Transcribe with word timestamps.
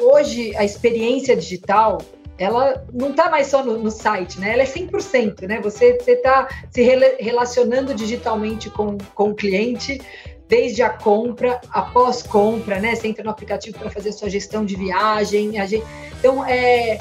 hoje 0.00 0.54
a 0.56 0.64
experiência 0.64 1.36
digital 1.36 1.98
ela 2.38 2.86
não 2.92 3.10
está 3.10 3.28
mais 3.28 3.48
só 3.48 3.64
no, 3.64 3.76
no, 3.78 3.90
site, 3.90 4.38
né? 4.38 4.52
Ela 4.52 4.62
é 4.62 4.66
100%, 4.66 5.46
né? 5.48 5.60
Você 5.60 5.98
está 6.06 6.48
se 6.70 6.82
re 6.82 7.16
relacionando 7.18 7.92
digitalmente 7.92 8.70
com, 8.70 8.96
com 9.12 9.30
o 9.30 9.34
cliente, 9.34 10.00
desde 10.46 10.82
a 10.82 10.88
compra, 10.88 11.60
após 11.70 12.22
compra, 12.22 12.78
né? 12.78 12.94
Você 12.94 13.08
entra 13.08 13.24
no 13.24 13.30
aplicativo 13.30 13.76
para 13.76 13.90
fazer 13.90 14.12
sua 14.12 14.30
gestão 14.30 14.64
de 14.64 14.76
viagem. 14.76 15.52
Gente... 15.66 15.84
Então, 16.20 16.44
é, 16.44 17.00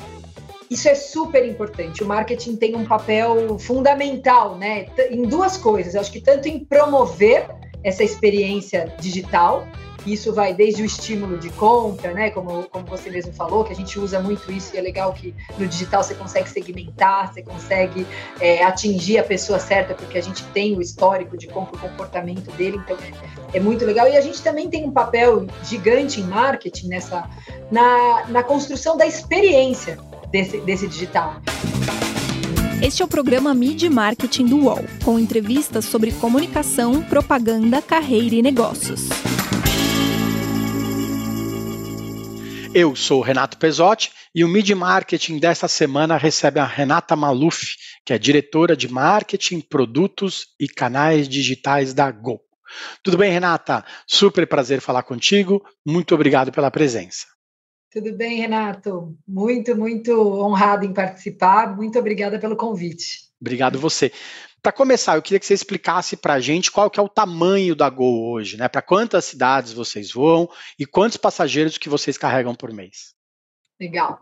isso 0.71 0.89
é 0.89 0.95
super 0.95 1.45
importante. 1.47 2.03
O 2.03 2.07
marketing 2.07 2.55
tem 2.55 2.75
um 2.75 2.85
papel 2.85 3.59
fundamental, 3.59 4.57
né? 4.57 4.87
Em 5.11 5.21
duas 5.21 5.55
coisas. 5.55 5.93
Eu 5.93 6.01
acho 6.01 6.11
que 6.11 6.19
tanto 6.19 6.47
em 6.47 6.65
promover 6.65 7.47
essa 7.83 8.03
experiência 8.03 8.91
digital, 8.99 9.67
isso 10.13 10.33
vai 10.33 10.53
desde 10.53 10.81
o 10.81 10.85
estímulo 10.85 11.37
de 11.37 11.49
compra, 11.49 12.13
né? 12.13 12.29
Como, 12.29 12.63
como 12.69 12.85
você 12.85 13.09
mesmo 13.09 13.33
falou, 13.33 13.63
que 13.63 13.73
a 13.73 13.75
gente 13.75 13.99
usa 13.99 14.19
muito 14.19 14.51
isso 14.51 14.75
e 14.75 14.77
é 14.77 14.81
legal 14.81 15.13
que 15.13 15.33
no 15.57 15.67
digital 15.67 16.03
você 16.03 16.15
consegue 16.15 16.49
segmentar, 16.49 17.33
você 17.33 17.41
consegue 17.41 18.05
é, 18.39 18.63
atingir 18.63 19.19
a 19.19 19.23
pessoa 19.23 19.59
certa, 19.59 19.93
porque 19.93 20.17
a 20.17 20.21
gente 20.21 20.43
tem 20.45 20.77
o 20.77 20.81
histórico 20.81 21.37
de 21.37 21.47
compra, 21.47 21.75
o 21.75 21.79
comportamento 21.79 22.51
dele, 22.55 22.77
então 22.77 22.97
é, 23.53 23.59
muito 23.59 23.85
legal. 23.85 24.07
E 24.07 24.17
a 24.17 24.21
gente 24.21 24.41
também 24.41 24.69
tem 24.69 24.85
um 24.85 24.91
papel 24.91 25.45
gigante 25.63 26.21
em 26.21 26.23
marketing 26.23 26.87
nessa 26.87 27.29
na, 27.71 28.27
na 28.29 28.43
construção 28.43 28.95
da 28.97 29.05
experiência 29.05 29.97
desse, 30.31 30.57
desse 30.61 30.87
digital. 30.87 31.41
Este 32.81 33.01
é 33.01 33.05
o 33.05 33.07
programa 33.07 33.55
Mid 33.55 33.83
Marketing 33.83 34.45
do 34.45 34.65
UOL, 34.65 34.83
com 35.03 35.17
entrevistas 35.17 35.85
sobre 35.85 36.11
comunicação, 36.11 37.01
propaganda, 37.01 37.81
carreira 37.81 38.35
e 38.35 38.41
negócios. 38.41 39.09
Eu 42.79 42.95
sou 42.95 43.21
Renato 43.21 43.57
Pesotti 43.57 44.11
e 44.35 44.43
o 44.43 44.47
Mid 44.47 44.69
Marketing 44.69 45.39
desta 45.39 45.67
semana 45.67 46.15
recebe 46.15 46.59
a 46.59 46.63
Renata 46.63 47.15
Maluf, 47.15 47.75
que 48.05 48.13
é 48.13 48.19
diretora 48.19 48.77
de 48.77 48.87
marketing, 48.87 49.61
produtos 49.61 50.49
e 50.59 50.67
canais 50.67 51.27
digitais 51.27 51.91
da 51.91 52.11
Go. 52.11 52.39
Tudo 53.01 53.17
bem, 53.17 53.31
Renata? 53.31 53.83
Super 54.05 54.45
prazer 54.45 54.79
falar 54.79 55.01
contigo. 55.01 55.59
Muito 55.83 56.13
obrigado 56.13 56.51
pela 56.51 56.69
presença. 56.69 57.25
Tudo 57.91 58.15
bem, 58.15 58.41
Renato? 58.41 59.17
Muito, 59.27 59.75
muito 59.75 60.11
honrado 60.39 60.85
em 60.85 60.93
participar. 60.93 61.75
Muito 61.75 61.97
obrigada 61.97 62.37
pelo 62.37 62.55
convite. 62.55 63.21
Obrigado 63.41 63.79
você. 63.79 64.11
Para 64.67 64.73
começar, 64.73 65.15
eu 65.15 65.21
queria 65.21 65.39
que 65.39 65.45
você 65.45 65.53
explicasse 65.53 66.17
para 66.17 66.33
a 66.33 66.39
gente 66.41 66.69
qual 66.69 66.91
que 66.91 66.99
é 66.99 67.01
o 67.01 67.07
tamanho 67.07 67.73
da 67.73 67.89
Gol 67.89 68.29
hoje, 68.29 68.57
né? 68.57 68.67
Para 68.67 68.81
quantas 68.81 69.23
cidades 69.23 69.71
vocês 69.71 70.11
voam 70.11 70.49
e 70.77 70.85
quantos 70.85 71.15
passageiros 71.15 71.77
que 71.77 71.87
vocês 71.87 72.17
carregam 72.17 72.53
por 72.53 72.73
mês? 72.73 73.15
Legal. 73.79 74.19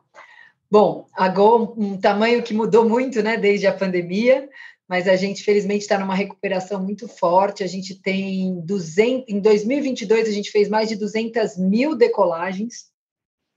Bom, 0.69 1.07
a 1.15 1.29
Gol 1.29 1.73
um 1.75 1.97
tamanho 1.97 2.43
que 2.43 2.53
mudou 2.53 2.87
muito, 2.87 3.23
né, 3.23 3.37
desde 3.37 3.65
a 3.65 3.73
pandemia, 3.73 4.47
mas 4.87 5.07
a 5.07 5.15
gente 5.15 5.43
felizmente 5.43 5.81
está 5.81 5.97
numa 5.97 6.13
recuperação 6.13 6.79
muito 6.79 7.07
forte. 7.07 7.63
A 7.63 7.67
gente 7.67 7.99
tem 7.99 8.61
200, 8.63 9.27
em 9.27 9.39
2022 9.39 10.29
a 10.29 10.31
gente 10.31 10.51
fez 10.51 10.69
mais 10.69 10.89
de 10.89 10.95
200 10.95 11.57
mil 11.57 11.95
decolagens. 11.95 12.85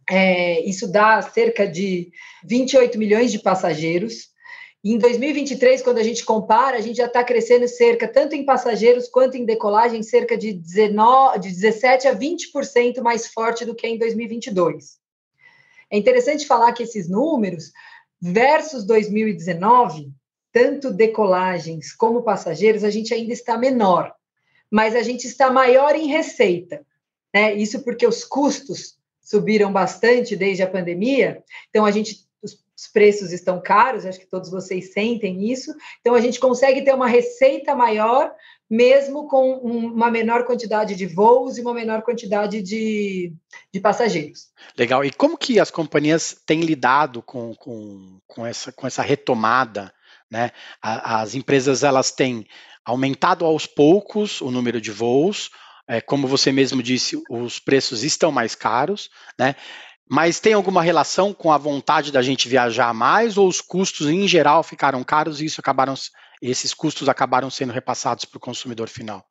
É, 0.09 0.67
isso 0.67 0.91
dá 0.91 1.21
cerca 1.21 1.69
de 1.69 2.11
28 2.45 2.99
milhões 2.99 3.31
de 3.31 3.41
passageiros. 3.41 4.28
Em 4.91 4.97
2023, 4.97 5.83
quando 5.83 5.99
a 5.99 6.03
gente 6.03 6.25
compara, 6.25 6.79
a 6.79 6.81
gente 6.81 6.97
já 6.97 7.05
está 7.05 7.23
crescendo 7.23 7.69
cerca, 7.69 8.09
tanto 8.09 8.35
em 8.35 8.43
passageiros 8.43 9.07
quanto 9.07 9.37
em 9.37 9.45
decolagem, 9.45 10.03
cerca 10.03 10.35
de, 10.35 10.55
19, 10.55 11.41
de 11.41 11.51
17 11.51 12.09
a 12.09 12.17
20% 12.17 13.03
mais 13.03 13.27
forte 13.27 13.67
do 13.67 13.75
que 13.75 13.87
em 13.87 13.99
2022. 13.99 14.97
É 15.91 15.99
interessante 15.99 16.47
falar 16.47 16.73
que 16.73 16.85
esses 16.85 17.07
números, 17.07 17.71
versus 18.19 18.83
2019, 18.87 20.11
tanto 20.51 20.91
decolagens 20.91 21.93
como 21.93 22.23
passageiros, 22.23 22.83
a 22.83 22.89
gente 22.89 23.13
ainda 23.13 23.35
está 23.35 23.59
menor, 23.59 24.15
mas 24.71 24.97
a 24.97 25.03
gente 25.03 25.27
está 25.27 25.51
maior 25.51 25.95
em 25.97 26.07
receita. 26.07 26.81
Né? 27.35 27.53
Isso 27.57 27.85
porque 27.85 28.07
os 28.07 28.25
custos 28.25 28.97
subiram 29.21 29.71
bastante 29.71 30.35
desde 30.35 30.63
a 30.63 30.67
pandemia, 30.67 31.45
então 31.69 31.85
a 31.85 31.91
gente 31.91 32.27
os 32.79 32.87
preços 32.87 33.33
estão 33.33 33.61
caros, 33.61 34.07
acho 34.07 34.21
que 34.21 34.31
todos 34.31 34.49
vocês 34.49 34.93
sentem 34.93 35.51
isso. 35.51 35.75
Então, 36.01 36.15
a 36.15 36.21
gente 36.21 36.39
consegue 36.39 36.83
ter 36.83 36.95
uma 36.95 37.09
receita 37.09 37.75
maior, 37.75 38.33
mesmo 38.71 39.27
com 39.27 39.55
uma 39.55 40.13
menor 40.13 40.45
quantidade 40.45 40.95
de 40.95 41.05
voos 41.05 41.59
e 41.59 41.61
uma 41.61 41.75
menor 41.75 42.03
quantidade 42.03 42.63
de, 42.63 43.33
de 43.75 43.81
passageiros. 43.81 44.51
Legal. 44.79 45.05
E 45.05 45.11
como 45.11 45.37
que 45.37 45.59
as 45.59 45.73
companhias 45.73 46.41
têm 46.47 46.61
lidado 46.61 47.21
com, 47.21 47.53
com, 47.57 48.21
com, 48.29 48.47
essa, 48.47 48.71
com 48.71 48.87
essa 48.87 49.03
retomada? 49.03 49.93
Né? 50.31 50.53
As 50.81 51.35
empresas 51.35 51.83
elas 51.83 52.13
têm 52.13 52.47
aumentado 52.85 53.45
aos 53.45 53.67
poucos 53.67 54.41
o 54.41 54.53
número 54.53 54.81
de 54.81 54.93
voos, 54.93 55.51
é, 55.89 56.03
como 56.03 56.29
você 56.29 56.53
mesmo 56.53 56.83
disse, 56.83 57.21
os 57.31 57.59
preços 57.59 58.05
estão 58.05 58.31
mais 58.31 58.55
caros, 58.55 59.09
né? 59.39 59.57
Mas 60.09 60.41
tem 60.41 60.55
alguma 60.55 60.83
relação 60.83 61.35
com 61.35 61.53
a 61.53 61.59
vontade 61.59 62.11
da 62.11 62.23
gente 62.23 62.49
viajar 62.49 62.95
mais 62.95 63.37
ou 63.37 63.47
os 63.47 63.61
custos 63.61 64.09
em 64.09 64.27
geral 64.27 64.63
ficaram 64.63 65.05
caros 65.05 65.41
e 65.41 65.45
isso 65.45 65.61
acabaram, 65.61 65.95
esses 66.41 66.73
custos 66.73 67.09
acabaram 67.09 67.51
sendo 67.51 67.73
repassados 67.73 68.25
para 68.25 68.39
o 68.39 68.41
consumidor 68.41 68.89
final? 68.89 69.25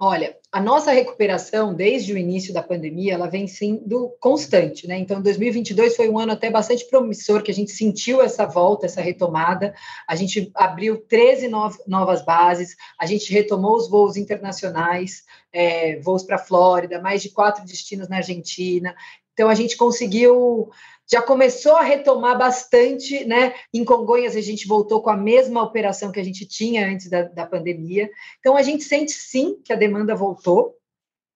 Olha, 0.00 0.36
a 0.52 0.60
nossa 0.60 0.92
recuperação 0.92 1.74
desde 1.74 2.12
o 2.12 2.16
início 2.16 2.54
da 2.54 2.62
pandemia, 2.62 3.14
ela 3.14 3.26
vem 3.26 3.48
sendo 3.48 4.14
constante, 4.20 4.86
né? 4.86 4.96
Então, 4.96 5.20
2022 5.20 5.96
foi 5.96 6.08
um 6.08 6.20
ano 6.20 6.30
até 6.30 6.48
bastante 6.48 6.84
promissor, 6.88 7.42
que 7.42 7.50
a 7.50 7.54
gente 7.54 7.72
sentiu 7.72 8.22
essa 8.22 8.46
volta, 8.46 8.86
essa 8.86 9.00
retomada. 9.00 9.74
A 10.06 10.14
gente 10.14 10.52
abriu 10.54 10.98
13 10.98 11.48
novas 11.48 12.24
bases, 12.24 12.76
a 12.96 13.06
gente 13.06 13.32
retomou 13.32 13.74
os 13.74 13.90
voos 13.90 14.16
internacionais, 14.16 15.24
é, 15.52 15.98
voos 15.98 16.22
para 16.22 16.36
a 16.36 16.38
Flórida, 16.38 17.02
mais 17.02 17.20
de 17.20 17.30
quatro 17.30 17.64
destinos 17.64 18.08
na 18.08 18.18
Argentina. 18.18 18.94
Então 19.38 19.48
a 19.48 19.54
gente 19.54 19.76
conseguiu, 19.76 20.68
já 21.08 21.22
começou 21.22 21.76
a 21.76 21.82
retomar 21.82 22.36
bastante, 22.36 23.24
né? 23.24 23.54
Em 23.72 23.84
Congonhas 23.84 24.34
a 24.34 24.40
gente 24.40 24.66
voltou 24.66 25.00
com 25.00 25.10
a 25.10 25.16
mesma 25.16 25.62
operação 25.62 26.10
que 26.10 26.18
a 26.18 26.24
gente 26.24 26.44
tinha 26.44 26.88
antes 26.88 27.08
da, 27.08 27.22
da 27.22 27.46
pandemia. 27.46 28.10
Então 28.40 28.56
a 28.56 28.62
gente 28.64 28.82
sente 28.82 29.12
sim 29.12 29.62
que 29.64 29.72
a 29.72 29.76
demanda 29.76 30.12
voltou 30.16 30.74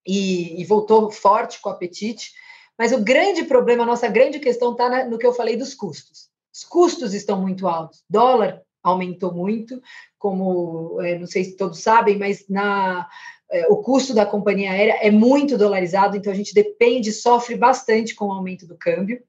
e, 0.05 0.61
e 0.61 0.65
voltou 0.65 1.13
forte 1.13 1.61
com 1.61 1.69
o 1.69 1.73
apetite. 1.73 2.33
Mas 2.77 2.91
o 2.91 2.99
grande 2.99 3.45
problema, 3.45 3.85
a 3.85 3.87
nossa 3.87 4.09
grande 4.09 4.41
questão 4.41 4.73
está 4.73 5.05
no 5.05 5.17
que 5.17 5.25
eu 5.25 5.33
falei 5.33 5.57
dos 5.57 5.73
custos. 5.73 6.29
Os 6.53 6.65
custos 6.65 7.15
estão 7.15 7.41
muito 7.41 7.69
altos. 7.69 8.03
Dólar 8.11 8.63
aumentou 8.83 9.33
muito, 9.33 9.81
como 10.19 11.01
é, 11.03 11.17
não 11.21 11.27
sei 11.29 11.45
se 11.45 11.57
todos 11.57 11.79
sabem, 11.79 12.19
mas 12.19 12.49
na 12.49 13.09
é, 13.53 13.67
o 13.69 13.77
custo 13.77 14.15
da 14.15 14.25
companhia 14.25 14.71
aérea 14.73 14.99
é 15.03 15.11
muito 15.11 15.59
dolarizado, 15.59 16.17
então 16.17 16.33
a 16.33 16.37
gente 16.37 16.55
depende, 16.55 17.13
sofre 17.13 17.55
bastante 17.55 18.15
com 18.15 18.27
o 18.27 18.33
aumento 18.33 18.67
do 18.67 18.77
câmbio. 18.77 19.23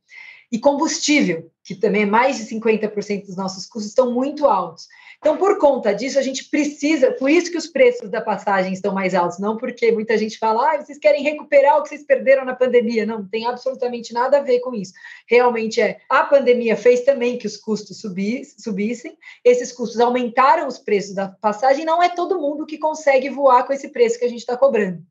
E 0.54 0.60
combustível, 0.60 1.50
que 1.64 1.74
também 1.74 2.04
é 2.04 2.06
mais 2.06 2.38
de 2.38 2.46
50% 2.46 3.26
dos 3.26 3.36
nossos 3.36 3.66
custos, 3.66 3.90
estão 3.90 4.14
muito 4.14 4.46
altos. 4.46 4.88
Então, 5.18 5.36
por 5.36 5.58
conta 5.58 5.96
disso, 5.96 6.20
a 6.20 6.22
gente 6.22 6.48
precisa, 6.50 7.12
por 7.14 7.28
isso 7.28 7.50
que 7.50 7.58
os 7.58 7.66
preços 7.66 8.08
da 8.08 8.22
passagem 8.22 8.72
estão 8.72 8.94
mais 8.94 9.16
altos, 9.16 9.40
não 9.40 9.58
porque 9.58 9.92
muita 9.92 10.16
gente 10.16 10.38
fala, 10.38 10.74
ah, 10.74 10.78
vocês 10.78 11.00
querem 11.00 11.24
recuperar 11.24 11.80
o 11.80 11.82
que 11.82 11.90
vocês 11.90 12.06
perderam 12.06 12.46
na 12.46 12.54
pandemia. 12.54 13.04
Não, 13.04 13.20
não 13.20 13.28
tem 13.28 13.48
absolutamente 13.48 14.14
nada 14.14 14.38
a 14.38 14.42
ver 14.42 14.60
com 14.60 14.76
isso. 14.76 14.94
Realmente 15.28 15.82
é, 15.82 16.02
a 16.08 16.24
pandemia 16.24 16.78
fez 16.78 17.02
também 17.02 17.38
que 17.38 17.48
os 17.48 17.58
custos 17.58 18.00
subissem, 18.00 19.18
esses 19.44 19.72
custos 19.72 20.00
aumentaram 20.00 20.68
os 20.68 20.78
preços 20.78 21.16
da 21.16 21.30
passagem, 21.30 21.84
não 21.84 22.04
é 22.04 22.10
todo 22.10 22.40
mundo 22.40 22.68
que 22.68 22.78
consegue 22.78 23.28
voar 23.28 23.66
com 23.66 23.74
esse 23.74 23.88
preço 23.90 24.20
que 24.20 24.26
a 24.26 24.30
gente 24.30 24.42
está 24.42 24.56
cobrando. 24.56 25.02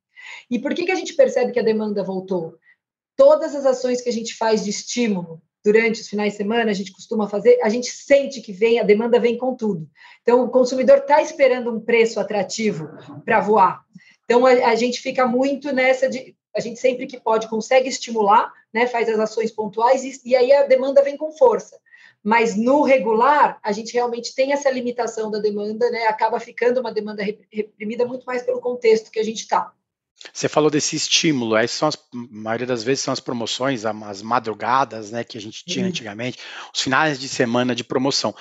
E 0.48 0.58
por 0.58 0.72
que, 0.72 0.84
que 0.84 0.92
a 0.92 0.96
gente 0.96 1.14
percebe 1.14 1.50
que 1.50 1.58
a 1.58 1.64
demanda 1.64 2.04
voltou? 2.04 2.54
Todas 3.22 3.54
as 3.54 3.64
ações 3.64 4.00
que 4.00 4.08
a 4.08 4.12
gente 4.12 4.34
faz 4.34 4.64
de 4.64 4.70
estímulo, 4.70 5.40
durante 5.64 6.00
os 6.00 6.08
finais 6.08 6.32
de 6.32 6.38
semana, 6.38 6.72
a 6.72 6.74
gente 6.74 6.90
costuma 6.90 7.28
fazer, 7.28 7.56
a 7.62 7.68
gente 7.68 7.86
sente 7.86 8.40
que 8.40 8.52
vem, 8.52 8.80
a 8.80 8.82
demanda 8.82 9.20
vem 9.20 9.38
com 9.38 9.54
tudo. 9.54 9.88
Então, 10.22 10.42
o 10.42 10.50
consumidor 10.50 10.98
está 10.98 11.22
esperando 11.22 11.72
um 11.72 11.78
preço 11.78 12.18
atrativo 12.18 12.88
para 13.24 13.38
voar. 13.38 13.84
Então, 14.24 14.44
a, 14.44 14.50
a, 14.50 14.74
gente 14.74 15.00
fica 15.00 15.24
muito 15.24 15.72
nessa 15.72 16.08
de. 16.08 16.34
A 16.52 16.58
gente 16.58 16.80
sempre 16.80 17.06
que 17.06 17.20
pode 17.20 17.48
consegue 17.48 17.88
estimular, 17.88 18.52
né, 18.74 18.88
faz 18.88 19.08
as 19.08 19.20
ações 19.20 19.52
pontuais 19.52 20.02
e, 20.02 20.20
e 20.28 20.34
aí 20.34 20.52
a 20.52 20.66
demanda 20.66 21.00
vem 21.00 21.16
com 21.16 21.30
força. 21.30 21.78
Mas 22.24 22.56
no 22.56 22.82
regular, 22.82 23.56
a 23.62 23.70
gente 23.70 23.94
realmente 23.94 24.34
tem 24.34 24.52
essa 24.52 24.68
limitação 24.68 25.30
da 25.30 25.38
demanda, 25.38 25.88
né, 25.92 26.06
acaba 26.06 26.40
ficando 26.40 26.80
uma 26.80 26.92
demanda 26.92 27.22
reprimida 27.22 28.04
muito 28.04 28.24
mais 28.24 28.42
pelo 28.42 28.60
contexto 28.60 29.12
que 29.12 29.20
a 29.20 29.24
gente 29.24 29.42
está. 29.42 29.72
Você 30.32 30.48
falou 30.48 30.70
desse 30.70 30.96
estímulo, 30.96 31.56
essas 31.56 31.76
são 31.76 31.88
as, 31.88 31.96
a 31.96 32.00
maioria 32.12 32.66
das 32.66 32.82
vezes 32.82 33.02
são 33.02 33.12
as 33.12 33.20
promoções, 33.20 33.84
as 33.84 34.22
madrugadas, 34.22 35.10
né, 35.10 35.24
que 35.24 35.38
a 35.38 35.40
gente 35.40 35.64
tinha 35.64 35.84
uhum. 35.84 35.90
antigamente, 35.90 36.38
os 36.72 36.80
finais 36.80 37.18
de 37.18 37.28
semana 37.28 37.74
de 37.74 37.84
promoção. 37.84 38.34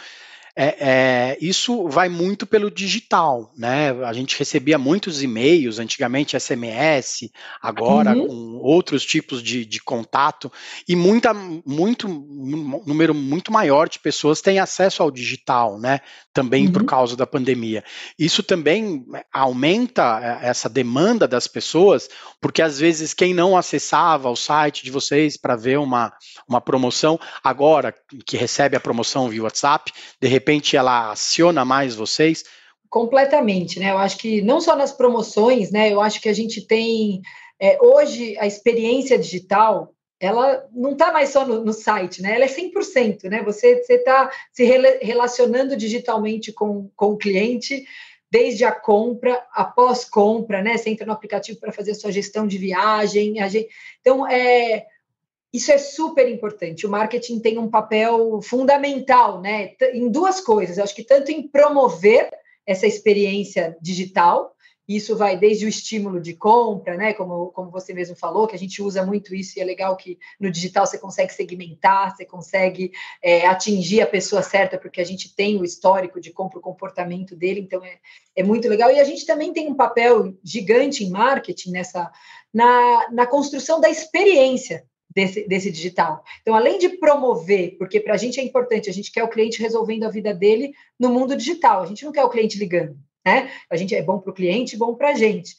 É, 0.56 0.76
é, 0.80 1.38
isso 1.40 1.88
vai 1.88 2.10
muito 2.10 2.46
pelo 2.46 2.70
digital, 2.70 3.52
né? 3.58 3.92
A 4.04 4.12
gente 4.12 4.38
recebia 4.38 4.78
muitos 4.78 5.24
e-mails, 5.24 5.80
antigamente 5.80 6.38
SMS, 6.38 7.30
agora 7.62 8.14
uhum. 8.14 8.28
com 8.28 8.36
outros 8.58 9.06
tipos 9.06 9.42
de, 9.42 9.66
de, 9.66 9.82
contato, 9.82 10.52
e 10.88 10.96
muita, 10.96 11.34
muito, 11.34 12.08
um 12.08 12.82
número 12.86 13.14
muito 13.14 13.52
maior 13.52 13.88
de 13.88 14.00
pessoas 14.00 14.42
tem 14.42 14.60
acesso 14.60 15.02
ao 15.02 15.10
digital, 15.10 15.80
né? 15.80 16.02
Também 16.34 16.68
uhum. 16.68 16.74
por 16.74 16.86
causa 16.86 17.16
da 17.16 17.26
pandemia. 17.26 17.84
Isso 18.20 18.44
também 18.44 19.06
aumenta 19.32 20.20
é, 20.42 20.50
essa 20.50 20.68
demanda 20.68 21.28
das 21.28 21.48
pessoas, 21.48 22.10
porque 22.42 22.62
às 22.62 22.78
vezes 22.78 23.14
quem 23.14 23.34
não 23.34 23.56
acessava 23.56 24.30
o 24.30 24.36
site 24.36 24.84
de 24.84 24.92
vocês 24.92 25.38
para 25.38 25.56
ver 25.56 25.80
uma, 25.80 26.12
uma 26.48 26.60
promoção, 26.60 27.18
agora 27.42 27.96
que 28.26 28.36
recebe 28.36 28.76
a 28.76 28.80
promoção 28.82 29.30
via 29.30 29.44
WhatsApp, 29.44 29.92
de 30.20 30.28
repente 30.28 30.41
ela 30.76 31.12
aciona 31.12 31.64
mais 31.64 31.96
vocês? 31.96 32.44
Completamente, 32.90 33.80
né? 33.80 33.92
Eu 33.92 33.98
acho 33.98 34.18
que 34.18 34.42
não 34.42 34.60
só 34.60 34.76
nas 34.76 34.92
promoções, 34.92 35.72
né? 35.72 35.92
Eu 35.92 36.02
acho 36.02 36.22
que 36.22 36.28
a 36.28 36.34
gente 36.34 36.66
tem 36.66 37.22
é, 37.60 37.78
hoje 37.82 38.38
a 38.40 38.48
experiência 38.48 39.18
digital 39.18 39.94
ela 40.22 40.68
não 40.72 40.92
está 40.92 41.12
mais 41.12 41.30
só 41.30 41.44
no, 41.48 41.66
no, 41.66 41.74
site, 41.74 42.22
né? 42.22 42.36
Ela 42.36 42.46
é 42.46 42.48
100%, 42.48 43.24
né? 43.24 43.42
Você 43.44 43.82
está 43.90 44.30
se 44.52 44.64
relacionando 45.02 45.76
digitalmente 45.76 46.54
com, 46.54 46.92
com 46.96 47.14
o 47.14 47.18
cliente, 47.18 47.84
desde 48.30 48.64
a 48.64 48.72
compra, 48.72 49.44
após 49.52 50.06
compra, 50.06 50.62
né? 50.62 50.78
Você 50.78 50.92
entra 50.92 51.08
no 51.08 51.12
aplicativo 51.12 51.60
para 51.60 51.72
fazer 51.72 51.92
a 51.92 51.96
sua 51.96 52.12
gestão 52.12 52.46
de 52.46 52.60
viagem. 52.60 53.36
Gente, 53.50 53.70
então, 54.00 54.28
é, 54.28 54.86
isso 55.54 55.72
é 55.72 55.78
super 55.78 56.30
importante. 56.30 56.86
O 56.86 56.90
marketing 56.90 57.40
tem 57.40 57.58
um 57.58 57.70
papel 57.70 58.42
fundamental, 58.42 59.42
né? 59.42 59.74
Em 59.94 60.10
duas 60.10 60.40
coisas. 60.40 60.78
Eu 60.78 60.84
acho 60.84 60.96
que 60.96 61.04
tanto 61.04 61.32
em 61.32 61.48
promover 61.48 62.30
essa 62.66 62.88
experiência 62.88 63.76
digital, 63.82 64.56
isso 64.88 65.16
vai 65.16 65.38
desde 65.38 65.66
o 65.66 65.70
estímulo 65.70 66.22
de 66.22 66.34
compra, 66.34 66.96
né? 66.96 67.14
Como, 67.14 67.48
como 67.52 67.70
você 67.70 67.94
mesmo 67.94 68.16
falou, 68.16 68.48
que 68.48 68.56
a 68.56 68.60
gente 68.60 68.82
usa 68.82 69.06
muito 69.06 69.36
isso 69.36 69.58
e 69.58 69.62
é 69.62 69.66
legal 69.66 69.96
que 69.98 70.18
no 70.40 70.50
digital 70.50 70.86
você 70.86 70.98
consegue 70.98 71.34
segmentar, 71.34 72.16
você 72.16 72.26
consegue 72.26 72.92
é, 73.22 73.46
atingir 73.46 74.02
a 74.02 74.08
pessoa 74.08 74.42
certa, 74.42 74.78
porque 74.78 75.02
a 75.02 75.06
gente 75.06 75.36
tem 75.36 75.60
o 75.60 75.66
histórico 75.66 76.20
de 76.20 76.32
compra, 76.32 76.60
o 76.60 76.62
comportamento 76.62 77.36
dele, 77.36 77.60
então 77.60 77.84
é, 77.84 78.00
é 78.36 78.44
muito 78.44 78.68
legal. 78.68 78.90
E 78.90 79.00
a 79.00 79.04
gente 79.04 79.26
também 79.26 79.54
tem 79.54 79.68
um 79.68 79.76
papel 79.76 80.34
gigante 80.44 81.04
em 81.04 81.10
marketing 81.10 81.72
nessa 81.72 82.12
na, 82.54 83.10
na 83.12 83.26
construção 83.26 83.80
da 83.80 83.90
experiência 83.90 84.86
desse, 85.16 85.48
desse 85.48 85.72
digital. 85.72 86.24
Então, 86.42 86.56
além 86.56 86.78
de 86.78 86.90
promover, 86.90 87.78
porque 87.78 88.00
para 88.00 88.14
a 88.14 88.18
gente 88.18 88.40
é 88.40 88.44
importante, 88.44 88.90
a 88.90 88.94
gente 88.94 89.12
quer 89.12 89.24
o 89.24 89.30
cliente 89.30 89.62
resolvendo 89.62 90.04
a 90.04 90.10
vida 90.10 90.34
dele 90.34 90.74
no 91.00 91.10
mundo 91.10 91.36
digital, 91.36 91.84
a 91.84 91.86
gente 91.86 92.06
não 92.06 92.12
quer 92.12 92.24
o 92.24 92.30
cliente 92.30 92.58
ligando, 92.58 92.98
né? 93.26 93.52
A 93.70 93.76
gente 93.76 93.94
é 93.96 94.02
bom 94.02 94.20
para 94.20 94.32
o 94.32 94.36
cliente, 94.36 94.78
bom 94.78 94.96
para 94.96 95.10
a 95.10 95.14
gente. 95.14 95.56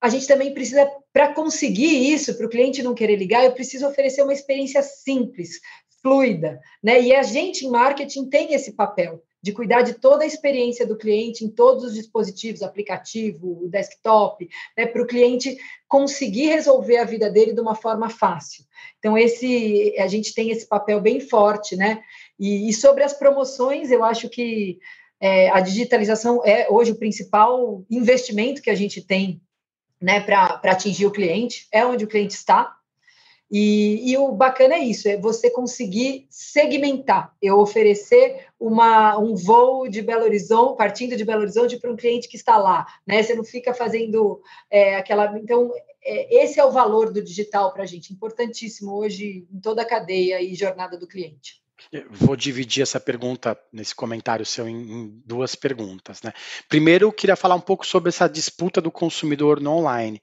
A 0.00 0.08
gente 0.08 0.26
também 0.26 0.52
precisa, 0.52 0.90
para 1.12 1.32
conseguir 1.32 2.12
isso, 2.12 2.36
para 2.36 2.46
o 2.46 2.50
cliente 2.50 2.82
não 2.82 2.94
querer 2.94 3.16
ligar, 3.16 3.44
eu 3.44 3.52
preciso 3.52 3.86
oferecer 3.86 4.22
uma 4.22 4.32
experiência 4.32 4.82
simples, 4.82 5.60
fluida, 6.02 6.60
né? 6.82 7.00
E 7.00 7.14
a 7.14 7.22
gente 7.22 7.64
em 7.64 7.70
marketing 7.70 8.28
tem 8.28 8.52
esse 8.52 8.72
papel 8.72 9.22
de 9.42 9.52
cuidar 9.52 9.82
de 9.82 9.94
toda 9.94 10.22
a 10.22 10.26
experiência 10.26 10.86
do 10.86 10.96
cliente 10.96 11.44
em 11.44 11.50
todos 11.50 11.84
os 11.84 11.94
dispositivos, 11.94 12.62
aplicativo, 12.62 13.68
desktop, 13.68 14.48
né, 14.78 14.86
para 14.86 15.02
o 15.02 15.06
cliente 15.06 15.56
conseguir 15.88 16.46
resolver 16.46 16.98
a 16.98 17.04
vida 17.04 17.28
dele 17.28 17.52
de 17.52 17.60
uma 17.60 17.74
forma 17.74 18.08
fácil. 18.08 18.64
Então, 18.98 19.18
esse 19.18 19.94
a 19.98 20.06
gente 20.06 20.32
tem 20.32 20.50
esse 20.50 20.66
papel 20.66 21.00
bem 21.00 21.20
forte, 21.20 21.76
né? 21.76 22.02
E, 22.38 22.68
e 22.68 22.72
sobre 22.72 23.02
as 23.02 23.12
promoções, 23.12 23.90
eu 23.90 24.04
acho 24.04 24.28
que 24.28 24.78
é, 25.20 25.50
a 25.50 25.60
digitalização 25.60 26.40
é 26.44 26.68
hoje 26.70 26.92
o 26.92 26.98
principal 26.98 27.84
investimento 27.90 28.62
que 28.62 28.70
a 28.70 28.74
gente 28.74 29.02
tem 29.02 29.40
né, 30.00 30.20
para 30.20 30.60
atingir 30.64 31.06
o 31.06 31.12
cliente, 31.12 31.68
é 31.70 31.86
onde 31.86 32.04
o 32.04 32.08
cliente 32.08 32.34
está, 32.34 32.74
e, 33.54 34.10
e, 34.10 34.16
o 34.16 34.32
bacana 34.32 34.76
é 34.76 34.78
isso, 34.78 35.06
é 35.06 35.18
você 35.18 35.50
conseguir 35.50 36.26
segmentar, 36.30 37.36
eu 37.42 37.58
oferecer 37.58 38.46
uma, 38.58 39.18
um 39.18 39.34
voo 39.34 39.86
de 39.86 40.00
Belo 40.00 40.24
Horizonte, 40.24 40.78
partindo 40.78 41.14
de 41.14 41.24
Belo 41.24 41.42
Horizonte 41.42 41.76
para 41.76 41.92
um 41.92 41.96
cliente 41.96 42.28
que 42.28 42.36
está 42.38 42.56
lá, 42.56 42.86
né? 43.06 43.22
Você 43.22 43.34
não 43.34 43.44
fica 43.44 43.74
fazendo 43.74 44.40
é, 44.70 44.96
aquela. 44.96 45.38
Então, 45.38 45.70
é, 46.02 46.42
esse 46.42 46.58
é 46.58 46.64
o 46.64 46.70
valor 46.70 47.12
do 47.12 47.22
digital 47.22 47.74
para 47.74 47.82
a 47.82 47.86
gente, 47.86 48.10
importantíssimo 48.10 48.94
hoje 48.94 49.46
em 49.52 49.60
toda 49.60 49.82
a 49.82 49.86
cadeia 49.86 50.40
e 50.40 50.54
jornada 50.54 50.96
do 50.96 51.06
cliente. 51.06 51.60
vou 52.10 52.34
dividir 52.34 52.82
essa 52.82 52.98
pergunta, 52.98 53.58
nesse 53.70 53.94
comentário 53.94 54.46
seu, 54.46 54.66
em, 54.66 54.80
em, 54.80 55.22
duas 55.26 55.54
perguntas. 55.54 56.22
Né? 56.22 56.32
Primeiro, 56.70 57.04
eu 57.04 57.12
queria 57.12 57.36
falar 57.36 57.56
um 57.56 57.60
pouco 57.60 57.86
sobre 57.86 58.08
essa 58.08 58.26
disputa 58.26 58.80
do 58.80 58.90
consumidor 58.90 59.60
no 59.60 59.72
online 59.72 60.22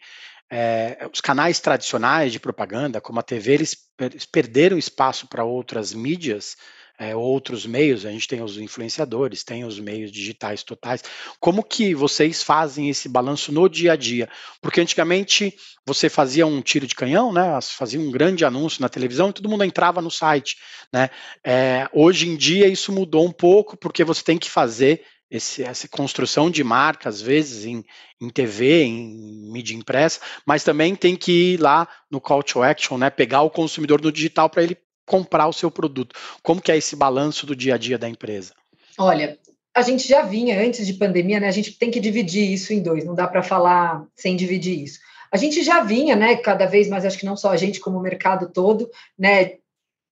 é, 0.52 1.08
os 1.14 1.22
canais 1.22 1.60
tradicionais 1.60 2.32
de 2.32 2.40
propaganda, 2.40 3.00
como 3.00 3.20
a 3.20 3.24
TV, 3.24 3.54
eles, 3.54 3.78
eles 4.00 4.26
perderam 4.26 4.78
espaço 4.78 5.28
para 5.28 5.44
outras 5.44 5.94
mídias, 5.94 6.58
é, 6.98 7.16
outros 7.16 7.66
meios. 7.66 8.06
A 8.06 8.12
gente 8.12 8.28
tem 8.28 8.42
os 8.42 8.58
influenciadores, 8.58 9.44
tem 9.44 9.64
os 9.64 9.80
meios 9.80 10.12
digitais 10.12 10.64
totais. 10.64 11.04
Como 11.40 11.64
que 11.64 11.96
vocês 11.96 12.44
fazem 12.44 12.90
esse 12.90 13.08
balanço 13.08 13.52
no 13.52 13.70
dia 13.70 13.94
a 13.94 13.96
dia? 13.96 14.28
Porque 14.62 14.82
antigamente 14.82 15.56
você 15.86 16.10
fazia 16.10 16.46
um 16.46 16.62
tiro 16.62 16.86
de 16.86 16.96
canhão, 16.96 17.32
né? 17.32 17.60
Fazia 17.62 18.00
um 18.00 18.12
grande 18.12 18.44
anúncio 18.44 18.82
na 18.82 18.90
televisão 18.90 19.30
e 19.30 19.34
todo 19.34 19.50
mundo 19.50 19.64
entrava 19.64 20.02
no 20.02 20.12
site, 20.12 20.58
né? 20.92 21.10
É, 21.44 21.88
hoje 21.94 22.28
em 22.28 22.36
dia 22.36 22.68
isso 22.68 22.92
mudou 22.92 23.26
um 23.26 23.32
pouco 23.32 23.78
porque 23.78 24.04
você 24.04 24.24
tem 24.24 24.38
que 24.38 24.50
fazer 24.50 25.04
esse, 25.30 25.64
essa 25.64 25.88
construção 25.88 26.50
de 26.50 26.64
marca, 26.64 27.08
às 27.10 27.22
vezes, 27.22 27.66
em, 27.66 27.84
em 28.20 28.30
TV, 28.30 28.84
em 28.84 29.52
mídia 29.52 29.76
impressa, 29.76 30.20
mas 30.46 30.64
também 30.64 30.96
tem 30.96 31.16
que 31.16 31.54
ir 31.54 31.62
lá 31.62 31.88
no 32.10 32.20
call 32.20 32.44
to 32.44 32.64
action, 32.64 32.98
né, 32.98 33.10
pegar 33.10 33.42
o 33.42 33.50
consumidor 33.50 34.02
no 34.02 34.12
digital 34.12 34.50
para 34.50 34.64
ele 34.64 34.78
comprar 35.06 35.48
o 35.48 35.54
seu 35.54 35.72
produto. 35.72 36.16
Como 36.44 36.62
que 36.62 36.72
é 36.72 36.78
esse 36.78 36.96
balanço 36.96 37.46
do 37.46 37.56
dia 37.56 37.76
a 37.76 37.78
dia 37.78 37.98
da 37.98 38.08
empresa? 38.08 38.54
Olha, 38.98 39.40
a 39.74 39.82
gente 39.82 40.08
já 40.08 40.22
vinha 40.22 40.60
antes 40.62 40.86
de 40.86 40.94
pandemia, 40.94 41.40
né? 41.40 41.48
A 41.48 41.52
gente 41.52 41.78
tem 41.78 41.90
que 41.90 42.00
dividir 42.00 42.52
isso 42.52 42.74
em 42.74 42.82
dois, 42.82 43.06
não 43.06 43.16
dá 43.16 43.28
para 43.28 43.42
falar 43.42 44.06
sem 44.16 44.36
dividir 44.36 44.84
isso. 44.84 45.00
A 45.32 45.38
gente 45.38 45.64
já 45.64 45.82
vinha, 45.82 46.16
né, 46.16 46.36
cada 46.38 46.66
vez 46.66 46.88
mais, 46.88 47.06
acho 47.06 47.18
que 47.18 47.26
não 47.26 47.38
só 47.38 47.52
a 47.52 47.58
gente, 47.58 47.80
como 47.80 47.98
o 47.98 48.02
mercado 48.02 48.52
todo, 48.52 48.90
né, 49.18 49.58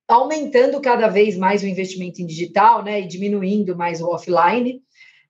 aumentando 0.07 0.79
cada 0.79 1.07
vez 1.07 1.35
mais 1.35 1.63
o 1.63 1.67
investimento 1.67 2.21
em 2.21 2.25
digital, 2.25 2.83
né, 2.83 3.01
e 3.01 3.07
diminuindo 3.07 3.75
mais 3.75 4.01
o 4.01 4.07
offline. 4.07 4.81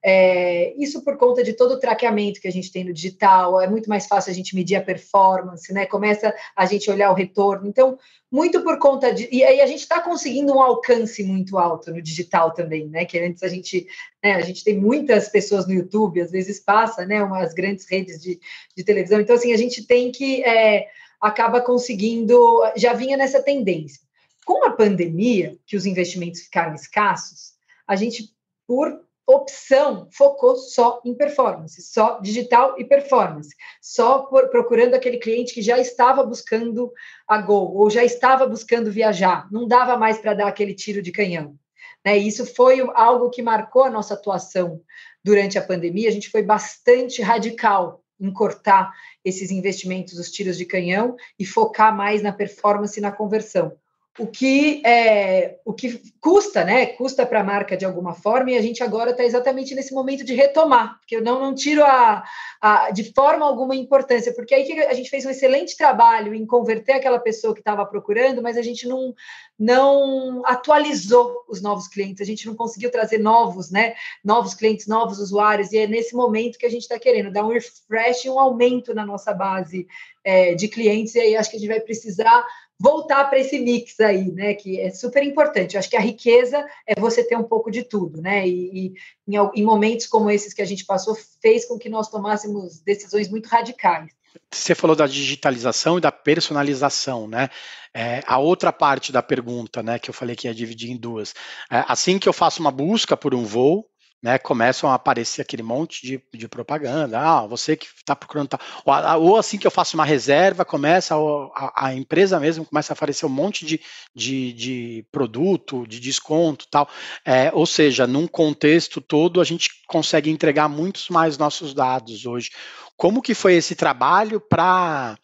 É, 0.10 0.74
isso 0.78 1.04
por 1.04 1.18
conta 1.18 1.44
de 1.44 1.52
todo 1.52 1.74
o 1.74 1.80
traqueamento 1.82 2.40
que 2.40 2.48
a 2.48 2.52
gente 2.52 2.72
tem 2.72 2.86
no 2.86 2.94
digital, 2.94 3.60
é 3.60 3.70
muito 3.70 3.90
mais 3.90 4.08
fácil 4.08 4.32
a 4.32 4.34
gente 4.34 4.56
medir 4.56 4.78
a 4.78 4.82
performance, 4.82 5.74
né? 5.74 5.86
Começa 5.86 6.34
a 6.56 6.66
gente 6.66 6.90
olhar 6.90 7.12
o 7.12 7.14
retorno. 7.14 7.68
Então, 7.68 8.00
muito 8.32 8.64
por 8.64 8.80
conta 8.80 9.14
de. 9.14 9.28
E 9.30 9.44
aí 9.44 9.60
a 9.60 9.66
gente 9.66 9.82
está 9.82 10.00
conseguindo 10.00 10.54
um 10.54 10.62
alcance 10.62 11.22
muito 11.26 11.58
alto 11.58 11.92
no 11.92 12.02
digital 12.02 12.54
também, 12.54 12.88
né? 12.88 13.04
Que 13.04 13.20
antes 13.20 13.44
a 13.44 13.50
gente, 13.50 13.86
né, 14.24 14.36
a 14.36 14.40
gente 14.40 14.64
tem 14.64 14.80
muitas 14.80 15.28
pessoas 15.28 15.68
no 15.68 15.74
YouTube, 15.74 16.22
às 16.22 16.32
vezes 16.32 16.58
passa, 16.58 17.06
né? 17.06 17.22
Umas 17.22 17.54
grandes 17.54 17.86
redes 17.92 18.22
de, 18.22 18.40
de 18.78 18.84
televisão. 18.86 19.20
Então, 19.20 19.36
assim, 19.36 19.52
a 19.52 19.58
gente 19.58 19.86
tem 19.86 20.10
que 20.10 20.42
é, 20.42 20.88
acaba 21.20 21.60
conseguindo, 21.60 22.40
já 22.78 22.94
vinha 22.94 23.18
nessa 23.18 23.44
tendência. 23.44 24.00
Com 24.46 24.66
a 24.66 24.72
pandemia, 24.72 25.58
que 25.66 25.76
os 25.76 25.86
investimentos 25.86 26.44
ficaram 26.44 26.74
escassos, 26.74 27.58
a 27.86 27.98
gente, 27.98 28.30
por 28.66 29.06
opção 29.28 30.08
focou 30.14 30.56
só 30.56 31.02
em 31.04 31.14
performance, 31.14 31.82
só 31.82 32.20
digital 32.22 32.76
e 32.80 32.86
performance, 32.86 33.54
só 33.82 34.20
por, 34.20 34.48
procurando 34.50 34.94
aquele 34.94 35.18
cliente 35.18 35.54
que 35.54 35.62
já 35.62 35.78
estava 35.78 36.24
buscando 36.24 36.94
a 37.28 37.42
Gol 37.42 37.76
ou 37.76 37.90
já 37.90 38.06
estava 38.06 38.48
buscando 38.48 38.90
viajar, 38.90 39.46
não 39.52 39.68
dava 39.68 39.98
mais 39.98 40.18
para 40.18 40.34
dar 40.34 40.48
aquele 40.48 40.74
tiro 40.74 41.02
de 41.02 41.12
canhão. 41.12 41.60
Né? 42.06 42.18
Isso 42.18 42.46
foi 42.46 42.80
algo 42.96 43.30
que 43.30 43.42
marcou 43.42 43.84
a 43.84 43.90
nossa 43.90 44.14
atuação 44.14 44.82
durante 45.22 45.60
a 45.60 45.62
pandemia. 45.62 46.08
A 46.08 46.14
gente 46.14 46.30
foi 46.30 46.42
bastante 46.42 47.22
radical 47.22 48.02
em 48.20 48.32
cortar 48.32 48.94
esses 49.26 49.52
investimentos, 49.52 50.18
os 50.18 50.32
tiros 50.32 50.58
de 50.58 50.66
canhão 50.66 51.18
e 51.38 51.46
focar 51.46 51.96
mais 51.96 52.22
na 52.22 52.32
performance 52.32 52.98
e 52.98 53.02
na 53.02 53.12
conversão 53.12 53.78
o 54.20 54.26
que 54.26 54.82
é, 54.86 55.58
o 55.64 55.74
que 55.74 56.02
custa, 56.20 56.64
né? 56.64 56.88
Custa 56.88 57.26
para 57.26 57.42
a 57.42 57.44
marca 57.44 57.78
de 57.78 57.86
alguma 57.86 58.14
forma, 58.14 58.52
e 58.52 58.58
a 58.58 58.62
gente 58.62 58.84
agora 58.84 59.12
está 59.12 59.24
exatamente 59.24 59.76
nesse 59.76 59.94
momento 59.94 60.24
de 60.24 60.34
retomar, 60.34 60.98
porque 61.00 61.16
eu 61.16 61.22
não, 61.22 61.40
não 61.40 61.54
tiro 61.54 61.84
a, 61.84 62.24
a, 62.60 62.90
de 62.90 63.14
forma 63.14 63.46
alguma 63.46 63.76
importância, 63.76 64.34
porque 64.34 64.56
aí 64.56 64.80
a 64.82 64.94
gente 64.94 65.10
fez 65.10 65.26
um 65.26 65.30
excelente 65.30 65.78
trabalho 65.78 66.34
em 66.34 66.46
converter 66.46 66.94
aquela 66.94 67.20
pessoa 67.20 67.54
que 67.54 67.60
estava 67.60 67.86
procurando, 67.86 68.42
mas 68.42 68.58
a 68.58 68.62
gente 68.64 68.88
não, 68.88 69.14
não 69.58 70.42
atualizou 70.46 71.46
os 71.48 71.62
novos 71.62 71.88
clientes, 71.88 72.22
a 72.22 72.26
gente 72.26 72.48
não 72.48 72.56
conseguiu 72.56 72.92
trazer 72.92 73.20
novos, 73.20 73.70
né? 73.70 73.94
Novos 74.24 74.56
clientes, 74.56 74.88
novos 74.88 75.20
usuários, 75.20 75.72
e 75.72 75.78
é 75.78 75.88
nesse 75.88 76.16
momento 76.16 76.58
que 76.58 76.66
a 76.66 76.72
gente 76.72 76.82
está 76.82 76.98
querendo 76.98 77.32
dar 77.32 77.46
um 77.46 77.50
refresh, 77.50 78.26
um 78.26 78.40
aumento 78.40 78.96
na 78.96 79.06
nossa 79.06 79.32
base 79.32 79.88
é, 80.24 80.56
de 80.56 80.68
clientes, 80.68 81.14
e 81.14 81.20
aí 81.20 81.36
acho 81.36 81.52
que 81.52 81.58
a 81.58 81.60
gente 81.60 81.70
vai 81.70 81.80
precisar 81.80 82.46
voltar 82.80 83.26
para 83.26 83.40
esse 83.40 83.60
mix 83.60 84.00
aí, 84.00 84.32
né? 84.32 84.54
Que 84.54 84.80
é 84.80 84.90
super 84.90 85.24
importante. 85.24 85.76
Eu 85.76 85.80
acho 85.80 85.90
que 85.90 85.98
a 85.98 86.02
riqueza 86.02 86.66
é 86.86 87.00
você 87.00 87.24
ter 87.24 87.36
um 87.36 87.44
pouco 87.44 87.72
de 87.72 87.84
tudo, 87.84 88.22
né? 88.22 88.48
E, 88.48 88.94
e 89.28 89.36
em, 89.36 89.62
em 89.62 89.64
momentos 89.64 90.08
como 90.08 90.30
esses 90.30 90.54
que 90.54 90.62
a 90.62 90.66
gente 90.66 90.86
passou, 90.86 91.16
fez 91.42 91.66
com 91.66 91.78
que 91.78 91.90
nós 91.90 92.10
tomássemos 92.10 92.80
decisões 92.80 93.30
muito 93.30 93.48
radicais. 93.48 94.12
Você 94.52 94.76
falou 94.76 94.96
da 94.96 95.08
digitalização 95.08 95.98
e 95.98 96.02
da 96.02 96.12
personalização, 96.12 97.28
né? 97.28 97.50
É, 97.94 98.22
a 98.28 98.38
outra 98.38 98.72
parte 98.72 99.12
da 99.12 99.24
pergunta, 99.24 99.82
né, 99.82 99.98
que 99.98 100.10
eu 100.10 100.14
falei 100.14 100.36
que 100.36 100.48
ia 100.48 100.54
dividir 100.54 100.92
em 100.92 100.98
duas. 100.98 101.34
É, 101.72 101.84
assim 101.88 102.20
que 102.20 102.30
eu 102.30 102.34
faço 102.34 102.62
uma 102.62 102.72
busca 102.72 103.18
por 103.18 103.34
um 103.34 103.44
voo, 103.44 103.90
né, 104.22 104.38
começam 104.40 104.90
a 104.90 104.96
aparecer 104.96 105.42
aquele 105.42 105.62
monte 105.62 106.06
de, 106.06 106.22
de 106.34 106.48
propaganda. 106.48 107.20
Ah, 107.20 107.46
você 107.46 107.76
que 107.76 107.86
está 107.86 108.16
procurando. 108.16 108.50
Tá, 108.50 108.60
ou, 108.84 109.30
ou, 109.30 109.38
assim 109.38 109.58
que 109.58 109.68
eu 109.68 109.72
faço 109.72 109.96
uma 109.96 110.06
reserva, 110.06 110.66
começa 110.66 111.16
a, 111.16 111.88
a, 111.88 111.94
empresa 111.94 112.40
mesmo 112.40 112.66
começa 112.66 112.94
a 112.94 112.96
aparecer 112.96 113.26
um 113.26 113.30
monte 113.30 113.66
de, 113.66 113.80
de, 114.16 114.54
de 114.54 115.06
produto, 115.12 115.86
de 115.88 116.00
desconto 116.00 116.68
tal. 116.70 116.90
É, 117.24 117.52
ou 117.54 117.66
seja, 117.66 118.08
num 118.08 118.28
contexto 118.28 119.00
todo, 119.00 119.40
a 119.40 119.44
gente 119.44 119.70
consegue 119.88 120.30
entregar 120.32 120.68
muitos 120.68 121.10
mais 121.10 121.38
nossos 121.38 121.74
dados 121.74 122.26
hoje. 122.26 122.50
Como 122.96 123.22
que 123.22 123.36
foi 123.36 123.54
esse 123.54 123.76
trabalho 123.76 124.40
para 124.40 125.18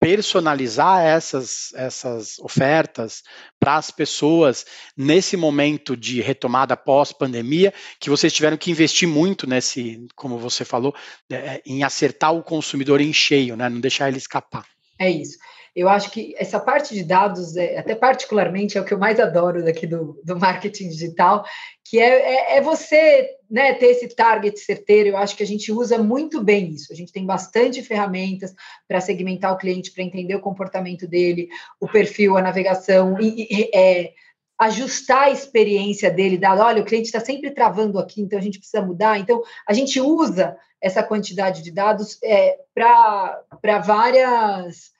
personalizar 0.00 1.04
essas, 1.04 1.72
essas 1.74 2.38
ofertas 2.38 3.22
para 3.58 3.76
as 3.76 3.90
pessoas 3.90 4.64
nesse 4.96 5.36
momento 5.36 5.96
de 5.96 6.20
retomada 6.20 6.76
pós-pandemia, 6.76 7.72
que 7.98 8.10
vocês 8.10 8.32
tiveram 8.32 8.56
que 8.56 8.70
investir 8.70 9.08
muito 9.08 9.46
nesse, 9.46 10.06
como 10.14 10.38
você 10.38 10.64
falou, 10.64 10.94
é, 11.30 11.62
em 11.64 11.82
acertar 11.82 12.34
o 12.34 12.42
consumidor 12.42 13.00
em 13.00 13.12
cheio, 13.12 13.56
né? 13.56 13.68
não 13.68 13.80
deixar 13.80 14.08
ele 14.08 14.18
escapar. 14.18 14.66
É 14.98 15.10
isso. 15.10 15.38
Eu 15.76 15.90
acho 15.90 16.10
que 16.10 16.34
essa 16.38 16.58
parte 16.58 16.94
de 16.94 17.04
dados, 17.04 17.54
é, 17.54 17.76
até 17.76 17.94
particularmente, 17.94 18.78
é 18.78 18.80
o 18.80 18.84
que 18.84 18.94
eu 18.94 18.98
mais 18.98 19.20
adoro 19.20 19.62
daqui 19.62 19.86
do, 19.86 20.18
do 20.24 20.40
marketing 20.40 20.88
digital, 20.88 21.44
que 21.84 22.00
é, 22.00 22.54
é, 22.54 22.56
é, 22.56 22.60
você 22.62 23.28
né, 23.50 23.74
ter 23.74 23.88
esse 23.88 24.08
target 24.08 24.58
certeiro. 24.58 25.10
Eu 25.10 25.18
acho 25.18 25.36
que 25.36 25.42
a 25.42 25.46
gente 25.46 25.70
usa 25.70 25.98
muito 25.98 26.42
bem 26.42 26.70
isso. 26.70 26.90
A 26.90 26.96
gente 26.96 27.12
tem 27.12 27.26
bastante 27.26 27.82
ferramentas 27.82 28.54
para 28.88 29.02
segmentar 29.02 29.52
o 29.52 29.58
cliente, 29.58 29.92
para 29.92 30.02
entender 30.02 30.34
o 30.34 30.40
comportamento 30.40 31.06
dele, 31.06 31.50
o 31.78 31.86
perfil, 31.86 32.38
a 32.38 32.42
navegação, 32.42 33.20
e, 33.20 33.46
e 33.50 33.70
é, 33.74 34.14
ajustar 34.58 35.24
a 35.24 35.30
experiência 35.30 36.10
dele, 36.10 36.38
dar, 36.38 36.58
olha, 36.58 36.80
o 36.80 36.86
cliente 36.86 37.08
está 37.08 37.20
sempre 37.20 37.50
travando 37.50 37.98
aqui, 37.98 38.22
então 38.22 38.38
a 38.38 38.42
gente 38.42 38.58
precisa 38.58 38.82
mudar. 38.82 39.18
Então, 39.18 39.42
a 39.68 39.74
gente 39.74 40.00
usa 40.00 40.56
essa 40.80 41.02
quantidade 41.02 41.62
de 41.62 41.70
dados 41.70 42.18
é, 42.24 42.56
para 42.74 43.78
várias 43.84 44.95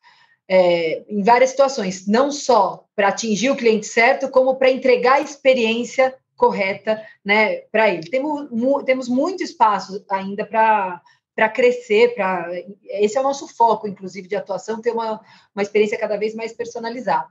é, 0.49 1.05
em 1.09 1.23
várias 1.23 1.51
situações, 1.51 2.07
não 2.07 2.31
só 2.31 2.87
para 2.95 3.09
atingir 3.09 3.51
o 3.51 3.57
cliente 3.57 3.87
certo, 3.87 4.29
como 4.29 4.57
para 4.57 4.71
entregar 4.71 5.15
a 5.15 5.21
experiência 5.21 6.15
correta 6.37 7.03
né, 7.25 7.63
para 7.73 7.89
ele. 7.89 8.09
Temos, 8.09 8.51
mu 8.51 8.85
temos 8.85 9.09
muito 9.09 9.43
espaço 9.43 10.05
ainda 10.09 10.45
para 10.45 11.01
para 11.35 11.51
crescer, 11.51 12.15
para 12.15 12.51
esse 12.85 13.19
é 13.19 13.21
o 13.21 13.23
nosso 13.23 13.47
foco, 13.47 13.87
inclusive, 13.87 14.27
de 14.27 14.35
atuação, 14.35 14.81
ter 14.81 14.91
uma, 14.91 15.21
uma 15.55 15.63
experiência 15.63 15.99
cada 15.99 16.17
vez 16.17 16.35
mais 16.35 16.55
personalizada. 16.55 17.29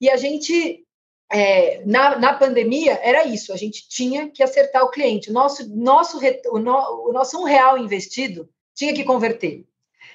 E 0.00 0.08
a 0.08 0.16
gente, 0.16 0.86
é, 1.28 1.84
na, 1.84 2.16
na 2.16 2.32
pandemia, 2.32 3.00
era 3.02 3.24
isso, 3.24 3.52
a 3.52 3.56
gente 3.56 3.88
tinha 3.88 4.30
que 4.30 4.40
acertar 4.40 4.84
o 4.84 4.90
cliente. 4.90 5.32
Nosso, 5.32 5.68
nosso, 5.76 6.20
o, 6.52 6.58
no, 6.60 7.08
o 7.08 7.12
nosso 7.12 7.40
um 7.40 7.42
real 7.42 7.76
investido 7.76 8.48
tinha 8.72 8.94
que 8.94 9.02
converter. 9.02 9.66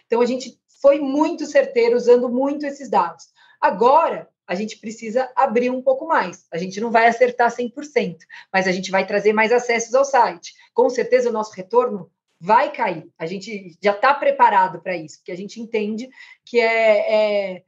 Então, 0.05 0.21
a 0.21 0.25
gente 0.25 0.57
foi 0.81 0.99
muito 0.99 1.45
certeiro 1.45 1.95
usando 1.95 2.29
muito 2.29 2.65
esses 2.65 2.89
dados. 2.89 3.25
Agora, 3.59 4.29
a 4.47 4.53
gente 4.53 4.77
precisa 4.77 5.31
abrir 5.35 5.69
um 5.69 5.81
pouco 5.81 6.07
mais. 6.07 6.45
A 6.51 6.57
gente 6.57 6.79
não 6.79 6.91
vai 6.91 7.07
acertar 7.07 7.51
100%, 7.51 8.17
mas 8.53 8.67
a 8.67 8.71
gente 8.71 8.91
vai 8.91 9.05
trazer 9.05 9.33
mais 9.33 9.51
acessos 9.51 9.93
ao 9.95 10.05
site. 10.05 10.53
Com 10.73 10.89
certeza, 10.89 11.29
o 11.29 11.33
nosso 11.33 11.53
retorno 11.53 12.11
vai 12.39 12.71
cair. 12.71 13.09
A 13.17 13.25
gente 13.25 13.75
já 13.81 13.91
está 13.91 14.13
preparado 14.13 14.81
para 14.81 14.95
isso, 14.95 15.17
porque 15.17 15.31
a 15.31 15.37
gente 15.37 15.59
entende 15.59 16.09
que 16.43 16.59
é, 16.59 17.55
é, 17.55 17.63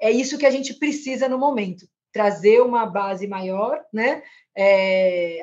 é, 0.00 0.10
isso 0.10 0.38
que 0.38 0.46
a 0.46 0.50
gente 0.50 0.74
precisa 0.74 1.28
no 1.28 1.38
momento. 1.38 1.86
Trazer 2.12 2.60
uma 2.62 2.86
base 2.86 3.26
maior, 3.26 3.84
né? 3.92 4.22
É, 4.56 5.42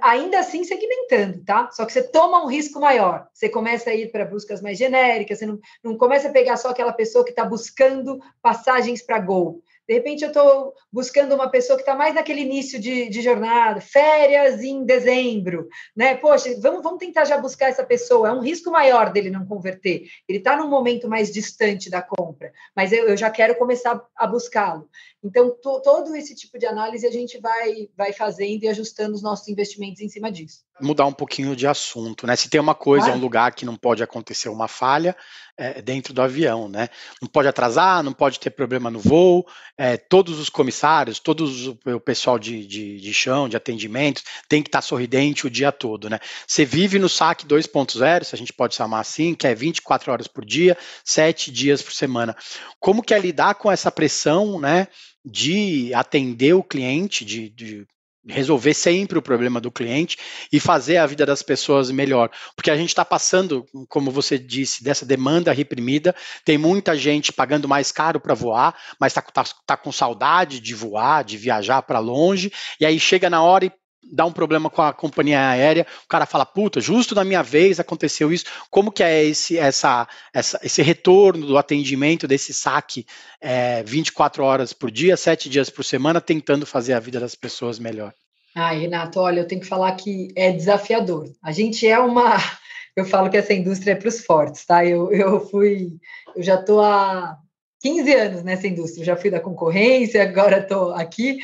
ainda 0.00 0.38
assim 0.38 0.64
segmentando, 0.64 1.44
tá? 1.44 1.70
Só 1.72 1.84
que 1.84 1.92
você 1.92 2.02
toma 2.02 2.42
um 2.42 2.48
risco 2.48 2.80
maior. 2.80 3.28
Você 3.32 3.48
começa 3.48 3.90
a 3.90 3.94
ir 3.94 4.10
para 4.10 4.24
buscas 4.24 4.62
mais 4.62 4.78
genéricas, 4.78 5.38
você 5.38 5.46
não, 5.46 5.58
não 5.82 5.96
começa 5.96 6.28
a 6.28 6.32
pegar 6.32 6.56
só 6.56 6.70
aquela 6.70 6.92
pessoa 6.92 7.24
que 7.24 7.30
está 7.30 7.44
buscando 7.44 8.18
passagens 8.40 9.02
para 9.02 9.18
gol. 9.18 9.62
De 9.86 9.92
repente, 9.92 10.22
eu 10.22 10.28
estou 10.28 10.72
buscando 10.90 11.34
uma 11.34 11.50
pessoa 11.50 11.76
que 11.76 11.82
está 11.82 11.94
mais 11.94 12.14
naquele 12.14 12.40
início 12.40 12.80
de, 12.80 13.08
de, 13.10 13.20
jornada, 13.20 13.82
férias 13.82 14.62
em 14.62 14.82
dezembro, 14.82 15.68
né? 15.94 16.16
Poxa, 16.16 16.58
vamos, 16.58 16.82
vamos 16.82 16.98
tentar 16.98 17.26
já 17.26 17.36
buscar 17.36 17.68
essa 17.68 17.84
pessoa. 17.84 18.28
É 18.28 18.32
um 18.32 18.40
risco 18.40 18.70
maior 18.70 19.12
dele 19.12 19.28
não 19.28 19.44
converter. 19.44 20.06
Ele 20.26 20.38
está 20.38 20.56
num 20.56 20.70
momento 20.70 21.06
mais 21.06 21.30
distante 21.30 21.90
da 21.90 22.00
compra, 22.00 22.50
mas 22.74 22.92
eu, 22.92 23.08
eu 23.08 23.16
já 23.16 23.30
quero 23.30 23.56
começar 23.56 24.02
a 24.16 24.26
buscá-lo. 24.26 24.88
Então, 25.24 25.50
to, 25.50 25.80
todo 25.80 26.14
esse 26.14 26.34
tipo 26.34 26.58
de 26.58 26.66
análise 26.66 27.06
a 27.06 27.10
gente 27.10 27.40
vai, 27.40 27.88
vai 27.96 28.12
fazendo 28.12 28.64
e 28.64 28.68
ajustando 28.68 29.14
os 29.14 29.22
nossos 29.22 29.48
investimentos 29.48 30.02
em 30.02 30.08
cima 30.08 30.30
disso. 30.30 30.62
Mudar 30.78 31.06
um 31.06 31.12
pouquinho 31.12 31.56
de 31.56 31.66
assunto, 31.66 32.26
né? 32.26 32.36
Se 32.36 32.50
tem 32.50 32.60
uma 32.60 32.74
coisa, 32.74 33.10
ah. 33.10 33.14
um 33.14 33.18
lugar 33.18 33.54
que 33.54 33.64
não 33.64 33.74
pode 33.74 34.02
acontecer 34.02 34.50
uma 34.50 34.68
falha, 34.68 35.16
é 35.56 35.80
dentro 35.80 36.12
do 36.12 36.20
avião, 36.20 36.68
né? 36.68 36.88
Não 37.22 37.28
pode 37.28 37.48
atrasar, 37.48 38.02
não 38.02 38.12
pode 38.12 38.40
ter 38.40 38.50
problema 38.50 38.90
no 38.90 38.98
voo. 38.98 39.46
É, 39.78 39.96
todos 39.96 40.38
os 40.38 40.48
comissários, 40.48 41.20
todos 41.20 41.68
o 41.68 42.00
pessoal 42.00 42.38
de, 42.38 42.66
de, 42.66 43.00
de 43.00 43.14
chão, 43.14 43.48
de 43.48 43.56
atendimento, 43.56 44.20
tem 44.48 44.62
que 44.62 44.68
estar 44.68 44.82
sorridente 44.82 45.46
o 45.46 45.50
dia 45.50 45.70
todo, 45.70 46.10
né? 46.10 46.18
Você 46.46 46.64
vive 46.64 46.98
no 46.98 47.08
saque 47.08 47.46
2.0, 47.46 48.24
se 48.24 48.34
a 48.34 48.38
gente 48.38 48.52
pode 48.52 48.74
chamar 48.74 49.00
assim, 49.00 49.34
que 49.34 49.46
é 49.46 49.54
24 49.54 50.12
horas 50.12 50.26
por 50.26 50.44
dia, 50.44 50.76
7 51.04 51.50
dias 51.50 51.80
por 51.80 51.92
semana. 51.92 52.36
Como 52.80 53.02
que 53.02 53.14
é 53.14 53.18
lidar 53.18 53.54
com 53.54 53.70
essa 53.70 53.90
pressão, 53.90 54.60
né? 54.60 54.88
De 55.24 55.92
atender 55.94 56.54
o 56.54 56.62
cliente, 56.62 57.24
de, 57.24 57.48
de 57.48 57.86
resolver 58.26 58.74
sempre 58.74 59.18
o 59.18 59.22
problema 59.22 59.60
do 59.60 59.70
cliente 59.70 60.16
e 60.52 60.58
fazer 60.58 60.96
a 60.96 61.06
vida 61.06 61.26
das 61.26 61.42
pessoas 61.42 61.90
melhor. 61.90 62.30
Porque 62.56 62.70
a 62.70 62.76
gente 62.76 62.88
está 62.88 63.04
passando, 63.04 63.64
como 63.88 64.10
você 64.10 64.38
disse, 64.38 64.82
dessa 64.82 65.04
demanda 65.04 65.52
reprimida, 65.52 66.14
tem 66.44 66.56
muita 66.56 66.96
gente 66.96 67.32
pagando 67.32 67.68
mais 67.68 67.92
caro 67.92 68.18
para 68.18 68.34
voar, 68.34 68.74
mas 68.98 69.12
está 69.12 69.22
tá, 69.22 69.44
tá 69.66 69.76
com 69.76 69.92
saudade 69.92 70.60
de 70.60 70.74
voar, 70.74 71.24
de 71.24 71.36
viajar 71.36 71.82
para 71.82 71.98
longe, 71.98 72.52
e 72.80 72.86
aí 72.86 72.98
chega 72.98 73.28
na 73.28 73.42
hora 73.42 73.66
e 73.66 73.72
dá 74.12 74.24
um 74.24 74.32
problema 74.32 74.70
com 74.70 74.82
a 74.82 74.92
companhia 74.92 75.48
aérea, 75.50 75.86
o 76.04 76.08
cara 76.08 76.26
fala, 76.26 76.46
puta, 76.46 76.80
justo 76.80 77.14
na 77.14 77.24
minha 77.24 77.42
vez 77.42 77.80
aconteceu 77.80 78.32
isso. 78.32 78.44
Como 78.70 78.92
que 78.92 79.02
é 79.02 79.24
esse, 79.24 79.58
essa, 79.58 80.06
essa 80.32 80.60
esse 80.62 80.82
retorno 80.82 81.46
do 81.46 81.58
atendimento, 81.58 82.28
desse 82.28 82.52
saque 82.54 83.06
é, 83.40 83.82
24 83.82 84.44
horas 84.44 84.72
por 84.72 84.90
dia, 84.90 85.16
7 85.16 85.48
dias 85.48 85.70
por 85.70 85.84
semana, 85.84 86.20
tentando 86.20 86.66
fazer 86.66 86.92
a 86.92 87.00
vida 87.00 87.20
das 87.20 87.34
pessoas 87.34 87.78
melhor? 87.78 88.12
Ai, 88.54 88.78
Renato, 88.78 89.18
olha, 89.18 89.40
eu 89.40 89.46
tenho 89.46 89.60
que 89.60 89.66
falar 89.66 89.92
que 89.92 90.28
é 90.36 90.52
desafiador. 90.52 91.28
A 91.42 91.50
gente 91.50 91.86
é 91.86 91.98
uma. 91.98 92.36
Eu 92.96 93.04
falo 93.04 93.28
que 93.28 93.36
essa 93.36 93.52
indústria 93.52 93.90
é 93.90 93.94
para 93.96 94.08
os 94.08 94.24
fortes, 94.24 94.64
tá? 94.64 94.86
Eu, 94.86 95.10
eu 95.10 95.40
fui. 95.40 95.94
Eu 96.36 96.44
já 96.44 96.54
estou 96.54 96.80
há 96.80 97.36
15 97.82 98.14
anos 98.14 98.42
nessa 98.44 98.68
indústria, 98.68 99.02
eu 99.02 99.06
já 99.06 99.16
fui 99.16 99.30
da 99.30 99.40
concorrência, 99.40 100.22
agora 100.22 100.58
estou 100.58 100.94
aqui. 100.94 101.38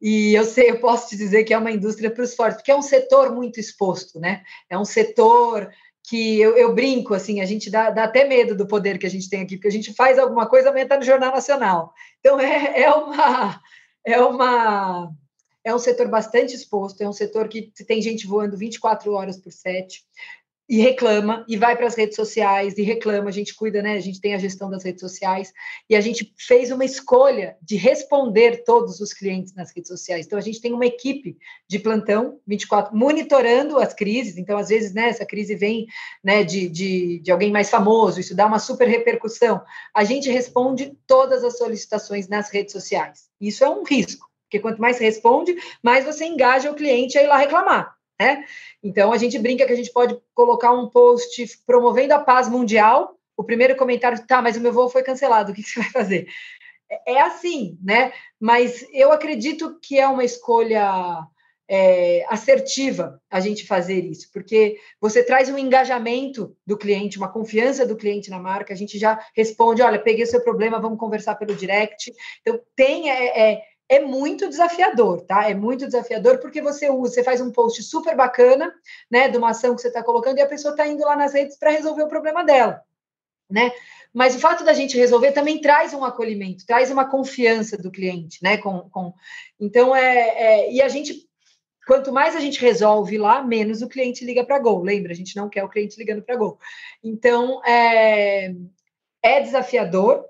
E 0.00 0.34
eu 0.34 0.44
sei, 0.44 0.70
eu 0.70 0.80
posso 0.80 1.08
te 1.10 1.16
dizer 1.16 1.44
que 1.44 1.52
é 1.52 1.58
uma 1.58 1.70
indústria 1.70 2.10
para 2.10 2.24
os 2.24 2.34
fortes, 2.34 2.56
porque 2.56 2.70
é 2.70 2.76
um 2.76 2.82
setor 2.82 3.34
muito 3.34 3.60
exposto, 3.60 4.18
né? 4.18 4.42
É 4.68 4.78
um 4.78 4.84
setor 4.84 5.70
que 6.08 6.40
eu, 6.40 6.56
eu 6.56 6.74
brinco, 6.74 7.14
assim, 7.14 7.40
a 7.40 7.44
gente 7.44 7.70
dá, 7.70 7.90
dá, 7.90 8.04
até 8.04 8.24
medo 8.24 8.56
do 8.56 8.66
poder 8.66 8.98
que 8.98 9.06
a 9.06 9.10
gente 9.10 9.28
tem 9.28 9.42
aqui, 9.42 9.56
porque 9.56 9.68
a 9.68 9.72
gente 9.72 9.92
faz 9.92 10.18
alguma 10.18 10.46
coisa, 10.48 10.70
amanhã 10.70 10.84
está 10.84 10.96
no 10.96 11.04
Jornal 11.04 11.32
Nacional. 11.32 11.92
Então, 12.20 12.40
é, 12.40 12.82
é 12.82 12.90
uma... 12.90 13.60
É 14.02 14.18
uma 14.18 15.12
é 15.62 15.74
um 15.74 15.78
setor 15.78 16.08
bastante 16.08 16.54
exposto, 16.54 17.02
é 17.02 17.08
um 17.08 17.12
setor 17.12 17.46
que 17.46 17.70
tem 17.86 18.00
gente 18.00 18.26
voando 18.26 18.56
24 18.56 19.12
horas 19.12 19.36
por 19.36 19.52
7 19.52 20.02
e 20.70 20.78
reclama, 20.78 21.44
e 21.48 21.56
vai 21.56 21.76
para 21.76 21.88
as 21.88 21.96
redes 21.96 22.14
sociais 22.14 22.78
e 22.78 22.82
reclama, 22.82 23.28
a 23.28 23.32
gente 23.32 23.56
cuida, 23.56 23.82
né? 23.82 23.94
A 23.94 24.00
gente 24.00 24.20
tem 24.20 24.34
a 24.34 24.38
gestão 24.38 24.70
das 24.70 24.84
redes 24.84 25.00
sociais, 25.00 25.52
e 25.88 25.96
a 25.96 26.00
gente 26.00 26.32
fez 26.38 26.70
uma 26.70 26.84
escolha 26.84 27.56
de 27.60 27.74
responder 27.74 28.62
todos 28.64 29.00
os 29.00 29.12
clientes 29.12 29.52
nas 29.52 29.74
redes 29.74 29.88
sociais. 29.88 30.26
Então, 30.26 30.38
a 30.38 30.42
gente 30.42 30.60
tem 30.60 30.72
uma 30.72 30.86
equipe 30.86 31.36
de 31.68 31.80
plantão 31.80 32.38
24, 32.46 32.96
monitorando 32.96 33.78
as 33.78 33.92
crises. 33.92 34.38
Então, 34.38 34.56
às 34.56 34.68
vezes, 34.68 34.94
né, 34.94 35.08
essa 35.08 35.26
crise 35.26 35.56
vem 35.56 35.88
né, 36.22 36.44
de, 36.44 36.68
de, 36.68 37.18
de 37.18 37.32
alguém 37.32 37.50
mais 37.50 37.68
famoso, 37.68 38.20
isso 38.20 38.36
dá 38.36 38.46
uma 38.46 38.60
super 38.60 38.86
repercussão. 38.86 39.60
A 39.92 40.04
gente 40.04 40.30
responde 40.30 40.96
todas 41.04 41.42
as 41.42 41.58
solicitações 41.58 42.28
nas 42.28 42.48
redes 42.48 42.70
sociais. 42.70 43.28
Isso 43.40 43.64
é 43.64 43.68
um 43.68 43.82
risco, 43.82 44.30
porque 44.44 44.60
quanto 44.60 44.80
mais 44.80 44.98
você 44.98 45.04
responde, 45.04 45.52
mais 45.82 46.04
você 46.04 46.26
engaja 46.26 46.70
o 46.70 46.76
cliente 46.76 47.18
a 47.18 47.24
ir 47.24 47.26
lá 47.26 47.38
reclamar. 47.38 47.99
Né? 48.20 48.44
Então, 48.82 49.12
a 49.12 49.16
gente 49.16 49.38
brinca 49.38 49.64
que 49.64 49.72
a 49.72 49.76
gente 49.76 49.90
pode 49.90 50.14
colocar 50.34 50.72
um 50.72 50.90
post 50.90 51.62
promovendo 51.66 52.12
a 52.12 52.18
paz 52.18 52.50
mundial. 52.50 53.18
O 53.34 53.42
primeiro 53.42 53.74
comentário, 53.74 54.26
tá, 54.26 54.42
mas 54.42 54.58
o 54.58 54.60
meu 54.60 54.74
voo 54.74 54.90
foi 54.90 55.02
cancelado, 55.02 55.52
o 55.52 55.54
que, 55.54 55.62
você 55.62 55.80
vai 55.80 55.90
fazer? 55.90 56.28
é, 56.90 57.14
é 57.14 57.20
assim, 57.22 57.78
né? 57.82 58.12
Mas 58.38 58.84
eu 58.92 59.12
acredito 59.12 59.78
que 59.80 59.98
é 59.98 60.06
uma 60.06 60.24
escolha 60.24 61.24
é, 61.68 62.26
assertiva 62.28 63.22
a 63.30 63.38
gente 63.38 63.64
fazer 63.64 64.04
isso, 64.04 64.28
porque 64.32 64.76
você 65.00 65.22
traz 65.22 65.48
um 65.48 65.56
engajamento 65.56 66.56
do 66.66 66.76
cliente, 66.76 67.16
uma 67.16 67.32
confiança 67.32 67.86
do 67.86 67.96
cliente 67.96 68.28
na 68.28 68.40
marca, 68.40 68.74
a 68.74 68.76
gente 68.76 68.98
já 68.98 69.24
responde, 69.36 69.80
olha, 69.80 69.98
peguei 69.98 70.24
o 70.24 70.26
seu 70.26 70.42
problema, 70.42 70.80
vamos 70.80 70.98
conversar 70.98 71.36
pelo 71.36 71.54
direct. 71.54 72.12
Então, 72.40 72.60
tem, 72.74 73.08
é, 73.08 73.52
é, 73.52 73.62
é 73.90 73.98
muito 73.98 74.48
desafiador, 74.48 75.20
tá? 75.22 75.50
É 75.50 75.54
muito 75.54 75.84
desafiador 75.84 76.38
porque 76.38 76.62
você 76.62 76.88
usa, 76.88 77.14
você 77.14 77.24
faz 77.24 77.40
um 77.40 77.50
post 77.50 77.82
super 77.82 78.14
bacana, 78.14 78.72
né, 79.10 79.28
de 79.28 79.36
uma 79.36 79.50
ação 79.50 79.74
que 79.74 79.80
você 79.80 79.88
está 79.88 80.00
colocando 80.00 80.38
e 80.38 80.40
a 80.40 80.46
pessoa 80.46 80.70
está 80.70 80.86
indo 80.86 81.04
lá 81.04 81.16
nas 81.16 81.34
redes 81.34 81.58
para 81.58 81.72
resolver 81.72 82.04
o 82.04 82.08
problema 82.08 82.44
dela, 82.44 82.80
né? 83.50 83.72
Mas 84.14 84.36
o 84.36 84.38
fato 84.38 84.64
da 84.64 84.72
gente 84.72 84.96
resolver 84.96 85.32
também 85.32 85.60
traz 85.60 85.92
um 85.92 86.04
acolhimento, 86.04 86.64
traz 86.64 86.88
uma 86.88 87.04
confiança 87.04 87.76
do 87.76 87.90
cliente, 87.90 88.38
né? 88.42 88.58
Com, 88.58 88.88
com... 88.90 89.12
Então 89.58 89.94
é, 89.94 90.28
é 90.28 90.72
e 90.72 90.80
a 90.80 90.88
gente 90.88 91.28
Quanto 91.86 92.12
mais 92.12 92.36
a 92.36 92.40
gente 92.40 92.60
resolve 92.60 93.18
lá, 93.18 93.42
menos 93.42 93.82
o 93.82 93.88
cliente 93.88 94.24
liga 94.24 94.44
para 94.44 94.60
Gol. 94.60 94.80
Lembra, 94.80 95.10
a 95.10 95.14
gente 95.14 95.34
não 95.34 95.48
quer 95.48 95.64
o 95.64 95.68
cliente 95.68 95.98
ligando 95.98 96.22
para 96.22 96.36
Gol. 96.36 96.56
Então, 97.02 97.60
é, 97.64 98.54
é 99.20 99.40
desafiador. 99.40 100.24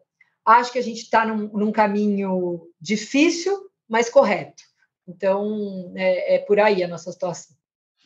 Acho 0.59 0.73
que 0.73 0.79
a 0.79 0.83
gente 0.83 1.03
está 1.03 1.25
num, 1.25 1.49
num, 1.49 1.73
caminho 1.73 2.69
difícil, 2.81 3.71
mas 3.89 4.11
correto. 4.11 4.63
Então, 5.07 5.93
é, 5.97 6.37
é 6.37 6.39
por 6.39 6.61
aí 6.61 6.83
a 6.83 6.89
nossa 6.89 7.11
situação 7.11 7.57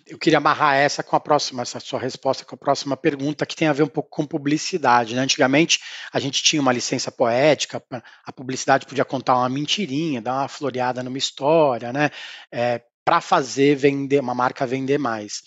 eu 0.06 0.18
queria 0.18 0.38
amarrar 0.38 0.74
essa 0.74 1.02
com 1.02 1.16
a 1.16 1.20
próxima, 1.20 1.62
essa 1.62 1.80
sua 1.80 1.98
resposta 1.98 2.44
com 2.44 2.54
a 2.54 2.58
próxima 2.58 2.96
pergunta, 2.96 3.46
que 3.46 3.56
tem 3.56 3.68
a 3.68 3.72
ver 3.72 3.84
um 3.84 3.88
pouco 3.88 4.10
com 4.10 4.26
publicidade. 4.26 5.14
Né? 5.14 5.22
Antigamente, 5.22 5.80
a 6.12 6.20
gente 6.20 6.42
tinha 6.42 6.60
uma 6.60 6.72
licença 6.72 7.10
poética, 7.10 7.82
a 8.24 8.32
publicidade 8.32 8.86
podia 8.86 9.04
contar 9.04 9.36
uma 9.36 9.48
mentirinha, 9.48 10.20
dar 10.20 10.40
uma 10.40 10.48
floreada 10.48 11.02
numa 11.02 11.18
história, 11.18 11.92
né? 11.92 12.10
É, 12.52 12.82
para 13.04 13.20
fazer 13.20 13.76
vender 13.76 14.20
uma 14.20 14.34
marca 14.34 14.66
vender 14.66 14.98
mais. 14.98 15.42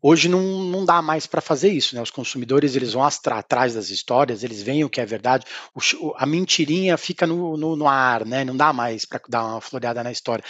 Hoje 0.00 0.28
não, 0.28 0.40
não 0.40 0.84
dá 0.84 1.02
mais 1.02 1.26
para 1.26 1.40
fazer 1.40 1.70
isso, 1.70 1.94
né? 1.96 2.00
Os 2.00 2.10
consumidores 2.10 2.76
eles 2.76 2.92
vão 2.92 3.02
atrás 3.02 3.74
das 3.74 3.90
histórias, 3.90 4.44
eles 4.44 4.62
veem 4.62 4.84
o 4.84 4.88
que 4.88 5.00
é 5.00 5.06
verdade. 5.06 5.44
O, 5.74 6.14
a 6.16 6.24
mentirinha 6.24 6.96
fica 6.96 7.26
no, 7.26 7.56
no, 7.56 7.74
no, 7.74 7.88
ar, 7.88 8.24
né? 8.24 8.44
Não 8.44 8.56
dá 8.56 8.72
mais 8.72 9.04
para 9.04 9.20
dar 9.28 9.44
uma 9.44 9.60
floreada 9.60 10.04
na 10.04 10.12
história. 10.12 10.44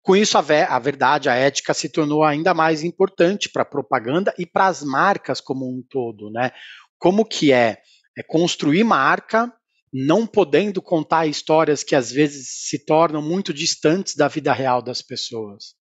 Com 0.00 0.14
isso, 0.14 0.38
a, 0.38 0.40
a 0.40 0.78
verdade, 0.78 1.28
a 1.28 1.34
ética 1.34 1.74
se 1.74 1.88
tornou 1.88 2.22
ainda 2.22 2.54
mais 2.54 2.84
importante 2.84 3.48
para 3.48 3.62
a 3.62 3.66
propaganda 3.66 4.32
e 4.38 4.46
para 4.46 4.66
as 4.66 4.82
marcas 4.82 5.40
como 5.40 5.66
um 5.66 5.82
todo, 5.90 6.30
né? 6.30 6.52
Como 6.96 7.24
que 7.24 7.52
é, 7.52 7.78
é 8.16 8.22
construir 8.22 8.84
marca 8.84 9.52
não 9.92 10.26
podendo 10.26 10.82
contar 10.82 11.26
histórias 11.26 11.84
que 11.84 11.94
às 11.94 12.10
vezes 12.10 12.48
se 12.68 12.84
tornam 12.84 13.22
muito 13.22 13.54
distantes 13.54 14.16
da 14.16 14.26
vida 14.26 14.52
real 14.52 14.82
das 14.82 15.00
pessoas. 15.00 15.76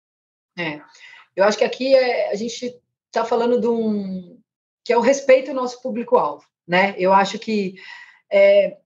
É, 0.59 0.81
eu 1.37 1.45
acho 1.45 1.57
que 1.57 1.63
aqui 1.63 1.95
é, 1.95 2.33
a 2.33 2.35
gente 2.35 2.75
está 3.11 3.25
falando 3.25 3.61
de 3.61 3.67
um 3.67 4.39
que 4.85 4.93
é 4.93 4.97
o 4.97 5.03
respeito 5.03 5.51
ao 5.51 5.55
nosso 5.55 5.81
público-alvo, 5.83 6.45
né? 6.67 6.95
Eu 6.97 7.13
acho 7.13 7.39
que 7.39 7.75
é, 8.33 8.79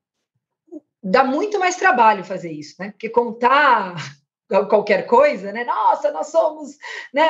dá 1.03 1.23
muito 1.23 1.59
mais 1.59 1.77
trabalho 1.77 2.25
fazer 2.25 2.51
isso, 2.51 2.75
né? 2.79 2.91
Porque 2.91 3.09
contar 3.09 3.95
qualquer 4.69 5.07
coisa, 5.07 5.53
né? 5.53 5.65
Nossa, 5.65 6.11
nós 6.11 6.29
somos 6.29 6.77
né, 7.13 7.29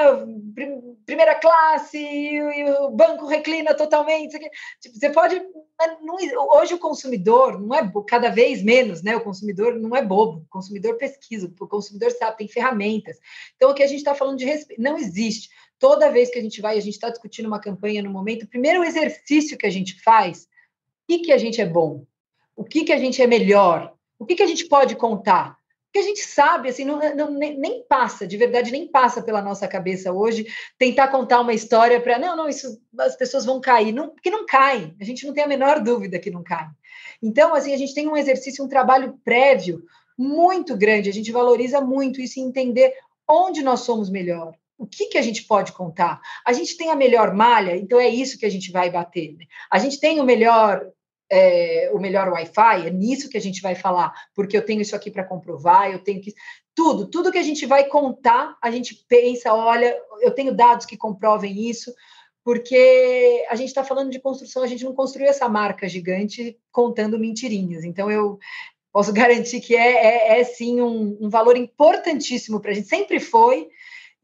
primeira 1.05 1.35
classe 1.35 1.99
e, 1.99 2.65
o 2.81 2.91
banco 2.91 3.27
reclina 3.27 3.75
totalmente. 3.75 4.39
Tipo, 4.81 4.99
você 4.99 5.11
pode. 5.11 5.43
Não, 6.03 6.17
hoje 6.57 6.75
o 6.75 6.79
consumidor 6.79 7.61
não 7.61 7.75
é 7.75 7.93
cada 8.09 8.31
vez 8.31 8.63
menos, 8.63 9.03
né? 9.03 9.17
O 9.17 9.25
consumidor 9.25 9.75
não 9.75 9.95
é 9.95 10.03
bobo, 10.03 10.39
o 10.39 10.49
consumidor 10.49 10.97
pesquisa, 10.97 11.53
o 11.61 11.69
consumidor 11.69 12.13
sabe, 12.13 12.39
tem 12.39 12.49
ferramentas. 12.49 13.19
Então, 13.57 13.71
o 13.71 13.75
que 13.75 13.83
a 13.83 13.87
gente 13.87 13.99
está 13.99 14.15
falando 14.15 14.39
de 14.39 14.45
respeito 14.45 14.81
não 14.81 14.97
existe. 14.97 15.49
Toda 15.79 16.11
vez 16.11 16.31
que 16.31 16.39
a 16.39 16.43
gente 16.43 16.61
vai, 16.61 16.77
a 16.79 16.81
gente 16.81 16.95
está 16.95 17.11
discutindo 17.11 17.47
uma 17.47 17.61
campanha 17.61 18.03
no 18.03 18.11
momento, 18.11 18.45
o 18.45 18.49
primeiro 18.49 18.83
exercício 18.85 19.59
que 19.59 19.67
a 19.67 19.71
gente 19.71 20.01
faz, 20.03 20.43
o 20.43 20.47
que, 21.09 21.19
que 21.19 21.33
a 21.33 21.39
gente 21.39 21.61
é 21.61 21.67
bom? 21.67 22.07
O 22.57 22.65
que, 22.65 22.85
que 22.85 22.93
a 22.93 22.99
gente 22.99 23.21
é 23.21 23.27
melhor? 23.27 23.95
O 24.19 24.25
que, 24.25 24.37
que 24.37 24.43
a 24.43 24.47
gente 24.47 24.67
pode 24.67 24.97
contar? 24.97 25.59
que 25.95 26.01
a 26.01 26.03
gente 26.03 26.25
sabe, 26.25 26.69
assim, 26.69 26.85
não, 26.85 26.99
não 27.15 27.31
nem, 27.31 27.57
nem, 27.57 27.85
passa, 27.87 28.27
de 28.27 28.37
verdade, 28.37 28.73
nem 28.73 28.89
passa 28.89 29.23
pela 29.23 29.41
nossa 29.41 29.69
cabeça 29.69 30.13
hoje 30.13 30.45
tentar 30.77 31.07
contar 31.07 31.41
uma 31.41 31.55
história 31.55 32.01
para, 32.01 32.19
não, 32.19 32.37
não, 32.37 32.49
isso 32.49 32.83
as 32.99 33.15
pessoas 33.15 33.45
vão 33.45 33.61
cair, 33.61 33.93
não, 33.93 34.09
porque 34.09 34.29
não 34.29 34.45
caem, 34.45 34.97
a 35.01 35.05
gente 35.05 35.25
não 35.25 35.33
tem 35.33 35.45
a 35.45 35.47
menor 35.47 35.81
dúvida 35.81 36.19
que 36.19 36.33
não 36.33 36.43
caem. 36.43 36.71
Então, 37.23 37.55
assim, 37.55 37.73
a 37.73 37.77
gente 37.77 37.95
tem 37.95 38.09
um 38.09 38.17
exercício, 38.17 38.65
um 38.65 38.69
trabalho 38.69 39.21
prévio 39.25 39.85
muito 40.19 40.77
grande, 40.77 41.09
a 41.09 41.13
gente 41.13 41.31
valoriza 41.31 41.81
muito 41.81 42.21
isso 42.21 42.41
em 42.41 42.49
entender 42.49 42.93
onde 43.31 43.63
nós 43.63 43.81
somos 43.83 44.11
melhor, 44.11 44.53
o 44.79 44.87
que, 44.87 45.07
que 45.07 45.19
a 45.19 45.23
gente 45.23 45.45
pode 45.45 45.73
contar? 45.73 46.21
A 46.45 46.53
gente 46.53 46.77
tem 46.77 46.91
a 46.91 46.97
melhor 46.97 47.35
malha, 47.35 47.77
então 47.77 47.99
é 47.99 48.09
isso 48.09 48.39
que 48.39 48.47
a 48.47 48.51
gente 48.51 48.73
vai 48.73 48.91
bater. 48.91 49.37
Né? 49.37 49.45
A 49.71 49.79
gente 49.79 50.01
tem 50.01 50.21
o 50.21 50.25
melhor 50.25 50.85
é, 51.31 51.91
o 51.93 51.99
melhor 51.99 52.29
Wi-Fi, 52.29 52.87
é 52.87 52.91
nisso 52.91 53.29
que 53.29 53.37
a 53.37 53.41
gente 53.41 53.61
vai 53.61 53.75
falar, 53.75 54.13
porque 54.35 54.57
eu 54.57 54.65
tenho 54.65 54.81
isso 54.81 54.95
aqui 54.95 55.11
para 55.11 55.25
comprovar, 55.25 55.91
eu 55.91 55.99
tenho 55.99 56.21
que. 56.21 56.33
Tudo, 56.75 57.09
tudo 57.09 57.31
que 57.31 57.39
a 57.39 57.43
gente 57.43 57.67
vai 57.67 57.85
contar, 57.85 58.57
a 58.61 58.71
gente 58.71 59.05
pensa, 59.09 59.55
olha, 59.55 59.97
eu 60.21 60.33
tenho 60.33 60.55
dados 60.55 60.85
que 60.85 60.97
comprovem 60.97 61.69
isso, 61.69 61.93
porque 62.45 63.45
a 63.49 63.55
gente 63.55 63.69
está 63.69 63.85
falando 63.85 64.11
de 64.11 64.21
construção, 64.21 64.63
a 64.63 64.67
gente 64.67 64.85
não 64.85 64.93
construiu 64.93 65.29
essa 65.29 65.49
marca 65.49 65.89
gigante 65.89 66.59
contando 66.73 67.19
mentirinhas. 67.19 67.85
Então, 67.85 68.11
eu 68.11 68.39
posso 68.93 69.13
garantir 69.15 69.61
que 69.61 69.75
é, 69.77 70.37
é, 70.37 70.41
é 70.41 70.45
sim 70.45 70.81
um, 70.81 71.17
um 71.21 71.29
valor 71.29 71.57
importantíssimo 71.57 72.61
para 72.61 72.73
a 72.73 72.75
gente, 72.75 72.89
sempre 72.89 73.21
foi, 73.21 73.69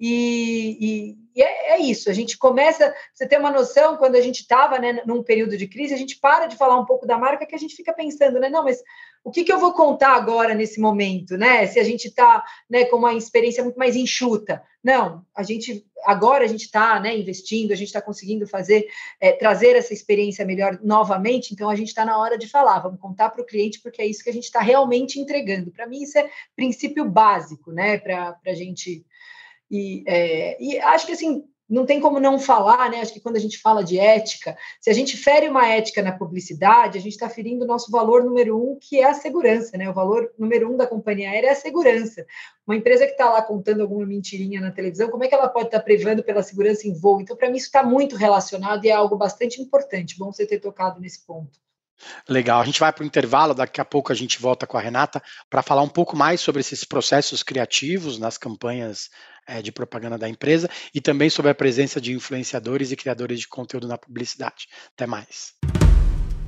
e, 0.00 1.16
e, 1.36 1.42
é, 1.42 1.74
é, 1.74 1.78
isso, 1.78 2.08
a 2.08 2.12
gente 2.12 2.38
começa, 2.38 2.94
você 3.12 3.28
ter 3.28 3.38
uma 3.38 3.50
noção, 3.50 3.96
quando 3.96 4.16
a 4.16 4.20
gente 4.20 4.40
estava 4.40 4.78
né, 4.78 5.02
num 5.06 5.22
período 5.22 5.56
de 5.56 5.68
crise, 5.68 5.92
a 5.92 5.98
gente 5.98 6.18
para 6.18 6.46
de 6.46 6.56
falar 6.56 6.78
um 6.78 6.86
pouco 6.86 7.06
da 7.06 7.18
marca 7.18 7.44
que 7.44 7.54
a 7.54 7.58
gente 7.58 7.76
fica 7.76 7.92
pensando, 7.92 8.40
né? 8.40 8.48
Não, 8.48 8.64
mas 8.64 8.82
o 9.22 9.30
que, 9.30 9.44
que 9.44 9.52
eu 9.52 9.58
vou 9.58 9.74
contar 9.74 10.14
agora 10.14 10.54
nesse 10.54 10.80
momento, 10.80 11.36
né? 11.36 11.66
Se 11.66 11.78
a 11.78 11.84
gente 11.84 12.08
está 12.08 12.42
né, 12.68 12.86
com 12.86 12.96
uma 12.96 13.12
experiência 13.12 13.62
muito 13.62 13.78
mais 13.78 13.94
enxuta. 13.94 14.62
Não, 14.82 15.22
a 15.36 15.42
gente 15.42 15.86
agora 16.06 16.44
a 16.44 16.48
gente 16.48 16.64
está 16.64 16.98
né, 16.98 17.14
investindo, 17.18 17.72
a 17.72 17.76
gente 17.76 17.88
está 17.88 18.00
conseguindo 18.00 18.46
fazer, 18.46 18.86
é, 19.20 19.32
trazer 19.32 19.76
essa 19.76 19.92
experiência 19.92 20.46
melhor 20.46 20.78
novamente, 20.82 21.52
então 21.52 21.68
a 21.68 21.76
gente 21.76 21.88
está 21.88 22.06
na 22.06 22.18
hora 22.18 22.38
de 22.38 22.48
falar, 22.48 22.78
vamos 22.78 22.98
contar 22.98 23.28
para 23.28 23.42
o 23.42 23.46
cliente, 23.46 23.82
porque 23.82 24.00
é 24.00 24.06
isso 24.06 24.24
que 24.24 24.30
a 24.30 24.32
gente 24.32 24.44
está 24.44 24.60
realmente 24.60 25.20
entregando. 25.20 25.70
Para 25.70 25.86
mim, 25.86 26.02
isso 26.02 26.18
é 26.18 26.30
princípio 26.56 27.04
básico, 27.04 27.70
né? 27.70 27.98
Para 27.98 28.38
a 28.46 28.54
gente 28.54 29.04
e, 29.70 30.02
é, 30.06 30.62
e 30.62 30.78
acho 30.80 31.06
que 31.06 31.12
assim, 31.12 31.44
não 31.70 31.86
tem 31.86 32.00
como 32.00 32.18
não 32.18 32.36
falar, 32.36 32.90
né? 32.90 33.00
Acho 33.00 33.12
que 33.12 33.20
quando 33.20 33.36
a 33.36 33.40
gente 33.40 33.58
fala 33.58 33.84
de 33.84 33.96
ética, 33.96 34.58
se 34.80 34.90
a 34.90 34.92
gente 34.92 35.16
fere 35.16 35.48
uma 35.48 35.68
ética 35.68 36.02
na 36.02 36.10
publicidade, 36.10 36.98
a 36.98 37.00
gente 37.00 37.12
está 37.12 37.28
ferindo 37.28 37.64
o 37.64 37.68
nosso 37.68 37.92
valor 37.92 38.24
número 38.24 38.60
um, 38.60 38.76
que 38.76 38.98
é 38.98 39.04
a 39.04 39.14
segurança, 39.14 39.78
né? 39.78 39.88
O 39.88 39.94
valor 39.94 40.32
número 40.36 40.68
um 40.72 40.76
da 40.76 40.84
companhia 40.84 41.30
aérea 41.30 41.46
é 41.46 41.52
a 41.52 41.54
segurança. 41.54 42.26
Uma 42.66 42.74
empresa 42.74 43.06
que 43.06 43.12
está 43.12 43.30
lá 43.30 43.40
contando 43.40 43.82
alguma 43.82 44.04
mentirinha 44.04 44.60
na 44.60 44.72
televisão, 44.72 45.10
como 45.10 45.22
é 45.22 45.28
que 45.28 45.34
ela 45.34 45.48
pode 45.48 45.66
estar 45.66 45.78
tá 45.78 45.84
privando 45.84 46.24
pela 46.24 46.42
segurança 46.42 46.88
em 46.88 46.92
voo? 46.92 47.20
Então, 47.20 47.36
para 47.36 47.48
mim, 47.48 47.56
isso 47.56 47.66
está 47.66 47.84
muito 47.84 48.16
relacionado 48.16 48.84
e 48.84 48.88
é 48.88 48.92
algo 48.92 49.16
bastante 49.16 49.62
importante. 49.62 50.18
Bom 50.18 50.32
você 50.32 50.44
ter 50.44 50.58
tocado 50.58 51.00
nesse 51.00 51.24
ponto. 51.24 51.60
Legal, 52.28 52.60
a 52.60 52.64
gente 52.64 52.80
vai 52.80 52.92
para 52.92 53.02
o 53.02 53.06
intervalo, 53.06 53.54
daqui 53.54 53.80
a 53.80 53.84
pouco 53.84 54.12
a 54.12 54.14
gente 54.14 54.40
volta 54.40 54.66
com 54.66 54.76
a 54.76 54.80
Renata 54.80 55.22
para 55.48 55.62
falar 55.62 55.82
um 55.82 55.88
pouco 55.88 56.16
mais 56.16 56.40
sobre 56.40 56.60
esses 56.60 56.84
processos 56.84 57.42
criativos 57.42 58.18
nas 58.18 58.38
campanhas 58.38 59.10
é, 59.46 59.60
de 59.60 59.72
propaganda 59.72 60.16
da 60.16 60.28
empresa 60.28 60.68
e 60.94 61.00
também 61.00 61.28
sobre 61.28 61.50
a 61.50 61.54
presença 61.54 62.00
de 62.00 62.12
influenciadores 62.12 62.92
e 62.92 62.96
criadores 62.96 63.40
de 63.40 63.48
conteúdo 63.48 63.88
na 63.88 63.98
publicidade. 63.98 64.68
Até 64.94 65.06
mais. 65.06 65.54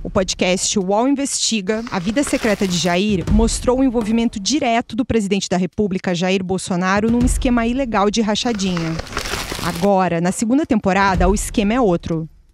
O 0.05 0.11
podcast 0.11 0.77
UOL 0.79 1.07
Investiga, 1.07 1.85
A 1.91 2.01
Vida 2.01 2.25
Secreta 2.25 2.67
de 2.67 2.77
Jair, 2.77 3.25
mostrou 3.31 3.79
o 3.79 3.85
envolvimento 3.85 4.41
direto 4.41 4.97
do 4.97 5.05
presidente 5.05 5.49
da 5.49 5.57
República, 5.57 6.12
Jair 6.12 6.43
Bolsonaro, 6.43 7.09
num 7.09 7.25
esquema 7.25 7.67
ilegal 7.69 8.11
de 8.11 8.21
rachadinha. 8.21 8.97
Agora, 9.65 10.21
na 10.21 10.33
segunda 10.33 10.67
temporada, 10.67 11.29
o 11.29 11.35
esquema 11.35 11.75
é 11.75 11.81
outro. 11.81 12.29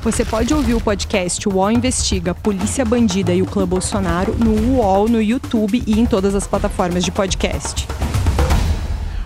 Você 0.00 0.24
pode 0.24 0.54
ouvir 0.54 0.74
o 0.74 0.80
podcast 0.80 1.48
UOL 1.48 1.72
Investiga, 1.72 2.32
Polícia 2.32 2.84
Bandida 2.84 3.34
e 3.34 3.42
o 3.42 3.46
Clã 3.46 3.66
Bolsonaro 3.66 4.32
no 4.36 4.76
UOL, 4.76 5.08
no 5.08 5.20
YouTube 5.20 5.82
e 5.84 5.98
em 5.98 6.06
todas 6.06 6.36
as 6.36 6.46
plataformas 6.46 7.04
de 7.04 7.10
podcast. 7.10 7.84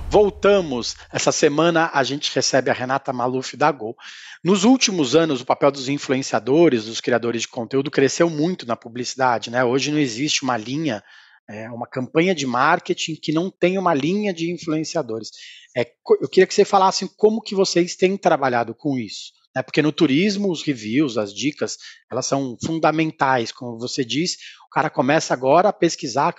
Voltamos. 0.08 0.96
Essa 1.12 1.30
semana 1.30 1.90
a 1.92 2.02
gente 2.02 2.34
recebe 2.34 2.70
a 2.70 2.74
Renata 2.74 3.12
Maluf 3.12 3.54
da 3.54 3.70
Gol. 3.70 3.94
Nos 4.42 4.64
últimos 4.64 5.14
anos, 5.14 5.42
o 5.42 5.46
papel 5.46 5.70
dos 5.70 5.90
influenciadores, 5.90 6.86
dos 6.86 7.02
criadores 7.02 7.42
de 7.42 7.48
conteúdo, 7.48 7.90
cresceu 7.90 8.30
muito 8.30 8.66
na 8.66 8.74
publicidade. 8.74 9.50
Né? 9.50 9.62
Hoje 9.62 9.92
não 9.92 9.98
existe 9.98 10.42
uma 10.42 10.56
linha 10.56 11.04
é, 11.50 11.68
uma 11.70 11.86
campanha 11.86 12.34
de 12.34 12.46
marketing 12.46 13.16
que 13.16 13.30
não 13.30 13.50
tem 13.50 13.76
uma 13.76 13.92
linha 13.92 14.32
de 14.32 14.50
influenciadores. 14.50 15.30
É, 15.76 15.86
eu 16.20 16.28
queria 16.28 16.46
que 16.46 16.54
você 16.54 16.64
falasse 16.64 17.06
como 17.16 17.42
que 17.42 17.54
vocês 17.54 17.94
têm 17.94 18.16
trabalhado 18.16 18.74
com 18.74 18.96
isso. 18.96 19.41
Né? 19.54 19.62
Porque 19.62 19.82
no 19.82 19.92
turismo, 19.92 20.50
os 20.50 20.62
reviews, 20.62 21.18
as 21.18 21.32
dicas, 21.34 21.76
elas 22.10 22.26
são 22.26 22.56
fundamentais. 22.64 23.52
Como 23.52 23.78
você 23.78 24.04
disse, 24.04 24.38
o 24.66 24.70
cara 24.70 24.90
começa 24.90 25.34
agora 25.34 25.68
a 25.68 25.72
pesquisar 25.72 26.34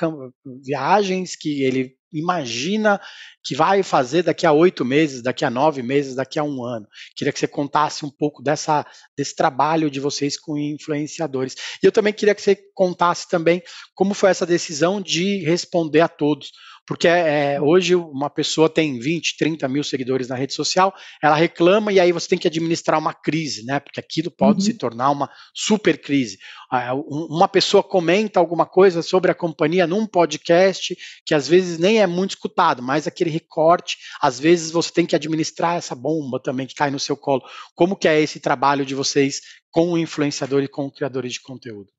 viagens 0.63 1.36
que 1.36 1.63
ele 1.63 1.95
imagina 2.13 3.02
que 3.43 3.56
vai 3.56 3.82
fazer 3.82 4.21
daqui 4.21 4.45
a 4.45 4.54
oito 4.54 4.86
meses, 4.86 5.21
daqui 5.21 5.43
a 5.43 5.49
nove 5.49 5.82
meses, 5.82 6.15
daqui 6.15 6.38
a 6.38 6.43
um 6.43 6.63
ano. 6.63 6.88
Queria 7.15 7.34
que 7.34 7.39
você 7.39 7.47
contasse 7.47 8.06
um 8.06 8.10
pouco 8.10 8.41
dessa, 8.41 8.86
desse 9.17 9.36
trabalho 9.36 9.89
de 9.89 9.99
vocês 9.99 10.39
com 10.39 10.58
influenciadores. 10.58 11.56
E 11.82 11.86
eu 11.86 11.91
também 11.91 12.13
queria 12.13 12.36
que 12.36 12.41
você 12.41 12.56
contasse 12.73 13.28
também 13.28 13.62
como 13.95 14.13
foi 14.13 14.30
essa 14.30 14.45
decisão 14.45 15.02
de 15.02 15.43
responder 15.43 16.02
a 16.02 16.08
todos. 16.08 16.52
Porque 16.85 17.07
é, 17.07 17.61
hoje 17.61 17.95
uma 17.95 18.29
pessoa 18.29 18.69
tem 18.69 18.99
20, 18.99 19.37
30 19.37 19.67
mil 19.69 19.83
seguidores 19.83 20.27
na 20.27 20.35
rede 20.35 20.53
social, 20.53 20.93
ela 21.21 21.35
reclama 21.35 21.93
e 21.93 21.99
aí 21.99 22.11
você 22.11 22.27
tem 22.27 22.37
que 22.37 22.47
administrar 22.47 22.99
uma 22.99 23.13
crise, 23.13 23.63
né? 23.63 23.79
Porque 23.79 23.99
aquilo 23.99 24.29
pode 24.29 24.59
uhum. 24.59 24.65
se 24.65 24.73
tornar 24.73 25.09
uma 25.09 25.29
super 25.53 26.01
crise. 26.01 26.37
Ah, 26.69 26.93
uma 26.93 27.47
pessoa 27.47 27.81
comenta 27.81 28.39
alguma 28.39 28.65
coisa 28.65 29.01
sobre 29.01 29.31
a 29.31 29.35
companhia 29.35 29.87
num 29.87 30.05
podcast 30.05 30.95
que 31.25 31.33
às 31.33 31.47
vezes 31.47 31.79
nem 31.79 32.01
é 32.01 32.07
muito 32.07 32.31
escutado, 32.31 32.83
mas 32.83 33.07
aquele 33.07 33.29
recorte, 33.29 33.97
às 34.21 34.39
vezes 34.39 34.71
você 34.71 34.91
tem 34.91 35.05
que 35.05 35.15
administrar 35.15 35.77
essa 35.77 35.95
bomba 35.95 36.39
também 36.39 36.67
que 36.67 36.75
cai 36.75 36.91
no 36.91 36.99
seu 36.99 37.15
colo. 37.15 37.43
Como 37.75 37.95
que 37.95 38.07
é 38.07 38.19
esse 38.19 38.39
trabalho 38.39 38.85
de 38.85 38.93
vocês 38.93 39.39
com 39.71 39.93
o 39.93 39.97
influenciador 39.97 40.61
e 40.63 40.67
com 40.67 40.91
criadores 40.91 41.33
de 41.33 41.41
conteúdo? 41.41 41.89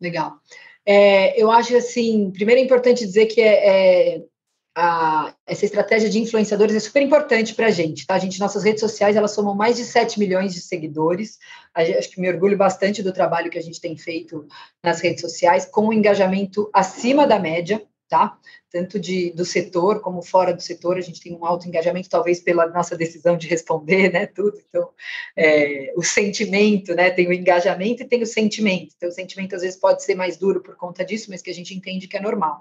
Legal. 0.00 0.32
É, 0.86 1.40
eu 1.40 1.50
acho 1.50 1.76
assim, 1.76 2.30
primeiro 2.30 2.60
é 2.60 2.64
importante 2.64 3.04
dizer 3.04 3.26
que 3.26 3.40
é, 3.40 4.14
é 4.14 4.22
a, 4.76 5.34
essa 5.46 5.64
estratégia 5.64 6.10
de 6.10 6.18
influenciadores 6.20 6.76
é 6.76 6.80
super 6.80 7.00
importante 7.00 7.54
para 7.54 7.68
a 7.68 7.70
gente, 7.70 8.06
tá? 8.06 8.14
A 8.14 8.18
gente, 8.18 8.38
nossas 8.38 8.62
redes 8.62 8.80
sociais, 8.80 9.16
elas 9.16 9.30
somam 9.30 9.54
mais 9.54 9.76
de 9.76 9.84
7 9.84 10.18
milhões 10.20 10.52
de 10.52 10.60
seguidores. 10.60 11.38
acho 11.74 12.10
que 12.10 12.20
me 12.20 12.28
orgulho 12.28 12.58
bastante 12.58 13.02
do 13.02 13.12
trabalho 13.12 13.50
que 13.50 13.58
a 13.58 13.62
gente 13.62 13.80
tem 13.80 13.96
feito 13.96 14.46
nas 14.84 15.00
redes 15.00 15.22
sociais, 15.22 15.64
com 15.64 15.88
um 15.88 15.92
engajamento 15.94 16.68
acima 16.74 17.26
da 17.26 17.38
média, 17.38 17.82
tá? 18.08 18.38
Tanto 18.70 18.98
de, 18.98 19.32
do 19.32 19.44
setor 19.44 20.00
como 20.00 20.22
fora 20.22 20.52
do 20.52 20.62
setor, 20.62 20.96
a 20.96 21.00
gente 21.00 21.20
tem 21.20 21.32
um 21.32 21.44
alto 21.44 21.66
engajamento, 21.66 22.08
talvez 22.08 22.40
pela 22.40 22.66
nossa 22.66 22.96
decisão 22.96 23.36
de 23.36 23.46
responder, 23.46 24.12
né, 24.12 24.26
tudo. 24.26 24.60
Então, 24.68 24.90
é, 25.36 25.92
o 25.96 26.02
sentimento, 26.02 26.94
né, 26.94 27.10
tem 27.10 27.28
o 27.28 27.32
engajamento 27.32 28.02
e 28.02 28.06
tem 28.06 28.22
o 28.22 28.26
sentimento. 28.26 28.94
Então, 28.96 29.08
o 29.08 29.12
sentimento 29.12 29.54
às 29.54 29.62
vezes 29.62 29.78
pode 29.78 30.02
ser 30.02 30.14
mais 30.14 30.36
duro 30.36 30.60
por 30.60 30.76
conta 30.76 31.04
disso, 31.04 31.30
mas 31.30 31.42
que 31.42 31.50
a 31.50 31.54
gente 31.54 31.74
entende 31.74 32.08
que 32.08 32.16
é 32.16 32.20
normal. 32.20 32.60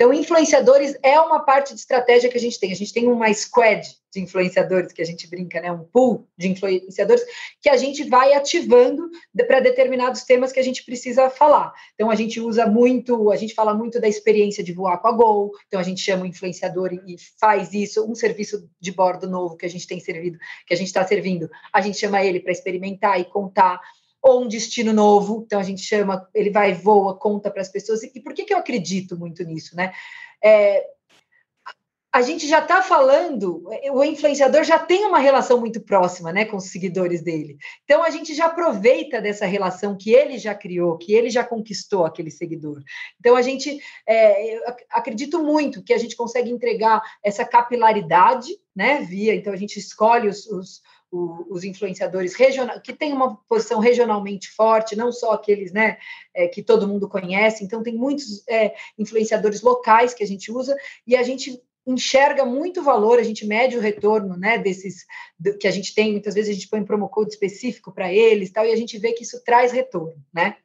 Então, 0.00 0.14
influenciadores 0.14 0.96
é 1.02 1.20
uma 1.20 1.40
parte 1.40 1.74
de 1.74 1.80
estratégia 1.80 2.30
que 2.30 2.36
a 2.38 2.40
gente 2.40 2.58
tem. 2.58 2.72
A 2.72 2.74
gente 2.74 2.90
tem 2.90 3.06
uma 3.06 3.30
squad 3.34 3.86
de 4.10 4.18
influenciadores, 4.18 4.94
que 4.94 5.02
a 5.02 5.04
gente 5.04 5.28
brinca, 5.28 5.60
né? 5.60 5.70
Um 5.70 5.84
pool 5.84 6.26
de 6.38 6.48
influenciadores, 6.48 7.22
que 7.60 7.68
a 7.68 7.76
gente 7.76 8.08
vai 8.08 8.32
ativando 8.32 9.10
para 9.46 9.60
determinados 9.60 10.24
temas 10.24 10.52
que 10.52 10.58
a 10.58 10.62
gente 10.62 10.86
precisa 10.86 11.28
falar. 11.28 11.72
Então, 11.94 12.10
a 12.10 12.14
gente 12.14 12.40
usa 12.40 12.66
muito, 12.66 13.30
a 13.30 13.36
gente 13.36 13.54
fala 13.54 13.74
muito 13.74 14.00
da 14.00 14.08
experiência 14.08 14.64
de 14.64 14.72
voar 14.72 14.96
com 14.98 15.08
a 15.08 15.12
Gol, 15.12 15.52
então 15.66 15.78
a 15.78 15.82
gente 15.82 16.00
chama 16.00 16.22
o 16.24 16.26
influenciador 16.26 16.94
e 16.94 17.16
faz 17.38 17.74
isso, 17.74 18.10
um 18.10 18.14
serviço 18.14 18.68
de 18.80 18.90
bordo 18.90 19.28
novo 19.28 19.54
que 19.54 19.66
a 19.66 19.70
gente 19.70 19.86
tem 19.86 20.00
servido, 20.00 20.38
que 20.66 20.72
a 20.72 20.76
gente 20.76 20.88
está 20.88 21.06
servindo, 21.06 21.48
a 21.72 21.80
gente 21.82 21.98
chama 21.98 22.24
ele 22.24 22.40
para 22.40 22.52
experimentar 22.52 23.20
e 23.20 23.24
contar 23.26 23.78
ou 24.22 24.42
um 24.42 24.48
destino 24.48 24.92
novo. 24.92 25.42
Então 25.46 25.60
a 25.60 25.62
gente 25.62 25.82
chama, 25.82 26.28
ele 26.34 26.50
vai, 26.50 26.72
voa, 26.72 27.16
conta 27.16 27.50
para 27.50 27.62
as 27.62 27.68
pessoas. 27.68 28.02
E, 28.02 28.20
por 28.20 28.34
que, 28.34 28.44
que 28.44 28.52
eu 28.52 28.58
acredito 28.58 29.18
muito 29.18 29.42
nisso, 29.44 29.76
né? 29.76 29.92
É, 30.42 30.86
a 32.12 32.22
gente 32.22 32.48
já 32.48 32.58
está 32.58 32.82
falando, 32.82 33.62
o 33.92 34.02
influenciador 34.02 34.64
já 34.64 34.80
tem 34.80 35.04
uma 35.04 35.20
relação 35.20 35.60
muito 35.60 35.80
próxima 35.80 36.32
né, 36.32 36.44
com 36.44 36.56
os 36.56 36.64
seguidores 36.64 37.22
dele. 37.22 37.56
Então 37.84 38.02
a 38.02 38.10
gente 38.10 38.34
já 38.34 38.46
aproveita 38.46 39.20
dessa 39.20 39.46
relação 39.46 39.96
que 39.96 40.10
ele 40.10 40.36
já 40.36 40.52
criou, 40.52 40.98
que 40.98 41.14
ele 41.14 41.30
já 41.30 41.44
conquistou 41.44 42.04
aquele 42.04 42.30
seguidor. 42.30 42.82
Então 43.20 43.36
a 43.36 43.42
gente 43.42 43.78
é, 44.08 44.58
acredito 44.90 45.40
muito 45.40 45.84
que 45.84 45.92
a 45.92 45.98
gente 45.98 46.16
consegue 46.16 46.50
entregar 46.50 47.00
essa 47.22 47.44
capilaridade, 47.44 48.58
né? 48.74 49.02
Via, 49.02 49.34
então 49.36 49.52
a 49.52 49.56
gente 49.56 49.78
escolhe 49.78 50.28
os, 50.28 50.46
os 50.46 50.82
os 51.12 51.64
influenciadores 51.64 52.36
que 52.84 52.92
têm 52.92 53.12
uma 53.12 53.36
posição 53.48 53.80
regionalmente 53.80 54.48
forte, 54.48 54.94
não 54.94 55.10
só 55.10 55.32
aqueles 55.32 55.72
né, 55.72 55.98
é, 56.32 56.46
que 56.46 56.62
todo 56.62 56.86
mundo 56.86 57.08
conhece, 57.08 57.64
então 57.64 57.82
tem 57.82 57.94
muitos 57.94 58.46
é, 58.48 58.74
influenciadores 58.96 59.60
locais 59.60 60.14
que 60.14 60.22
a 60.22 60.26
gente 60.26 60.52
usa, 60.52 60.76
e 61.06 61.16
a 61.16 61.22
gente 61.22 61.60
enxerga 61.86 62.44
muito 62.44 62.82
valor, 62.82 63.18
a 63.18 63.22
gente 63.22 63.46
mede 63.46 63.76
o 63.76 63.80
retorno 63.80 64.36
né, 64.36 64.58
desses 64.58 65.04
do, 65.38 65.56
que 65.58 65.66
a 65.66 65.70
gente 65.70 65.94
tem, 65.94 66.12
muitas 66.12 66.34
vezes 66.34 66.50
a 66.50 66.54
gente 66.54 66.68
põe 66.68 66.80
um 66.80 66.84
promo 66.84 67.08
code 67.08 67.30
específico 67.30 67.92
para 67.92 68.12
eles 68.12 68.52
tal, 68.52 68.64
e 68.64 68.72
a 68.72 68.76
gente 68.76 68.98
vê 68.98 69.12
que 69.12 69.24
isso 69.24 69.42
traz 69.44 69.72
retorno, 69.72 70.22
né? 70.32 70.56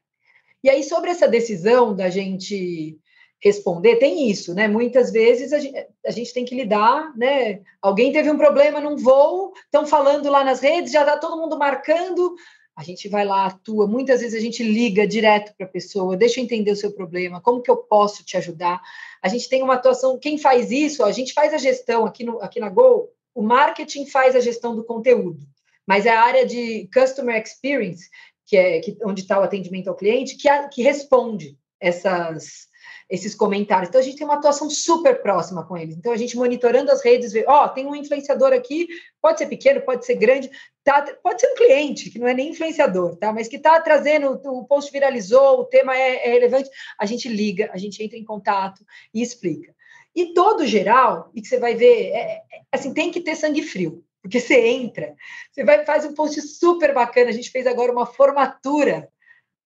E 0.63 0.69
aí, 0.69 0.83
sobre 0.83 1.11
essa 1.11 1.27
decisão 1.27 1.95
da 1.95 2.09
gente 2.09 2.99
responder, 3.41 3.97
tem 3.97 4.29
isso, 4.29 4.53
né? 4.53 4.67
Muitas 4.67 5.11
vezes 5.11 5.53
a 5.53 5.59
gente, 5.59 5.87
a 6.05 6.11
gente, 6.11 6.33
tem 6.33 6.45
que 6.45 6.55
lidar, 6.55 7.15
né? 7.15 7.61
Alguém 7.81 8.11
teve 8.11 8.29
um 8.31 8.37
problema 8.37 8.79
num 8.79 8.97
voo, 8.97 9.53
estão 9.65 9.85
falando 9.85 10.29
lá 10.29 10.43
nas 10.43 10.61
redes, 10.61 10.91
já 10.91 11.01
está 11.01 11.17
todo 11.17 11.39
mundo 11.39 11.57
marcando, 11.57 12.35
a 12.75 12.83
gente 12.83 13.07
vai 13.07 13.23
lá, 13.23 13.45
atua. 13.45 13.87
Muitas 13.87 14.21
vezes 14.21 14.37
a 14.37 14.41
gente 14.41 14.63
liga 14.63 15.07
direto 15.07 15.55
para 15.55 15.65
a 15.65 15.69
pessoa, 15.69 16.17
deixa 16.17 16.39
eu 16.39 16.43
entender 16.43 16.71
o 16.71 16.75
seu 16.75 16.91
problema, 16.91 17.39
como 17.39 17.61
que 17.61 17.71
eu 17.71 17.77
posso 17.77 18.23
te 18.23 18.35
ajudar. 18.35 18.81
A 19.21 19.27
gente 19.27 19.47
tem 19.47 19.63
uma 19.63 19.75
atuação, 19.75 20.19
quem 20.19 20.37
faz 20.37 20.71
isso, 20.71 21.03
a 21.03 21.11
gente 21.11 21.33
faz 21.33 21.53
a 21.53 21.57
gestão 21.57 22.05
aqui, 22.05 22.23
no, 22.23 22.41
aqui 22.41 22.59
na 22.59 22.69
Gol, 22.69 23.13
o 23.33 23.41
marketing 23.41 24.05
faz 24.07 24.35
a 24.35 24.39
gestão 24.39 24.75
do 24.75 24.83
conteúdo, 24.83 25.45
mas 25.85 26.05
é 26.05 26.09
a 26.09 26.21
área 26.21 26.45
de 26.45 26.89
customer 26.93 27.41
experience, 27.41 28.09
que 28.45 28.57
é 28.57 28.79
que, 28.79 28.97
onde 29.03 29.21
está 29.21 29.39
o 29.39 29.43
atendimento 29.43 29.87
ao 29.87 29.95
cliente, 29.95 30.35
que, 30.35 30.47
a, 30.47 30.67
que 30.67 30.81
responde 30.81 31.57
essas 31.79 32.67
esses 33.09 33.35
comentários. 33.35 33.89
Então 33.89 34.01
a 34.01 34.03
gente 34.03 34.17
tem 34.17 34.25
uma 34.25 34.35
atuação 34.35 34.69
super 34.69 35.21
próxima 35.21 35.65
com 35.65 35.77
eles. 35.77 35.95
Então 35.95 36.11
a 36.11 36.17
gente 36.17 36.35
monitorando 36.35 36.91
as 36.91 37.03
redes, 37.03 37.33
vê, 37.33 37.45
ó, 37.47 37.65
oh, 37.65 37.69
tem 37.69 37.85
um 37.85 37.95
influenciador 37.95 38.51
aqui, 38.51 38.87
pode 39.21 39.37
ser 39.37 39.45
pequeno, 39.47 39.81
pode 39.81 40.05
ser 40.05 40.15
grande, 40.15 40.49
tá, 40.83 41.05
pode 41.21 41.41
ser 41.41 41.47
um 41.51 41.55
cliente, 41.55 42.09
que 42.09 42.19
não 42.19 42.27
é 42.27 42.33
nem 42.33 42.49
influenciador, 42.49 43.15
tá? 43.17 43.31
Mas 43.31 43.47
que 43.47 43.57
está 43.57 43.79
trazendo, 43.79 44.41
o 44.45 44.65
post 44.65 44.91
viralizou, 44.91 45.59
o 45.59 45.65
tema 45.65 45.95
é, 45.95 46.27
é 46.27 46.31
relevante, 46.31 46.69
a 46.99 47.05
gente 47.05 47.29
liga, 47.29 47.69
a 47.71 47.77
gente 47.77 48.03
entra 48.03 48.17
em 48.17 48.25
contato 48.25 48.83
e 49.13 49.21
explica. 49.21 49.73
E 50.15 50.33
todo 50.33 50.65
geral, 50.65 51.29
e 51.35 51.41
que 51.41 51.47
você 51.47 51.59
vai 51.59 51.75
ver, 51.75 52.11
é, 52.11 52.19
é, 52.19 52.41
assim, 52.71 52.93
tem 52.93 53.11
que 53.11 53.19
ter 53.19 53.35
sangue 53.35 53.61
frio. 53.61 54.03
Porque 54.21 54.39
você 54.39 54.59
entra, 54.59 55.13
você 55.51 55.63
vai 55.63 55.85
faz 55.85 56.03
um 56.03 56.15
post 56.15 56.41
super 56.41 56.95
bacana. 56.95 57.29
A 57.29 57.33
gente 57.33 57.51
fez 57.51 57.67
agora 57.67 57.91
uma 57.91 58.07
formatura 58.07 59.07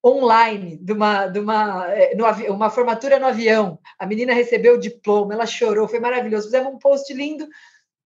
online 0.06 0.78
de 0.78 0.94
uma, 0.94 1.28
de 1.28 1.40
uma, 1.40 1.88
é, 1.94 2.16
no, 2.16 2.26
uma 2.54 2.70
formatura 2.70 3.20
no 3.20 3.26
avião. 3.28 3.80
A 3.98 4.06
menina 4.06 4.34
recebeu 4.34 4.76
o 4.76 4.80
diploma, 4.80 5.34
ela 5.34 5.46
chorou, 5.46 5.88
foi 5.88 6.00
maravilhoso. 6.00 6.46
Fizemos 6.46 6.74
um 6.74 6.80
post 6.80 7.14
lindo. 7.14 7.48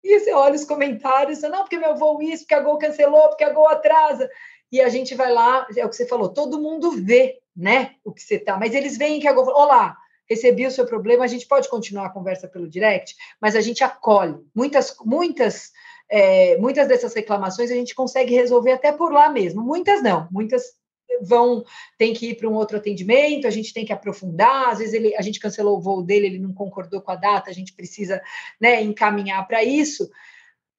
E 0.04 0.20
você 0.20 0.34
olha 0.34 0.56
os 0.56 0.66
comentários, 0.66 1.42
não, 1.42 1.60
porque 1.60 1.78
meu 1.78 1.96
voo 1.96 2.22
isso, 2.22 2.44
porque 2.44 2.56
a 2.56 2.60
Gol 2.60 2.78
cancelou, 2.78 3.30
porque 3.30 3.44
a 3.44 3.54
Gol 3.54 3.70
atrasa. 3.70 4.30
E 4.72 4.82
a 4.82 4.90
gente 4.90 5.16
vai 5.16 5.32
lá, 5.32 5.66
é 5.78 5.86
o 5.86 5.90
que 5.90 5.96
você 5.96 6.06
falou, 6.06 6.30
todo 6.30 6.62
mundo 6.62 6.92
vê, 6.92 7.40
né, 7.56 7.92
o 8.04 8.12
que 8.12 8.22
você 8.22 8.40
tá, 8.40 8.58
mas 8.58 8.74
eles 8.74 8.98
veem 8.98 9.20
que 9.20 9.28
a 9.28 9.32
Gol, 9.32 9.46
olá, 9.46 9.96
recebi 10.30 10.66
o 10.66 10.72
seu 10.72 10.86
problema, 10.86 11.24
a 11.24 11.28
gente 11.28 11.48
pode 11.48 11.70
continuar 11.70 12.08
a 12.08 12.10
conversa 12.10 12.48
pelo 12.48 12.68
direct, 12.68 13.16
mas 13.40 13.56
a 13.56 13.62
gente 13.62 13.84
acolhe. 13.84 14.36
Muitas, 14.54 14.96
muitas, 15.06 15.72
é, 16.10 16.58
muitas 16.58 16.88
dessas 16.88 17.14
reclamações 17.14 17.72
a 17.72 17.76
gente 17.76 17.96
consegue 17.96 18.34
resolver 18.34 18.74
até 18.74 18.92
por 18.92 19.14
lá 19.14 19.30
mesmo. 19.30 19.62
Muitas 19.62 20.02
não, 20.02 20.28
muitas 20.32 20.74
vão 21.22 21.64
tem 21.98 22.14
que 22.14 22.30
ir 22.30 22.36
para 22.36 22.50
um 22.50 22.54
outro 22.54 22.78
atendimento, 22.78 23.48
a 23.48 23.52
gente 23.52 23.74
tem 23.74 23.86
que 23.86 23.94
aprofundar, 23.94 24.70
às 24.70 24.80
vezes 24.80 24.94
ele, 24.94 25.16
a 25.16 25.22
gente 25.22 25.40
cancelou 25.40 25.78
o 25.78 25.82
voo 25.82 26.02
dele, 26.02 26.28
ele 26.28 26.40
não 26.40 26.54
concordou 26.54 27.02
com 27.02 27.12
a 27.12 27.16
data, 27.16 27.50
a 27.50 27.54
gente 27.54 27.74
precisa 27.74 28.22
né, 28.60 28.82
encaminhar 28.82 29.48
para 29.48 29.64
isso. 29.64 30.10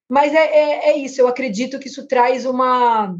Mas 0.09 0.33
é, 0.33 0.45
é, 0.45 0.89
é, 0.89 0.97
isso, 0.97 1.19
eu 1.19 1.27
acredito 1.27 1.79
que 1.79 1.87
isso 1.87 2.07
traz 2.07 2.45
uma, 2.45 3.17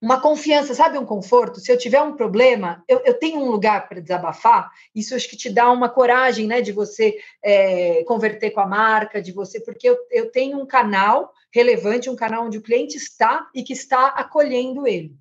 uma 0.00 0.20
confiança, 0.20 0.74
sabe, 0.74 0.98
um 0.98 1.06
conforto. 1.06 1.58
Se 1.58 1.72
eu 1.72 1.78
tiver 1.78 2.02
um 2.02 2.14
problema, 2.14 2.84
eu, 2.86 3.00
eu 3.04 3.14
tenho 3.14 3.40
um 3.40 3.50
lugar 3.50 3.88
para 3.88 4.00
desabafar, 4.00 4.70
isso 4.94 5.14
acho 5.14 5.28
que 5.28 5.36
te 5.36 5.50
dá 5.50 5.70
uma 5.70 5.88
coragem 5.88 6.46
né, 6.46 6.60
de 6.60 6.70
você 6.70 7.16
é, 7.42 8.04
converter 8.04 8.50
com 8.50 8.60
a 8.60 8.66
marca, 8.66 9.22
de 9.22 9.32
você, 9.32 9.60
porque 9.60 9.88
eu, 9.88 9.96
eu 10.10 10.30
tenho 10.30 10.60
um 10.60 10.66
canal 10.66 11.32
relevante, 11.52 12.10
um 12.10 12.16
canal 12.16 12.44
onde 12.44 12.58
o 12.58 12.62
cliente 12.62 12.96
está 12.96 13.48
e 13.54 13.62
que 13.62 13.72
está 13.72 14.08
acolhendo 14.08 14.86
ele. 14.86 15.16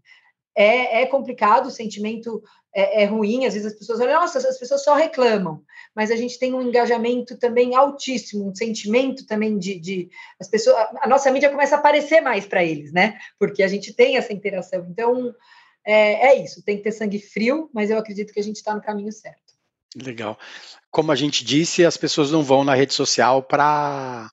É, 0.57 1.03
é 1.03 1.05
complicado, 1.05 1.67
o 1.67 1.71
sentimento 1.71 2.41
é, 2.73 3.03
é, 3.03 3.05
ruim, 3.05 3.45
às 3.45 3.53
vezes 3.53 3.71
as 3.71 3.77
pessoas 3.77 3.99
olham, 3.99 4.19
nossa, 4.19 4.39
as 4.39 4.57
pessoas 4.57 4.83
só 4.83 4.95
reclamam, 4.95 5.61
mas 5.95 6.09
a 6.09 6.15
gente 6.15 6.39
tem 6.39 6.51
um 6.51 6.63
engajamento 6.63 7.37
também 7.37 7.75
altíssimo, 7.75 8.49
um 8.49 8.55
sentimento 8.55 9.27
também 9.27 9.59
de, 9.59 9.79
de 9.79 10.09
as 10.39 10.47
pessoas, 10.47 10.75
a 10.99 11.07
nossa 11.07 11.29
mídia 11.29 11.51
começa 11.51 11.75
a 11.75 11.77
aparecer 11.77 12.21
mais 12.21 12.47
para 12.47 12.63
eles, 12.63 12.91
né? 12.91 13.19
Porque 13.37 13.61
a 13.61 13.67
gente 13.67 13.93
tem 13.93 14.17
essa 14.17 14.33
interação. 14.33 14.87
Então, 14.89 15.31
é, 15.85 16.29
é 16.29 16.43
isso, 16.43 16.63
tem 16.63 16.77
que 16.77 16.83
ter 16.83 16.91
sangue 16.91 17.19
frio, 17.19 17.69
mas 17.71 17.91
eu 17.91 17.99
acredito 17.99 18.33
que 18.33 18.39
a 18.39 18.43
gente 18.43 18.55
está 18.55 18.73
no 18.73 18.81
caminho 18.81 19.11
certo. 19.11 19.53
Legal. 19.95 20.39
Como 20.89 21.11
a 21.11 21.15
gente 21.15 21.45
disse, 21.45 21.85
as 21.85 21.97
pessoas 21.97 22.31
não 22.31 22.41
vão 22.43 22.63
na 22.63 22.73
rede 22.73 22.95
social 22.95 23.43
para 23.43 24.31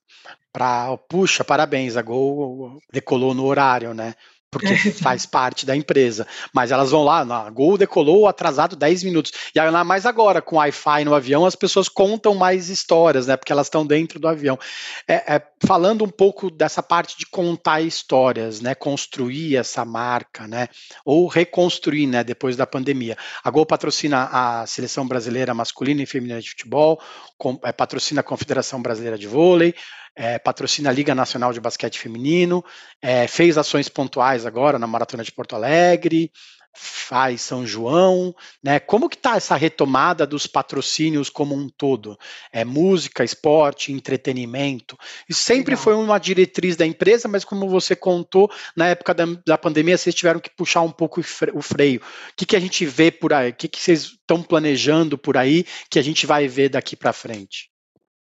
para 0.51 0.97
puxa, 1.09 1.43
parabéns, 1.43 1.97
a 1.97 2.03
Gol 2.03 2.81
decolou 2.93 3.35
no 3.35 3.45
horário, 3.45 3.93
né? 3.93 4.15
Porque 4.59 4.77
faz 5.03 5.27
parte 5.27 5.67
da 5.67 5.77
empresa. 5.77 6.27
Mas 6.53 6.71
elas 6.71 6.91
vão 6.91 7.03
lá, 7.03 7.25
na 7.25 7.51
Gol 7.51 7.77
decolou 7.77 8.27
atrasado 8.27 8.77
10 8.77 9.03
minutos. 9.03 9.33
E 9.55 9.61
ainda 9.61 9.85
mais 9.85 10.07
agora, 10.07 10.41
com 10.41 10.57
Wi-Fi 10.57 11.05
no 11.05 11.15
avião, 11.15 11.45
as 11.45 11.57
pessoas 11.57 11.89
contam 11.89 12.35
mais 12.35 12.69
histórias, 12.69 13.27
né? 13.27 13.37
Porque 13.37 13.53
elas 13.53 13.67
estão 13.67 13.87
dentro 13.87 14.19
do 14.19 14.29
avião. 14.29 14.59
É, 15.07 15.35
é, 15.35 15.43
falando 15.67 16.05
um 16.05 16.09
pouco 16.09 16.51
dessa 16.51 16.83
parte 16.83 17.19
de 17.19 17.27
contar 17.27 17.81
histórias, 17.81 18.61
né? 18.61 18.75
Construir 18.75 19.57
essa 19.57 19.85
marca, 19.85 20.47
né? 20.47 20.69
Ou 21.05 21.27
reconstruir, 21.27 22.07
né? 22.07 22.23
Depois 22.23 22.57
da 22.57 22.67
pandemia. 22.67 23.17
A 23.43 23.51
Gol 23.51 23.67
patrocina 23.67 24.29
a 24.31 24.67
seleção 24.67 25.07
brasileira 25.07 25.53
masculina 25.53 26.03
e 26.03 26.07
feminina 26.07 26.41
de 26.41 26.51
futebol, 26.51 27.01
com, 27.37 27.59
é, 27.65 27.73
patrocina 27.73 28.21
a 28.21 28.25
Confederação 28.25 28.81
Brasileira 28.81 29.19
de 29.19 29.27
Vôlei 29.27 29.75
é, 30.17 30.39
patrocina 30.39 30.91
a 30.91 30.93
Liga 30.93 31.15
Nacional 31.15 31.53
de 31.53 31.61
Basquete 31.61 31.99
Feminino, 31.99 32.65
é, 33.01 33.27
fez 33.27 33.59
ações 33.59 33.89
pontuais 33.89 34.47
agora 34.47 34.79
na 34.79 34.87
Maratona 34.87 35.25
de 35.25 35.33
Porto 35.33 35.57
Alegre, 35.57 36.31
faz 36.75 37.41
São 37.41 37.65
João, 37.65 38.35
né? 38.63 38.81
Como 38.81 39.09
que 39.09 39.17
está 39.17 39.37
essa 39.37 39.55
retomada 39.55 40.27
dos 40.27 40.47
patrocínios 40.47 41.31
como 41.31 41.55
um 41.55 41.69
todo? 41.69 42.19
É 42.53 42.65
música, 42.65 43.23
esporte, 43.23 43.93
entretenimento. 43.93 44.99
Isso 45.29 45.41
sempre 45.41 45.73
Legal. 45.75 45.85
foi 45.85 45.95
uma 45.95 46.19
diretriz 46.19 46.75
da 46.77 46.85
empresa, 46.85 47.29
mas 47.29 47.45
como 47.45 47.69
você 47.69 47.95
contou, 47.95 48.51
na 48.77 48.89
época 48.89 49.15
da, 49.15 49.25
da 49.47 49.57
pandemia 49.57 49.97
vocês 49.97 50.15
tiveram 50.15 50.41
que 50.41 50.51
puxar 50.51 50.81
um 50.83 50.91
pouco 50.91 51.21
o 51.21 51.63
freio. 51.63 52.01
O 52.01 52.35
que, 52.37 52.45
que 52.45 52.57
a 52.57 52.61
gente 52.61 52.85
vê 52.85 53.11
por 53.11 53.33
aí? 53.33 53.51
O 53.51 53.55
que, 53.55 53.69
que 53.69 53.81
vocês 53.81 54.03
estão 54.05 54.43
planejando 54.43 55.17
por 55.17 55.37
aí 55.37 55.65
que 55.89 55.99
a 55.99 56.03
gente 56.03 56.27
vai 56.27 56.49
ver 56.49 56.71
daqui 56.71 56.97
para 56.97 57.13
frente? 57.13 57.74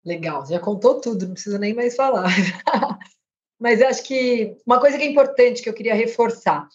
Legal, 0.04 0.46
já 0.46 0.60
contou 0.60 1.00
tudo, 1.00 1.26
não 1.26 1.34
preciso 1.34 1.58
nem 1.58 1.74
mais 1.74 1.96
falar. 1.96 2.28
Mas 3.58 3.80
acho 3.80 4.02
que 4.02 4.56
uma 4.66 4.78
coisa 4.78 4.98
que 4.98 5.04
é 5.04 5.06
importante 5.06 5.62
que 5.62 5.68
eu 5.68 5.74
queria 5.74 5.94
reforçar. 5.94 6.68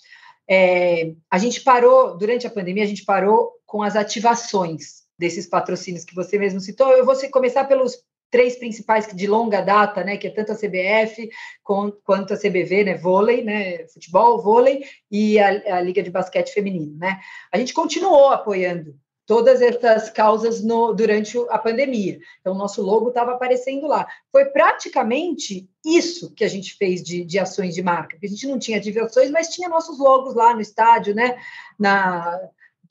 É, 0.49 1.13
a 1.29 1.37
gente 1.37 1.61
parou, 1.61 2.17
durante 2.17 2.47
a 2.47 2.49
pandemia, 2.49 2.83
a 2.83 2.87
gente 2.87 3.05
parou 3.05 3.51
com 3.67 3.83
as 3.83 3.95
ativações 3.95 5.03
desses 5.17 5.45
patrocínios 5.45 6.03
que 6.03 6.15
você 6.15 6.39
mesmo 6.39 6.59
citou. 6.59 6.91
Eu 6.91 7.05
vou 7.05 7.15
começar 7.29 7.65
pelos 7.65 8.03
três 8.31 8.57
principais 8.57 9.07
de 9.07 9.27
longa 9.27 9.61
data, 9.61 10.03
né, 10.03 10.17
que 10.17 10.27
é 10.27 10.29
tanto 10.29 10.51
a 10.51 10.55
CBF 10.55 11.29
quanto 11.63 12.33
a 12.33 12.37
CBV, 12.37 12.83
né, 12.83 12.97
vôlei, 12.97 13.43
né, 13.43 13.87
futebol, 13.87 14.41
vôlei 14.41 14.83
e 15.11 15.39
a, 15.39 15.77
a 15.77 15.81
Liga 15.81 16.01
de 16.01 16.11
Basquete 16.11 16.53
Feminino, 16.53 16.95
né. 16.97 17.19
A 17.51 17.57
gente 17.57 17.73
continuou 17.73 18.29
apoiando 18.29 18.95
todas 19.29 19.61
essas 19.61 20.09
causas 20.09 20.59
no, 20.63 20.91
durante 20.91 21.37
a 21.51 21.59
pandemia. 21.59 22.19
Então, 22.41 22.55
nosso 22.55 22.81
logo 22.81 23.09
estava 23.09 23.33
aparecendo 23.33 23.85
lá. 23.85 24.07
Foi 24.31 24.45
praticamente 24.45 25.69
isso 25.85 26.33
que 26.33 26.43
a 26.43 26.47
gente 26.47 26.75
fez 26.75 27.03
de, 27.03 27.23
de 27.23 27.37
ações 27.37 27.75
de 27.75 27.83
marca. 27.83 28.17
A 28.23 28.25
gente 28.25 28.47
não 28.47 28.57
tinha 28.57 28.79
diversões, 28.79 29.29
mas 29.29 29.49
tinha 29.49 29.69
nossos 29.69 29.99
logos 29.99 30.33
lá 30.33 30.55
no 30.55 30.61
estádio, 30.61 31.13
né? 31.13 31.39
Na, 31.77 32.41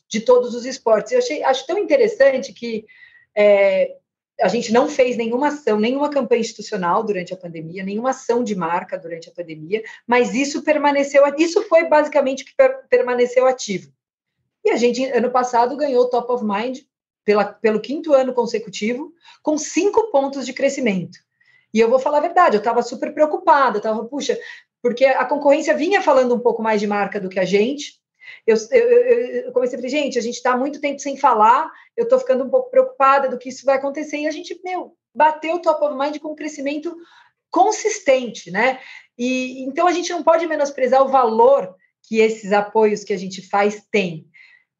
de 0.08 0.20
todos 0.20 0.54
os 0.54 0.64
esportes. 0.64 1.10
Eu 1.10 1.18
achei, 1.18 1.42
acho 1.42 1.66
tão 1.66 1.76
interessante 1.76 2.52
que 2.52 2.86
é, 3.36 3.96
a 4.40 4.46
gente 4.46 4.72
não 4.72 4.88
fez 4.88 5.16
nenhuma 5.16 5.48
ação, 5.48 5.80
nenhuma 5.80 6.08
campanha 6.08 6.40
institucional 6.40 7.02
durante 7.02 7.34
a 7.34 7.36
pandemia, 7.36 7.82
nenhuma 7.82 8.10
ação 8.10 8.44
de 8.44 8.54
marca 8.54 8.96
durante 8.96 9.28
a 9.28 9.32
pandemia, 9.32 9.82
mas 10.06 10.32
isso 10.34 10.62
permaneceu, 10.62 11.24
isso 11.36 11.62
foi 11.64 11.88
basicamente 11.88 12.44
o 12.44 12.46
que 12.46 12.54
permaneceu 12.88 13.44
ativo. 13.44 13.92
E 14.68 14.70
a 14.70 14.76
gente, 14.76 15.02
ano 15.02 15.30
passado, 15.30 15.78
ganhou 15.78 16.10
Top 16.10 16.30
of 16.30 16.44
Mind 16.44 16.80
pela, 17.24 17.42
pelo 17.42 17.80
quinto 17.80 18.12
ano 18.12 18.34
consecutivo, 18.34 19.14
com 19.42 19.56
cinco 19.56 20.10
pontos 20.10 20.44
de 20.44 20.52
crescimento. 20.52 21.18
E 21.72 21.80
eu 21.80 21.88
vou 21.88 21.98
falar 21.98 22.18
a 22.18 22.22
verdade, 22.22 22.56
eu 22.56 22.58
estava 22.58 22.82
super 22.82 23.14
preocupada, 23.14 23.78
estava, 23.78 24.04
puxa, 24.04 24.38
porque 24.82 25.06
a 25.06 25.24
concorrência 25.24 25.74
vinha 25.74 26.02
falando 26.02 26.34
um 26.34 26.38
pouco 26.38 26.62
mais 26.62 26.80
de 26.82 26.86
marca 26.86 27.18
do 27.18 27.30
que 27.30 27.40
a 27.40 27.46
gente. 27.46 27.94
Eu, 28.46 28.56
eu, 28.70 28.88
eu 29.46 29.52
comecei 29.52 29.78
a 29.78 29.80
dizer, 29.80 29.96
gente, 29.96 30.18
a 30.18 30.22
gente 30.22 30.34
está 30.34 30.54
muito 30.54 30.82
tempo 30.82 31.00
sem 31.00 31.16
falar, 31.16 31.70
eu 31.96 32.04
estou 32.04 32.18
ficando 32.18 32.44
um 32.44 32.50
pouco 32.50 32.70
preocupada 32.70 33.26
do 33.26 33.38
que 33.38 33.48
isso 33.48 33.64
vai 33.64 33.76
acontecer. 33.76 34.18
E 34.18 34.26
a 34.26 34.30
gente, 34.30 34.60
meu, 34.62 34.94
bateu 35.14 35.56
o 35.56 35.62
top 35.62 35.82
of 35.82 35.96
mind 35.96 36.18
com 36.18 36.32
um 36.32 36.36
crescimento 36.36 36.94
consistente, 37.50 38.50
né? 38.50 38.80
E 39.16 39.64
então 39.64 39.86
a 39.86 39.92
gente 39.92 40.10
não 40.10 40.22
pode 40.22 40.46
menosprezar 40.46 41.02
o 41.02 41.08
valor 41.08 41.74
que 42.02 42.18
esses 42.18 42.52
apoios 42.52 43.02
que 43.02 43.14
a 43.14 43.16
gente 43.16 43.40
faz 43.48 43.82
têm. 43.90 44.28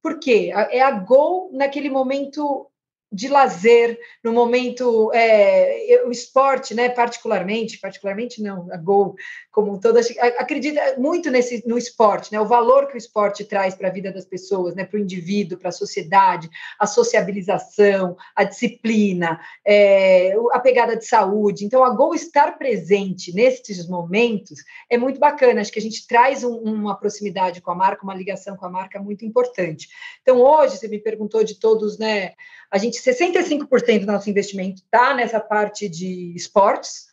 Por 0.03 0.19
quê? 0.19 0.51
É 0.71 0.81
a 0.81 0.91
Gol 0.91 1.51
naquele 1.53 1.91
momento 1.91 2.71
de 3.11 3.29
lazer, 3.29 3.99
no 4.23 4.33
momento 4.33 5.11
é, 5.15 6.03
o 6.07 6.11
esporte, 6.11 6.75
né, 6.75 6.89
particularmente, 6.89 7.79
particularmente 7.79 8.43
não, 8.43 8.71
a 8.71 8.77
Gol 8.77 9.17
como 9.51 9.81
toda 9.81 10.01
acredita 10.39 10.95
muito 10.99 11.31
nesse 11.31 11.67
no 11.67 11.77
esporte, 11.77 12.31
né, 12.31 12.41
o 12.41 12.47
valor 12.47 12.87
que 12.87 12.95
o 12.95 12.99
esporte 12.99 13.45
traz 13.45 13.75
para 13.75 13.89
a 13.89 13.91
vida 13.91 14.13
das 14.13 14.25
pessoas, 14.25 14.75
né, 14.77 14.85
para 14.85 14.99
o 14.99 15.03
indivíduo, 15.03 15.59
para 15.59 15.71
a 15.71 15.73
sociedade, 15.73 16.49
a 16.79 16.87
sociabilização, 16.87 18.17
a 18.37 18.45
disciplina, 18.45 19.41
é, 19.67 20.33
a 20.53 20.61
pegada 20.61 20.97
de 20.97 21.05
saúde. 21.07 21.65
Então, 21.65 21.83
a 21.83 21.91
Gol 21.91 22.15
estar 22.15 22.57
presente 22.57 23.35
nesses 23.35 23.89
momentos 23.89 24.63
é 24.89 24.97
muito 24.97 25.19
bacana. 25.19 25.61
Acho 25.61 25.73
que 25.73 25.81
a 25.81 25.83
gente 25.83 26.07
traz 26.07 26.45
um, 26.45 26.57
uma 26.59 26.97
proximidade 26.97 27.61
com 27.61 27.71
a 27.71 27.75
marca, 27.75 28.05
uma 28.05 28.15
ligação 28.15 28.57
com 28.57 28.67
a 28.67 28.71
marca 28.71 29.01
muito 29.01 29.25
importante. 29.25 29.89
Então, 30.23 30.41
hoje 30.41 30.77
você 30.77 30.87
me 30.87 31.01
perguntou 31.01 31.43
de 31.43 31.59
todos, 31.59 31.99
né? 31.99 32.35
A 32.71 32.79
gente 32.79 33.01
65% 33.01 34.01
do 34.01 34.07
nosso 34.07 34.29
investimento 34.29 34.83
está 34.83 35.15
nessa 35.15 35.41
parte 35.41 35.89
de 35.89 36.35
esportes, 36.37 37.07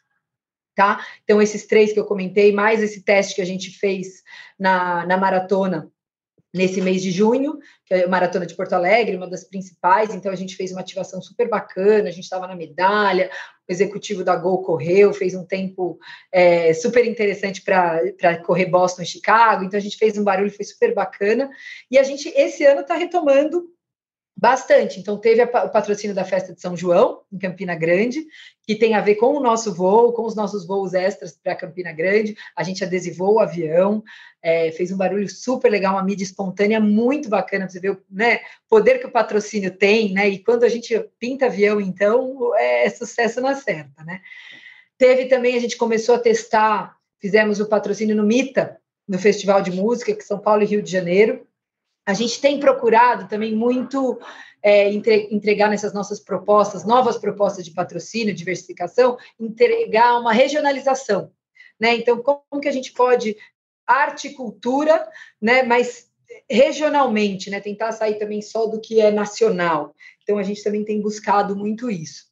tá? 0.75 1.05
Então, 1.23 1.41
esses 1.41 1.65
três 1.65 1.93
que 1.93 1.99
eu 1.99 2.05
comentei, 2.05 2.51
mais 2.51 2.83
esse 2.83 3.01
teste 3.01 3.35
que 3.35 3.41
a 3.41 3.45
gente 3.45 3.71
fez 3.71 4.23
na, 4.59 5.05
na 5.05 5.17
maratona 5.17 5.91
nesse 6.55 6.79
mês 6.79 7.01
de 7.01 7.11
junho, 7.11 7.59
que 7.85 7.93
é 7.93 8.05
a 8.05 8.07
Maratona 8.07 8.45
de 8.45 8.55
Porto 8.55 8.71
Alegre, 8.71 9.17
uma 9.17 9.29
das 9.29 9.43
principais, 9.43 10.15
então 10.15 10.31
a 10.31 10.35
gente 10.35 10.55
fez 10.55 10.71
uma 10.71 10.79
ativação 10.79 11.21
super 11.21 11.49
bacana, 11.49 12.07
a 12.07 12.11
gente 12.11 12.23
estava 12.23 12.47
na 12.47 12.55
medalha, 12.55 13.29
o 13.67 13.71
executivo 13.71 14.23
da 14.23 14.37
Gol 14.37 14.63
correu, 14.63 15.13
fez 15.13 15.35
um 15.35 15.43
tempo 15.43 15.99
é, 16.31 16.73
super 16.73 17.05
interessante 17.05 17.61
para 17.61 18.41
correr 18.45 18.67
Boston 18.67 19.01
e 19.01 19.05
Chicago, 19.05 19.65
então 19.65 19.77
a 19.77 19.81
gente 19.81 19.97
fez 19.97 20.17
um 20.17 20.23
barulho, 20.23 20.49
foi 20.49 20.63
super 20.63 20.93
bacana, 20.93 21.49
e 21.91 21.99
a 21.99 22.03
gente, 22.03 22.29
esse 22.29 22.63
ano, 22.63 22.81
está 22.81 22.95
retomando 22.95 23.74
Bastante. 24.37 24.99
Então, 24.99 25.17
teve 25.17 25.41
a, 25.41 25.45
o 25.45 25.69
patrocínio 25.69 26.13
da 26.13 26.25
festa 26.25 26.53
de 26.53 26.59
São 26.59 26.75
João, 26.75 27.21
em 27.31 27.37
Campina 27.37 27.73
Grande, 27.73 28.25
que 28.63 28.75
tem 28.75 28.93
a 28.93 28.99
ver 28.99 29.15
com 29.15 29.27
o 29.27 29.39
nosso 29.39 29.73
voo, 29.73 30.11
com 30.11 30.25
os 30.25 30.35
nossos 30.35 30.67
voos 30.67 30.93
extras 30.93 31.39
para 31.41 31.55
Campina 31.55 31.93
Grande. 31.93 32.35
A 32.53 32.61
gente 32.61 32.83
adesivou 32.83 33.35
o 33.35 33.39
avião, 33.39 34.03
é, 34.41 34.71
fez 34.73 34.91
um 34.91 34.97
barulho 34.97 35.29
super 35.29 35.71
legal, 35.71 35.93
uma 35.93 36.03
mídia 36.03 36.25
espontânea 36.25 36.81
muito 36.81 37.29
bacana. 37.29 37.69
Você 37.69 37.79
vê 37.79 37.89
o 37.89 38.03
né, 38.11 38.41
poder 38.67 38.99
que 38.99 39.05
o 39.05 39.11
patrocínio 39.11 39.71
tem, 39.71 40.11
né? 40.11 40.27
E 40.27 40.43
quando 40.43 40.65
a 40.65 40.69
gente 40.69 40.99
pinta 41.17 41.45
avião, 41.45 41.79
então, 41.79 42.53
é, 42.57 42.87
é 42.87 42.89
sucesso 42.89 43.39
na 43.39 43.55
certa, 43.55 44.03
né? 44.03 44.19
Teve 44.97 45.27
também, 45.27 45.55
a 45.55 45.61
gente 45.61 45.77
começou 45.77 46.15
a 46.15 46.19
testar, 46.19 46.97
fizemos 47.21 47.61
o 47.61 47.69
patrocínio 47.69 48.15
no 48.15 48.23
MITA, 48.23 48.77
no 49.07 49.17
Festival 49.17 49.61
de 49.61 49.71
Música, 49.71 50.13
que 50.13 50.23
São 50.23 50.39
Paulo 50.39 50.61
e 50.63 50.65
Rio 50.65 50.81
de 50.81 50.91
Janeiro 50.91 51.47
a 52.05 52.13
gente 52.13 52.39
tem 52.39 52.59
procurado 52.59 53.27
também 53.27 53.55
muito 53.55 54.19
é, 54.61 54.89
entregar 54.91 55.69
nessas 55.69 55.93
nossas 55.93 56.19
propostas, 56.19 56.85
novas 56.85 57.17
propostas 57.17 57.65
de 57.65 57.71
patrocínio, 57.71 58.33
diversificação, 58.33 59.17
entregar 59.39 60.19
uma 60.19 60.33
regionalização. 60.33 61.31
Né? 61.79 61.95
Então, 61.95 62.21
como 62.21 62.61
que 62.61 62.67
a 62.67 62.71
gente 62.71 62.91
pode 62.93 63.35
arte 63.87 64.27
e 64.27 64.33
cultura, 64.33 65.07
né, 65.41 65.61
mas 65.63 66.09
regionalmente, 66.49 67.49
né, 67.49 67.59
tentar 67.59 67.91
sair 67.91 68.17
também 68.17 68.41
só 68.41 68.65
do 68.65 68.81
que 68.81 68.99
é 68.99 69.11
nacional. 69.11 69.95
Então, 70.23 70.37
a 70.37 70.43
gente 70.43 70.63
também 70.63 70.83
tem 70.83 71.01
buscado 71.01 71.55
muito 71.55 71.89
isso. 71.89 72.25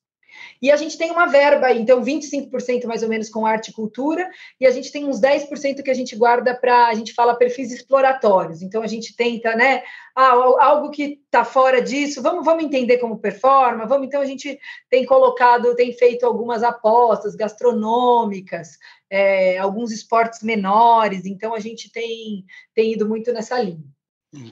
E 0.62 0.72
a 0.72 0.76
gente 0.76 0.98
tem 0.98 1.12
uma 1.12 1.26
verba, 1.26 1.72
então 1.72 2.02
25% 2.02 2.86
mais 2.86 3.04
ou 3.04 3.10
menos 3.10 3.30
com 3.30 3.46
arte 3.46 3.70
e 3.70 3.74
cultura, 3.74 4.30
e 4.60 4.66
a 4.66 4.72
gente 4.72 4.92
tem 4.92 5.06
uns 5.06 5.20
10% 5.20 5.82
que 5.84 5.92
a 5.92 5.94
gente 5.94 6.16
guarda 6.16 6.56
para, 6.56 6.88
a 6.88 6.94
gente 6.94 7.14
fala 7.14 7.36
perfis 7.36 7.72
exploratórios. 7.72 8.62
Então 8.62 8.82
a 8.82 8.88
gente 8.88 9.16
tenta, 9.16 9.56
né, 9.56 9.84
ah, 10.16 10.32
algo 10.60 10.92
que 10.92 11.20
está 11.26 11.44
fora 11.44 11.82
disso, 11.82 12.22
vamos, 12.22 12.46
vamos 12.46 12.64
entender 12.64 12.98
como 12.98 13.20
performa, 13.20 13.86
vamos, 13.86 14.08
então 14.08 14.22
a 14.22 14.26
gente 14.26 14.60
tem 14.90 15.06
colocado, 15.06 15.76
tem 15.76 15.92
feito 15.94 16.26
algumas 16.26 16.64
apostas 16.64 17.36
gastronômicas, 17.36 18.78
é, 19.10 19.58
alguns 19.58 19.92
esportes 19.92 20.42
menores, 20.44 21.26
então 21.26 21.54
a 21.54 21.60
gente 21.60 21.92
tem, 21.92 22.46
tem 22.74 22.94
ido 22.94 23.08
muito 23.08 23.32
nessa 23.32 23.60
linha. 23.60 23.84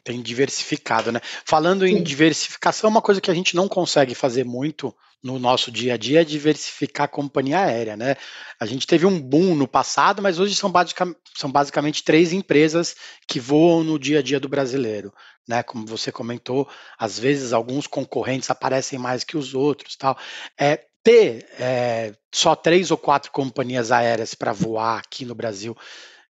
Tem 0.04 0.22
diversificado, 0.22 1.12
né? 1.12 1.20
Falando 1.44 1.88
em 1.88 1.98
Sim. 1.98 2.04
diversificação, 2.04 2.90
uma 2.90 3.02
coisa 3.02 3.20
que 3.20 3.32
a 3.32 3.34
gente 3.34 3.56
não 3.56 3.68
consegue 3.68 4.14
fazer 4.14 4.46
muito 4.46 4.96
no 5.24 5.38
nosso 5.38 5.72
dia 5.72 5.94
a 5.94 5.98
dia 5.98 6.22
é 6.22 6.26
diversificar 6.26 7.06
a 7.06 7.08
companhia 7.08 7.60
aérea, 7.60 7.96
né? 7.96 8.16
A 8.60 8.66
gente 8.66 8.88
teve 8.88 9.06
um 9.06 9.20
boom 9.20 9.56
no 9.56 9.68
passado, 9.68 10.22
mas 10.22 10.40
hoje 10.40 10.56
são, 10.56 10.72
basic, 10.72 11.00
são 11.36 11.52
basicamente 11.52 12.04
três 12.04 12.34
empresas 12.34 12.96
que 13.28 13.40
voam 13.40 13.84
no 13.84 14.00
dia 14.00 14.20
a 14.20 14.22
dia 14.22 14.40
do 14.40 14.50
brasileiro, 14.50 15.14
né? 15.48 15.62
Como 15.62 15.86
você 15.86 16.12
comentou, 16.12 16.68
às 16.98 17.20
vezes 17.20 17.54
alguns 17.54 17.86
concorrentes 17.86 18.50
aparecem 18.50 18.98
mais 18.98 19.24
que 19.24 19.38
os 19.38 19.54
outros, 19.54 19.96
tal. 19.96 20.18
É, 20.58 20.86
ter 21.04 21.48
é, 21.60 22.14
só 22.32 22.56
três 22.56 22.92
ou 22.92 22.98
quatro 22.98 23.32
companhias 23.32 23.92
aéreas 23.92 24.36
para 24.36 24.54
voar 24.54 25.00
aqui 25.00 25.26
no 25.26 25.36
Brasil 25.36 25.76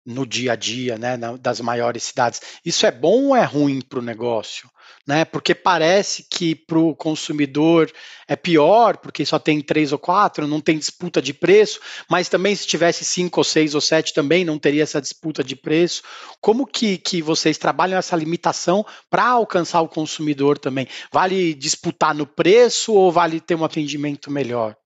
no 0.05 0.27
dia 0.27 0.53
a 0.53 0.57
dia, 0.57 0.97
né, 0.99 1.17
das 1.41 1.61
maiores 1.61 2.05
cidades. 2.05 2.41
Isso 2.65 2.87
é 2.87 2.91
bom 2.91 3.27
ou 3.27 3.37
é 3.37 3.45
ruim 3.45 3.81
para 3.81 3.99
o 3.99 4.03
negócio? 4.03 4.69
Né? 5.07 5.25
Porque 5.25 5.55
parece 5.55 6.27
que 6.29 6.55
para 6.55 6.79
o 6.79 6.95
consumidor 6.95 7.91
é 8.29 8.37
pior, 8.37 8.97
porque 8.99 9.25
só 9.25 9.39
tem 9.39 9.61
três 9.61 9.93
ou 9.93 9.99
quatro, 9.99 10.47
não 10.47 10.61
tem 10.61 10.79
disputa 10.79 11.21
de 11.23 11.33
preço, 11.33 11.81
mas 12.09 12.29
também 12.29 12.55
se 12.55 12.67
tivesse 12.67 13.05
cinco 13.05 13.41
ou 13.41 13.45
seis 13.45 13.75
ou 13.75 13.81
sete 13.81 14.13
também 14.13 14.45
não 14.45 14.59
teria 14.59 14.83
essa 14.83 15.01
disputa 15.01 15.43
de 15.43 15.57
preço. 15.57 16.03
Como 16.41 16.67
que, 16.67 16.99
que 16.99 17.23
vocês 17.23 17.59
trabalham 17.59 17.99
essa 17.99 18.17
limitação 18.17 18.85
para 19.09 19.27
alcançar 19.27 19.81
o 19.81 19.89
consumidor 19.89 20.59
também? 20.59 20.87
Vale 21.13 21.55
disputar 21.55 22.15
no 22.15 22.27
preço 22.27 22.93
ou 22.93 23.11
vale 23.11 23.41
ter 23.41 23.55
um 23.55 23.65
atendimento 23.65 24.31
melhor? 24.31 24.77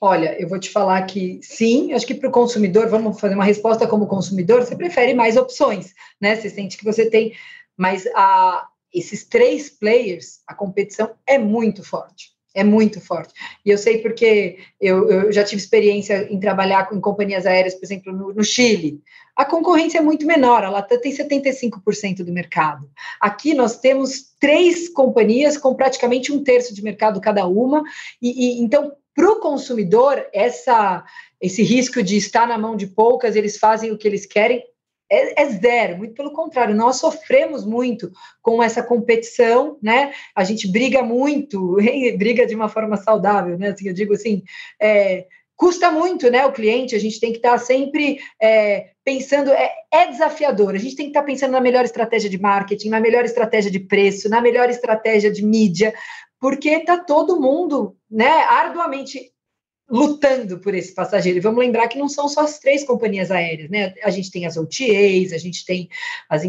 Olha, 0.00 0.40
eu 0.40 0.48
vou 0.48 0.58
te 0.58 0.70
falar 0.70 1.02
que 1.02 1.40
sim, 1.42 1.92
acho 1.92 2.06
que 2.06 2.14
para 2.14 2.28
o 2.28 2.32
consumidor, 2.32 2.88
vamos 2.88 3.20
fazer 3.20 3.34
uma 3.34 3.44
resposta 3.44 3.86
como 3.86 4.06
consumidor, 4.06 4.64
você 4.64 4.74
prefere 4.74 5.12
mais 5.12 5.36
opções, 5.36 5.92
né? 6.18 6.36
Você 6.36 6.48
sente 6.48 6.78
que 6.78 6.84
você 6.84 7.10
tem, 7.10 7.34
mas 7.76 8.06
a, 8.14 8.66
esses 8.92 9.24
três 9.24 9.68
players, 9.68 10.40
a 10.46 10.54
competição 10.54 11.10
é 11.26 11.36
muito 11.38 11.84
forte. 11.84 12.30
É 12.52 12.64
muito 12.64 13.00
forte. 13.00 13.32
E 13.64 13.70
eu 13.70 13.78
sei 13.78 13.98
porque 13.98 14.58
eu, 14.80 15.08
eu 15.08 15.32
já 15.32 15.44
tive 15.44 15.62
experiência 15.62 16.26
em 16.32 16.40
trabalhar 16.40 16.88
com, 16.88 16.96
em 16.96 17.00
companhias 17.00 17.46
aéreas, 17.46 17.74
por 17.74 17.84
exemplo, 17.84 18.12
no, 18.12 18.34
no 18.34 18.42
Chile. 18.42 19.00
A 19.36 19.44
concorrência 19.44 19.98
é 19.98 20.02
muito 20.02 20.26
menor, 20.26 20.64
a 20.64 20.70
Latam 20.70 21.00
tem 21.00 21.12
75% 21.12 22.24
do 22.24 22.32
mercado. 22.32 22.90
Aqui 23.20 23.54
nós 23.54 23.78
temos 23.78 24.34
três 24.40 24.88
companhias 24.88 25.56
com 25.56 25.74
praticamente 25.74 26.32
um 26.32 26.42
terço 26.42 26.74
de 26.74 26.82
mercado 26.82 27.20
cada 27.20 27.46
uma, 27.46 27.84
e, 28.20 28.58
e 28.58 28.62
então 28.62 28.92
para 29.14 29.30
o 29.30 29.40
consumidor, 29.40 30.26
essa, 30.32 31.04
esse 31.40 31.62
risco 31.62 32.02
de 32.02 32.16
estar 32.16 32.46
na 32.46 32.58
mão 32.58 32.76
de 32.76 32.86
poucas, 32.86 33.36
eles 33.36 33.58
fazem 33.58 33.90
o 33.90 33.98
que 33.98 34.06
eles 34.06 34.26
querem, 34.26 34.64
é, 35.10 35.42
é, 35.42 35.50
zero, 35.50 35.98
muito 35.98 36.14
pelo 36.14 36.32
contrário, 36.32 36.74
nós 36.74 36.96
sofremos 36.96 37.66
muito 37.66 38.12
com 38.40 38.62
essa 38.62 38.80
competição, 38.80 39.76
né? 39.82 40.12
A 40.36 40.44
gente 40.44 40.70
briga 40.70 41.02
muito, 41.02 41.76
briga 42.16 42.46
de 42.46 42.54
uma 42.54 42.68
forma 42.68 42.96
saudável, 42.96 43.58
né? 43.58 43.70
Assim, 43.70 43.88
eu 43.88 43.92
digo 43.92 44.14
assim, 44.14 44.44
é, 44.80 45.26
custa 45.56 45.90
muito, 45.90 46.30
né? 46.30 46.46
O 46.46 46.52
cliente, 46.52 46.94
a 46.94 46.98
gente 47.00 47.18
tem 47.18 47.32
que 47.32 47.38
estar 47.38 47.58
sempre 47.58 48.20
é, 48.40 48.90
pensando, 49.04 49.50
é, 49.50 49.72
é, 49.92 50.06
desafiador, 50.06 50.76
a 50.76 50.78
gente 50.78 50.94
tem 50.94 51.06
que 51.06 51.10
estar 51.10 51.24
pensando 51.24 51.50
na 51.50 51.60
melhor 51.60 51.84
estratégia 51.84 52.30
de 52.30 52.40
marketing, 52.40 52.90
na 52.90 53.00
melhor 53.00 53.24
estratégia 53.24 53.70
de 53.70 53.80
preço, 53.80 54.28
na 54.28 54.40
melhor 54.40 54.70
estratégia 54.70 55.30
de 55.30 55.44
mídia, 55.44 55.92
porque 56.40 56.70
está 56.70 56.98
todo 56.98 57.40
mundo, 57.40 57.96
né, 58.10 58.44
arduamente 58.44 59.32
lutando 59.90 60.58
por 60.60 60.72
esse 60.74 60.94
passageiro. 60.94 61.38
E 61.38 61.42
vamos 61.42 61.58
lembrar 61.58 61.88
que 61.88 61.98
não 61.98 62.08
são 62.08 62.28
só 62.28 62.42
as 62.42 62.60
três 62.60 62.84
companhias 62.84 63.30
aéreas, 63.30 63.68
né? 63.68 63.92
A 64.04 64.10
gente 64.10 64.30
tem 64.30 64.46
as 64.46 64.56
OTAs, 64.56 65.32
a 65.32 65.38
gente 65.38 65.66
tem 65.66 65.88
as, 66.28 66.42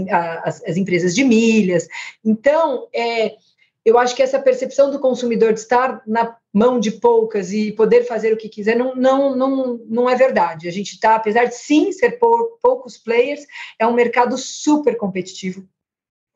as, 0.43 0.63
as 0.63 0.77
empresas 0.77 1.15
de 1.15 1.23
milhas. 1.23 1.88
Então, 2.23 2.88
é, 2.93 3.36
eu 3.84 3.97
acho 3.97 4.15
que 4.15 4.21
essa 4.21 4.39
percepção 4.39 4.91
do 4.91 4.99
consumidor 4.99 5.54
de 5.54 5.60
estar 5.60 6.04
na 6.06 6.38
mão 6.54 6.80
de 6.80 6.91
poucas 6.91 7.51
e 7.51 7.71
poder 7.71 8.04
fazer 8.04 8.32
o 8.32 8.38
que 8.38 8.47
quiser 8.47 8.77
não, 8.77 8.95
não, 8.95 9.36
não, 9.36 9.80
não 9.89 10.10
é 10.10 10.15
verdade. 10.15 10.67
A 10.67 10.71
gente 10.71 10.93
está, 10.93 11.15
apesar 11.15 11.45
de 11.45 11.56
sim 11.56 11.91
ser 11.91 12.19
pou, 12.19 12.60
poucos 12.62 12.97
players, 12.97 13.43
é 13.80 13.88
um 13.88 13.93
mercado 13.93 14.38
super 14.38 14.95
competitivo. 14.97 15.67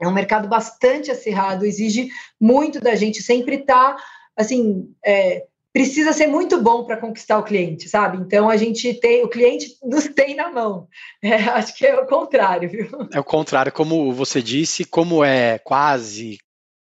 É 0.02 0.08
um 0.08 0.14
mercado 0.14 0.48
bastante 0.48 1.12
acirrado, 1.12 1.66
exige 1.66 2.10
muito 2.40 2.80
da 2.80 2.96
gente 2.96 3.24
sempre 3.24 3.56
estar, 3.56 3.96
tá, 3.96 4.04
assim, 4.36 4.94
é, 5.06 5.46
precisa 5.76 6.14
ser 6.14 6.28
muito 6.28 6.62
bom 6.62 6.86
para 6.86 6.96
conquistar 6.96 7.38
o 7.38 7.44
cliente, 7.44 7.90
sabe? 7.90 8.18
Então 8.18 8.50
a 8.50 8.56
gente 8.56 8.94
tem, 8.94 9.24
o 9.24 9.30
cliente 9.30 9.76
nos 9.84 10.06
tem 10.06 10.34
na 10.34 10.50
mão. 10.50 10.88
É, 11.22 11.36
acho 11.36 11.76
que 11.76 11.86
é 11.86 12.00
o 12.00 12.08
contrário, 12.08 12.70
viu? 12.70 12.88
É 13.14 13.20
o 13.20 13.24
contrário, 13.24 13.72
como 13.72 14.14
você 14.14 14.42
disse, 14.42 14.86
como 14.86 15.24
é 15.24 15.60
quase 15.60 16.38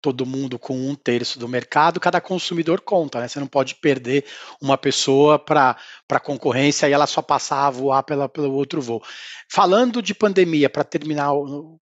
todo 0.04 0.26
mundo 0.26 0.58
com 0.58 0.76
um 0.76 0.94
terço 0.94 1.38
do 1.38 1.48
mercado, 1.48 1.98
cada 1.98 2.20
consumidor 2.20 2.82
conta, 2.82 3.20
né? 3.20 3.26
Você 3.26 3.40
não 3.40 3.46
pode 3.46 3.76
perder 3.76 4.26
uma 4.60 4.76
pessoa 4.76 5.38
para 5.38 5.78
a 6.10 6.20
concorrência 6.20 6.86
e 6.86 6.92
ela 6.92 7.06
só 7.06 7.22
passar 7.22 7.64
a 7.64 7.70
voar 7.70 8.02
pela, 8.02 8.28
pelo 8.28 8.52
outro 8.52 8.82
voo. 8.82 9.02
Falando 9.48 10.02
de 10.02 10.14
pandemia, 10.14 10.68
para 10.68 10.84
terminar, 10.84 11.30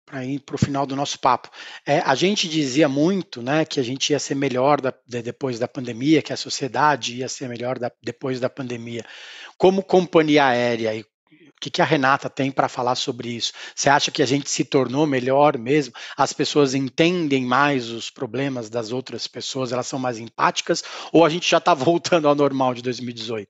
para 0.06 0.24
ir 0.24 0.38
para 0.38 0.54
o 0.54 0.58
final 0.58 0.86
do 0.86 0.94
nosso 0.94 1.18
papo, 1.18 1.50
é, 1.84 1.98
a 1.98 2.14
gente 2.14 2.48
dizia 2.48 2.88
muito 2.88 3.42
né, 3.42 3.64
que 3.64 3.80
a 3.80 3.82
gente 3.82 4.10
ia 4.10 4.20
ser 4.20 4.36
melhor 4.36 4.80
da, 4.80 4.94
de, 5.04 5.20
depois 5.20 5.58
da 5.58 5.66
pandemia, 5.66 6.22
que 6.22 6.32
a 6.32 6.36
sociedade 6.36 7.16
ia 7.16 7.28
ser 7.28 7.48
melhor 7.48 7.76
da, 7.76 7.90
depois 8.00 8.38
da 8.38 8.48
pandemia. 8.48 9.04
Como 9.58 9.82
companhia 9.82 10.46
aérea 10.46 10.94
e 10.94 11.04
que, 11.62 11.70
que 11.70 11.80
a 11.80 11.84
Renata 11.84 12.28
tem 12.28 12.50
para 12.50 12.68
falar 12.68 12.96
sobre 12.96 13.28
isso? 13.28 13.52
Você 13.74 13.88
acha 13.88 14.10
que 14.10 14.20
a 14.20 14.26
gente 14.26 14.50
se 14.50 14.64
tornou 14.64 15.06
melhor 15.06 15.56
mesmo? 15.56 15.94
As 16.16 16.32
pessoas 16.32 16.74
entendem 16.74 17.46
mais 17.46 17.88
os 17.88 18.10
problemas 18.10 18.68
das 18.68 18.90
outras 18.90 19.28
pessoas, 19.28 19.70
elas 19.70 19.86
são 19.86 19.98
mais 19.98 20.18
empáticas? 20.18 20.82
Ou 21.12 21.24
a 21.24 21.28
gente 21.28 21.48
já 21.48 21.58
está 21.58 21.72
voltando 21.72 22.26
ao 22.26 22.34
normal 22.34 22.74
de 22.74 22.82
2018? 22.82 23.48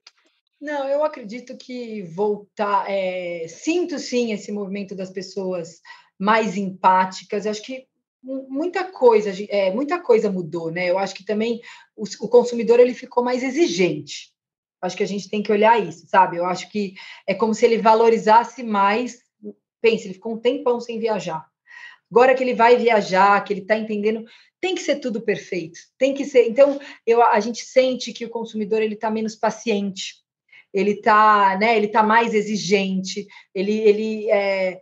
Não, 0.60 0.86
eu 0.86 1.02
acredito 1.02 1.56
que 1.56 2.02
voltar. 2.02 2.84
É, 2.86 3.46
sinto 3.48 3.98
sim 3.98 4.32
esse 4.32 4.52
movimento 4.52 4.94
das 4.94 5.10
pessoas 5.10 5.80
mais 6.18 6.56
empáticas. 6.56 7.46
Eu 7.46 7.50
acho 7.50 7.62
que 7.62 7.86
muita 8.22 8.84
coisa, 8.84 9.32
é, 9.48 9.72
muita 9.72 9.98
coisa 10.00 10.30
mudou, 10.30 10.70
né? 10.70 10.90
Eu 10.90 10.98
acho 10.98 11.14
que 11.14 11.24
também 11.24 11.60
o, 11.96 12.04
o 12.20 12.28
consumidor 12.28 12.78
ele 12.78 12.94
ficou 12.94 13.24
mais 13.24 13.42
exigente. 13.42 14.32
Acho 14.82 14.96
que 14.96 15.04
a 15.04 15.08
gente 15.08 15.30
tem 15.30 15.42
que 15.42 15.52
olhar 15.52 15.80
isso, 15.80 16.06
sabe? 16.08 16.36
Eu 16.36 16.44
acho 16.44 16.68
que 16.68 16.94
é 17.26 17.32
como 17.32 17.54
se 17.54 17.64
ele 17.64 17.78
valorizasse 17.78 18.64
mais. 18.64 19.20
Pense, 19.80 20.06
ele 20.06 20.14
ficou 20.14 20.34
um 20.34 20.40
tempão 20.40 20.80
sem 20.80 20.98
viajar. 20.98 21.46
Agora 22.10 22.34
que 22.34 22.42
ele 22.42 22.52
vai 22.52 22.76
viajar, 22.76 23.42
que 23.42 23.52
ele 23.52 23.60
está 23.62 23.78
entendendo, 23.78 24.24
tem 24.60 24.74
que 24.74 24.82
ser 24.82 24.96
tudo 24.96 25.22
perfeito. 25.22 25.78
Tem 25.96 26.12
que 26.12 26.24
ser. 26.24 26.46
Então, 26.46 26.78
eu, 27.06 27.22
a 27.22 27.40
gente 27.40 27.64
sente 27.64 28.12
que 28.12 28.24
o 28.24 28.30
consumidor 28.30 28.82
ele 28.82 28.94
está 28.94 29.10
menos 29.10 29.34
paciente. 29.34 30.16
Ele 30.74 30.92
está, 30.92 31.56
né? 31.58 31.76
Ele 31.76 31.88
tá 31.88 32.02
mais 32.02 32.34
exigente. 32.34 33.26
Ele, 33.54 33.78
ele 33.80 34.30
é, 34.30 34.80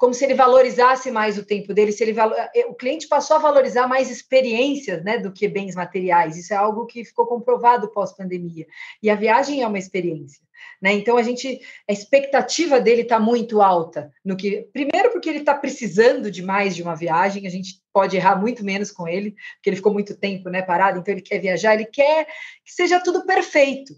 como 0.00 0.14
se 0.14 0.24
ele 0.24 0.32
valorizasse 0.32 1.10
mais 1.10 1.36
o 1.36 1.44
tempo 1.44 1.74
dele, 1.74 1.92
se 1.92 2.02
ele 2.02 2.18
eh, 2.54 2.64
o 2.66 2.74
cliente 2.74 3.06
passou 3.06 3.36
a 3.36 3.38
valorizar 3.38 3.86
mais 3.86 4.10
experiências, 4.10 5.04
né, 5.04 5.18
do 5.18 5.30
que 5.30 5.46
bens 5.46 5.74
materiais. 5.74 6.38
Isso 6.38 6.54
é 6.54 6.56
algo 6.56 6.86
que 6.86 7.04
ficou 7.04 7.26
comprovado 7.26 7.92
pós-pandemia. 7.92 8.66
E 9.02 9.10
a 9.10 9.14
viagem 9.14 9.60
é 9.62 9.66
uma 9.66 9.78
experiência, 9.78 10.42
né? 10.80 10.94
Então 10.94 11.18
a 11.18 11.22
gente 11.22 11.60
a 11.86 11.92
expectativa 11.92 12.80
dele 12.80 13.02
está 13.02 13.20
muito 13.20 13.60
alta 13.60 14.10
no 14.24 14.38
que 14.38 14.66
primeiro 14.72 15.10
porque 15.12 15.28
ele 15.28 15.40
está 15.40 15.54
precisando 15.54 16.30
de 16.30 16.42
mais 16.42 16.74
de 16.74 16.82
uma 16.82 16.96
viagem, 16.96 17.46
a 17.46 17.50
gente 17.50 17.82
pode 17.92 18.16
errar 18.16 18.36
muito 18.40 18.64
menos 18.64 18.90
com 18.90 19.06
ele, 19.06 19.32
porque 19.56 19.68
ele 19.68 19.76
ficou 19.76 19.92
muito 19.92 20.16
tempo, 20.16 20.48
né, 20.48 20.62
parado, 20.62 20.98
então 20.98 21.12
ele 21.12 21.20
quer 21.20 21.40
viajar, 21.40 21.74
ele 21.74 21.84
quer 21.84 22.24
que 22.64 22.72
seja 22.72 22.98
tudo 23.00 23.26
perfeito. 23.26 23.92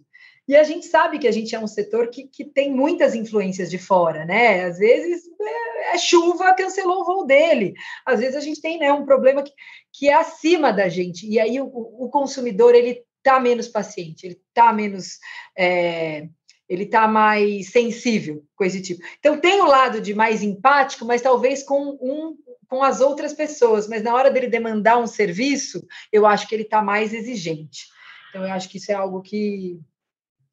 E 0.52 0.56
a 0.56 0.64
gente 0.64 0.84
sabe 0.84 1.18
que 1.18 1.26
a 1.26 1.32
gente 1.32 1.54
é 1.54 1.58
um 1.58 1.66
setor 1.66 2.08
que, 2.08 2.24
que 2.24 2.44
tem 2.44 2.70
muitas 2.70 3.14
influências 3.14 3.70
de 3.70 3.78
fora, 3.78 4.26
né? 4.26 4.64
Às 4.64 4.76
vezes 4.76 5.22
é, 5.40 5.94
é 5.94 5.98
chuva, 5.98 6.52
cancelou 6.52 7.00
o 7.00 7.04
voo 7.06 7.24
dele. 7.24 7.72
Às 8.04 8.20
vezes 8.20 8.36
a 8.36 8.40
gente 8.40 8.60
tem 8.60 8.78
né, 8.78 8.92
um 8.92 9.06
problema 9.06 9.42
que, 9.42 9.50
que 9.90 10.10
é 10.10 10.12
acima 10.12 10.70
da 10.70 10.90
gente. 10.90 11.26
E 11.26 11.40
aí 11.40 11.58
o, 11.58 11.64
o 11.64 12.10
consumidor 12.10 12.74
ele 12.74 13.02
está 13.16 13.40
menos 13.40 13.66
paciente, 13.66 14.26
ele 14.26 14.38
está 14.46 14.74
menos. 14.74 15.18
É, 15.56 16.28
ele 16.68 16.84
está 16.84 17.08
mais 17.08 17.70
sensível 17.70 18.44
com 18.54 18.64
esse 18.64 18.82
tipo. 18.82 19.02
Então 19.20 19.40
tem 19.40 19.58
o 19.62 19.66
lado 19.66 20.02
de 20.02 20.12
mais 20.12 20.42
empático, 20.42 21.06
mas 21.06 21.22
talvez 21.22 21.62
com 21.62 21.96
um 21.98 22.36
com 22.68 22.82
as 22.82 23.00
outras 23.00 23.32
pessoas, 23.32 23.88
mas 23.88 24.02
na 24.02 24.14
hora 24.14 24.30
dele 24.30 24.48
demandar 24.48 24.98
um 24.98 25.07
serviço, 25.07 25.82
eu 26.12 26.26
acho 26.26 26.46
que 26.46 26.55
ele 26.55 26.64
está 26.64 26.82
mais 26.82 27.14
exigente. 27.14 27.86
Então 28.28 28.46
eu 28.46 28.53
acho 28.53 28.68
que 28.68 28.76
isso 28.76 28.92
é 28.92 28.94
algo 28.94 29.22
que 29.22 29.80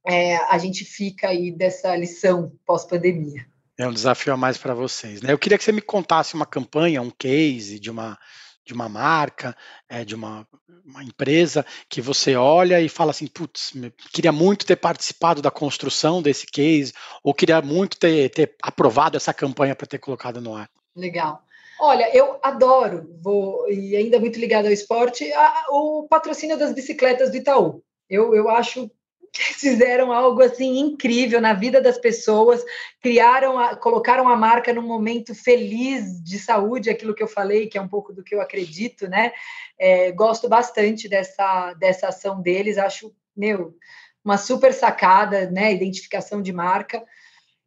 é, 0.08 0.38
a 0.38 0.58
gente 0.58 0.86
fica 0.86 1.30
aí 1.30 1.52
dessa 1.52 1.95
lição 1.95 2.52
pós-pandemia. 2.66 3.45
É 3.78 3.88
um 3.88 3.93
desafio 3.93 4.34
a 4.34 4.38
mais 4.38 4.58
para 4.58 4.74
vocês. 4.74 5.22
Né? 5.22 5.32
Eu 5.32 5.39
queria 5.39 5.58
que 5.58 5.64
você 5.64 5.72
me 5.72 5.82
contasse 5.82 6.34
uma 6.34 6.45
campanha, 6.45 7.02
um 7.02 7.10
case 7.10 7.80
de 7.80 7.89
uma, 7.89 8.18
de 8.66 8.74
uma 8.74 8.89
marca, 8.89 9.56
é, 9.88 10.04
de 10.04 10.14
uma, 10.14 10.45
uma, 10.86 11.04
empresa, 11.04 11.66
que 11.88 12.02
você 12.02 12.36
olha 12.36 12.82
e 12.82 12.89
fala 12.89 13.12
assim, 13.12 13.26
putz, 13.26 13.74
queria 14.12 14.32
muito 14.32 14.66
ter 14.66 14.76
participado 14.76 15.41
da 15.41 15.50
construção 15.50 16.22
desse 16.22 16.45
case, 16.45 16.93
ou 17.24 17.34
queria 17.34 17.62
muito 17.62 17.97
ter, 17.97 18.30
ter 18.30 18.56
aprovado 18.62 19.16
essa 19.16 19.34
campanha 19.34 19.76
para 19.76 19.88
ter 19.88 19.97
colocado 19.97 20.41
no 20.41 20.56
ar. 20.56 20.70
Legal. 20.95 21.41
Olha, 21.80 22.14
eu 22.14 22.38
adoro, 22.43 23.18
vou, 23.24 23.72
e 23.72 23.95
ainda 23.95 24.20
muito 24.20 24.38
ligado 24.38 24.66
ao 24.66 24.72
esporte, 24.74 25.32
a, 25.32 25.66
o 25.70 26.06
patrocínio 26.10 26.58
das 26.58 26.74
bicicletas 26.74 27.32
do 27.32 27.38
Itaú. 27.38 27.82
Eu, 28.10 28.36
eu 28.36 28.50
acho 28.50 28.91
fizeram 29.34 30.12
algo 30.12 30.42
assim 30.42 30.80
incrível 30.80 31.40
na 31.42 31.54
vida 31.54 31.82
das 31.82 31.98
pessoas, 31.98 32.64
criaram, 33.02 33.58
a, 33.58 33.76
colocaram 33.76 34.28
a 34.28 34.36
marca 34.36 34.74
num 34.74 34.82
momento 34.82 35.34
feliz 35.36 36.22
de 36.24 36.40
saúde, 36.40 36.90
aquilo 36.90 37.14
que 37.14 37.24
eu 37.24 37.28
falei, 37.28 37.68
que 37.68 37.78
é 37.78 37.82
um 37.82 37.88
pouco 37.88 38.14
do 38.14 38.24
que 38.24 38.34
eu 38.34 38.42
acredito, 38.42 39.08
né? 39.08 39.32
É, 39.78 40.12
gosto 40.12 40.50
bastante 40.50 41.08
dessa, 41.08 41.74
dessa 41.74 42.08
ação 42.08 42.42
deles, 42.42 42.78
acho, 42.78 43.14
meu, 43.36 43.76
uma 44.24 44.38
super 44.38 44.74
sacada, 44.74 45.50
né? 45.50 45.74
Identificação 45.74 46.42
de 46.42 46.52
marca. 46.52 47.04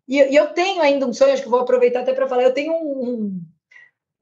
E, 0.07 0.19
e 0.19 0.37
eu 0.37 0.49
tenho 0.49 0.83
ainda 0.83 1.07
um 1.07 1.13
sonho, 1.13 1.33
acho 1.33 1.43
que 1.43 1.49
vou 1.49 1.61
aproveitar 1.61 2.01
até 2.01 2.13
para 2.13 2.29
falar, 2.29 2.43
eu 2.43 2.55
tenho 2.55 2.73
um, 2.73 3.09
um 3.09 3.43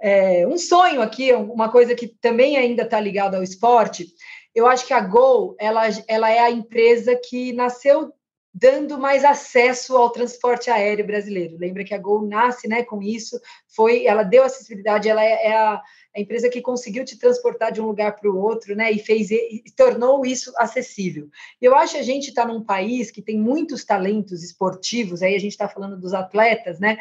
é, 0.00 0.46
um 0.46 0.56
sonho 0.56 1.02
aqui, 1.02 1.30
uma 1.32 1.70
coisa 1.70 1.94
que 1.94 2.08
também 2.08 2.56
ainda 2.56 2.84
está 2.84 2.98
ligada 2.98 3.36
ao 3.36 3.42
esporte. 3.42 4.06
Eu 4.54 4.66
acho 4.66 4.86
que 4.86 4.92
a 4.92 5.00
Gol 5.00 5.56
ela, 5.58 5.82
ela 6.08 6.30
é 6.30 6.40
a 6.40 6.50
empresa 6.50 7.14
que 7.16 7.52
nasceu 7.52 8.12
dando 8.52 8.98
mais 8.98 9.24
acesso 9.24 9.96
ao 9.96 10.10
transporte 10.10 10.70
aéreo 10.70 11.06
brasileiro. 11.06 11.56
Lembra 11.56 11.84
que 11.84 11.94
a 11.94 11.98
Gol 11.98 12.26
nasce 12.26 12.66
né, 12.66 12.82
com 12.82 13.00
isso, 13.00 13.40
foi, 13.68 14.04
ela 14.04 14.24
deu 14.24 14.42
acessibilidade, 14.42 15.08
ela 15.08 15.24
é, 15.24 15.46
é 15.46 15.56
a, 15.56 15.74
a, 15.74 16.20
empresa 16.20 16.48
que 16.48 16.60
conseguiu 16.60 17.04
te 17.04 17.16
transportar 17.16 17.70
de 17.70 17.80
um 17.80 17.86
lugar 17.86 18.16
para 18.16 18.28
o 18.28 18.36
outro, 18.36 18.74
né, 18.74 18.90
e 18.90 18.98
fez 18.98 19.30
e 19.30 19.62
tornou 19.76 20.26
isso 20.26 20.52
acessível. 20.56 21.28
Eu 21.62 21.76
acho 21.76 21.94
que 21.94 22.00
a 22.00 22.04
gente 22.04 22.28
está 22.28 22.44
num 22.44 22.62
país 22.62 23.10
que 23.10 23.22
tem 23.22 23.38
muitos 23.38 23.84
talentos 23.84 24.42
esportivos, 24.42 25.22
aí 25.22 25.36
a 25.36 25.40
gente 25.40 25.52
está 25.52 25.68
falando 25.68 25.96
dos 25.96 26.12
atletas, 26.12 26.80
né, 26.80 26.98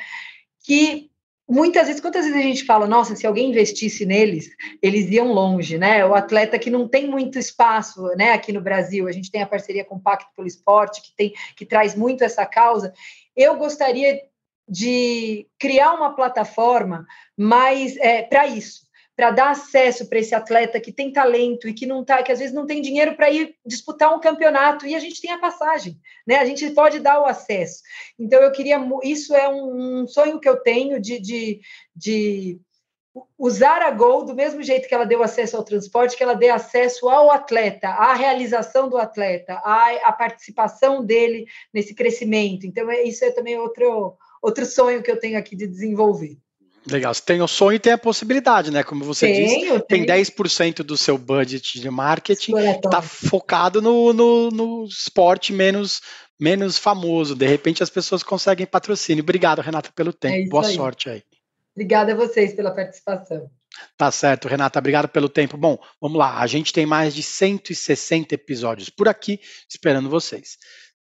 que 0.64 1.10
muitas 1.50 1.88
vezes, 1.88 2.00
quantas 2.00 2.26
vezes 2.26 2.40
a 2.40 2.44
gente 2.44 2.64
fala, 2.64 2.88
nossa, 2.88 3.16
se 3.16 3.26
alguém 3.26 3.50
investisse 3.50 4.06
neles, 4.06 4.50
eles 4.82 5.10
iam 5.10 5.34
longe, 5.34 5.78
né? 5.78 6.06
O 6.06 6.14
atleta 6.14 6.60
que 6.60 6.70
não 6.70 6.88
tem 6.88 7.10
muito 7.10 7.40
espaço, 7.40 8.04
né? 8.16 8.32
Aqui 8.34 8.54
no 8.54 8.62
Brasil, 8.62 9.08
a 9.08 9.12
gente 9.12 9.32
tem 9.32 9.42
a 9.42 9.48
parceria 9.48 9.84
com 9.84 9.96
o 9.96 10.00
Pacto 10.00 10.30
pelo 10.36 10.48
Esporte, 10.48 11.02
que 11.02 11.16
tem 11.16 11.34
que 11.56 11.66
traz 11.66 11.96
muito 11.96 12.24
essa 12.24 12.46
causa. 12.46 12.94
Eu 13.36 13.58
gostaria 13.58 14.22
de 14.68 15.48
criar 15.58 15.94
uma 15.94 16.16
plataforma 16.16 17.06
mais 17.36 17.98
é, 17.98 18.22
para 18.22 18.46
isso, 18.46 18.82
para 19.20 19.32
dar 19.32 19.50
acesso 19.50 20.08
para 20.08 20.20
esse 20.20 20.34
atleta 20.34 20.80
que 20.80 20.94
tem 20.94 21.12
talento 21.12 21.68
e 21.68 21.74
que 21.74 21.86
não 21.86 22.06
tá, 22.06 22.24
que 22.24 22.32
às 22.32 22.40
vezes 22.40 22.56
não 22.56 22.66
tem 22.66 22.82
dinheiro 22.82 23.18
para 23.18 23.30
ir 23.30 23.54
disputar 23.66 24.16
um 24.16 24.20
campeonato 24.22 24.88
e 24.88 24.96
a 24.96 25.00
gente 25.00 25.20
tem 25.20 25.30
a 25.30 25.38
passagem, 25.38 26.00
né? 26.26 26.38
A 26.38 26.46
gente 26.46 26.70
pode 26.70 27.02
dar 27.02 27.20
o 27.20 27.26
acesso. 27.26 27.82
Então 28.18 28.42
eu 28.42 28.50
queria, 28.50 28.80
isso 29.04 29.36
é 29.36 29.50
um, 29.50 30.08
sonho 30.08 30.40
que 30.40 30.48
eu 30.48 30.56
tenho 30.62 31.02
de, 31.02 31.20
de, 31.20 31.60
de 31.94 32.62
usar 33.38 33.82
a 33.82 33.92
Gol 33.92 34.24
do 34.24 34.34
mesmo 34.34 34.64
jeito 34.64 34.88
que 34.88 34.96
ela 34.96 35.06
deu 35.06 35.22
acesso 35.22 35.58
ao 35.58 35.66
transporte, 35.66 36.16
que 36.16 36.24
ela 36.24 36.34
dê 36.34 36.50
acesso 36.50 37.10
ao 37.10 37.30
atleta, 37.30 37.90
à 37.90 38.14
realização 38.14 38.88
do 38.88 38.98
atleta, 38.98 39.56
à, 39.66 40.08
à 40.08 40.14
participação 40.14 41.04
dele 41.04 41.46
nesse 41.74 41.94
crescimento. 41.94 42.66
Então, 42.66 42.90
é, 42.90 43.04
isso 43.04 43.26
é 43.26 43.32
também 43.32 43.60
outro, 43.60 44.16
outro 44.42 44.66
sonho 44.66 45.04
que 45.04 45.12
eu 45.12 45.20
tenho 45.20 45.38
aqui 45.38 45.58
de 45.58 45.68
desenvolver. 45.68 46.38
Legal, 46.92 47.14
você 47.14 47.22
tem 47.22 47.42
o 47.42 47.48
sonho 47.48 47.76
e 47.76 47.80
tem 47.80 47.94
a 47.94 47.98
possibilidade, 47.98 48.72
né? 48.72 48.84
Como 48.84 49.04
você 49.04 49.28
tenho, 49.28 49.76
disse, 49.78 49.86
tem 49.88 50.06
10% 50.06 50.78
do 50.84 50.98
seu 50.98 51.18
budget 51.18 51.80
de 51.80 51.90
marketing 51.90 52.54
está 52.58 53.02
focado 53.02 53.82
no, 53.82 54.12
no, 54.14 54.50
no, 54.50 54.86
esporte 54.86 55.54
menos, 55.54 56.02
menos 56.40 56.78
famoso. 56.78 57.36
De 57.36 57.46
repente 57.46 57.84
as 57.84 57.90
pessoas 57.90 58.24
conseguem 58.24 58.66
patrocínio. 58.66 59.24
Obrigado, 59.24 59.62
Renata, 59.62 59.92
pelo 59.96 60.14
tempo. 60.14 60.48
É 60.48 60.50
Boa 60.50 60.66
aí. 60.66 60.76
sorte 60.76 61.10
aí. 61.10 61.24
Obrigada 61.76 62.14
a 62.14 62.16
vocês 62.16 62.54
pela 62.54 62.72
participação. 62.72 63.50
Tá 63.98 64.12
certo, 64.12 64.48
Renata, 64.48 64.80
obrigado 64.80 65.08
pelo 65.08 65.30
tempo. 65.30 65.56
Bom, 65.56 65.78
vamos 66.02 66.18
lá, 66.18 66.40
a 66.40 66.48
gente 66.48 66.74
tem 66.74 66.86
mais 66.86 67.14
de 67.14 67.22
160 67.24 68.34
episódios 68.36 68.90
por 68.90 69.08
aqui 69.08 69.40
esperando 69.70 70.10
vocês. 70.10 70.58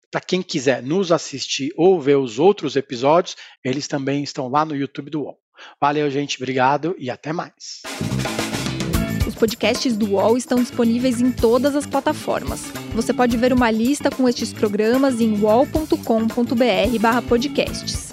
Para 0.09 0.21
quem 0.21 0.41
quiser 0.41 0.81
nos 0.81 1.11
assistir 1.11 1.73
ou 1.75 1.99
ver 1.99 2.15
os 2.17 2.39
outros 2.39 2.75
episódios, 2.75 3.35
eles 3.63 3.87
também 3.87 4.23
estão 4.23 4.47
lá 4.47 4.63
no 4.63 4.75
YouTube 4.75 5.09
do 5.09 5.23
UOL. 5.23 5.42
Valeu, 5.79 6.09
gente. 6.09 6.37
Obrigado 6.37 6.95
e 6.97 7.09
até 7.09 7.31
mais. 7.33 7.81
Os 9.27 9.35
podcasts 9.35 9.97
do 9.97 10.11
UOL 10.11 10.37
estão 10.37 10.59
disponíveis 10.59 11.19
em 11.19 11.29
todas 11.31 11.75
as 11.75 11.85
plataformas. 11.85 12.71
Você 12.93 13.11
pode 13.13 13.35
ver 13.37 13.51
uma 13.53 13.71
lista 13.71 14.11
com 14.11 14.29
estes 14.29 14.53
programas 14.53 15.19
em 15.19 15.37
wall.com.br/podcasts. 15.39 18.12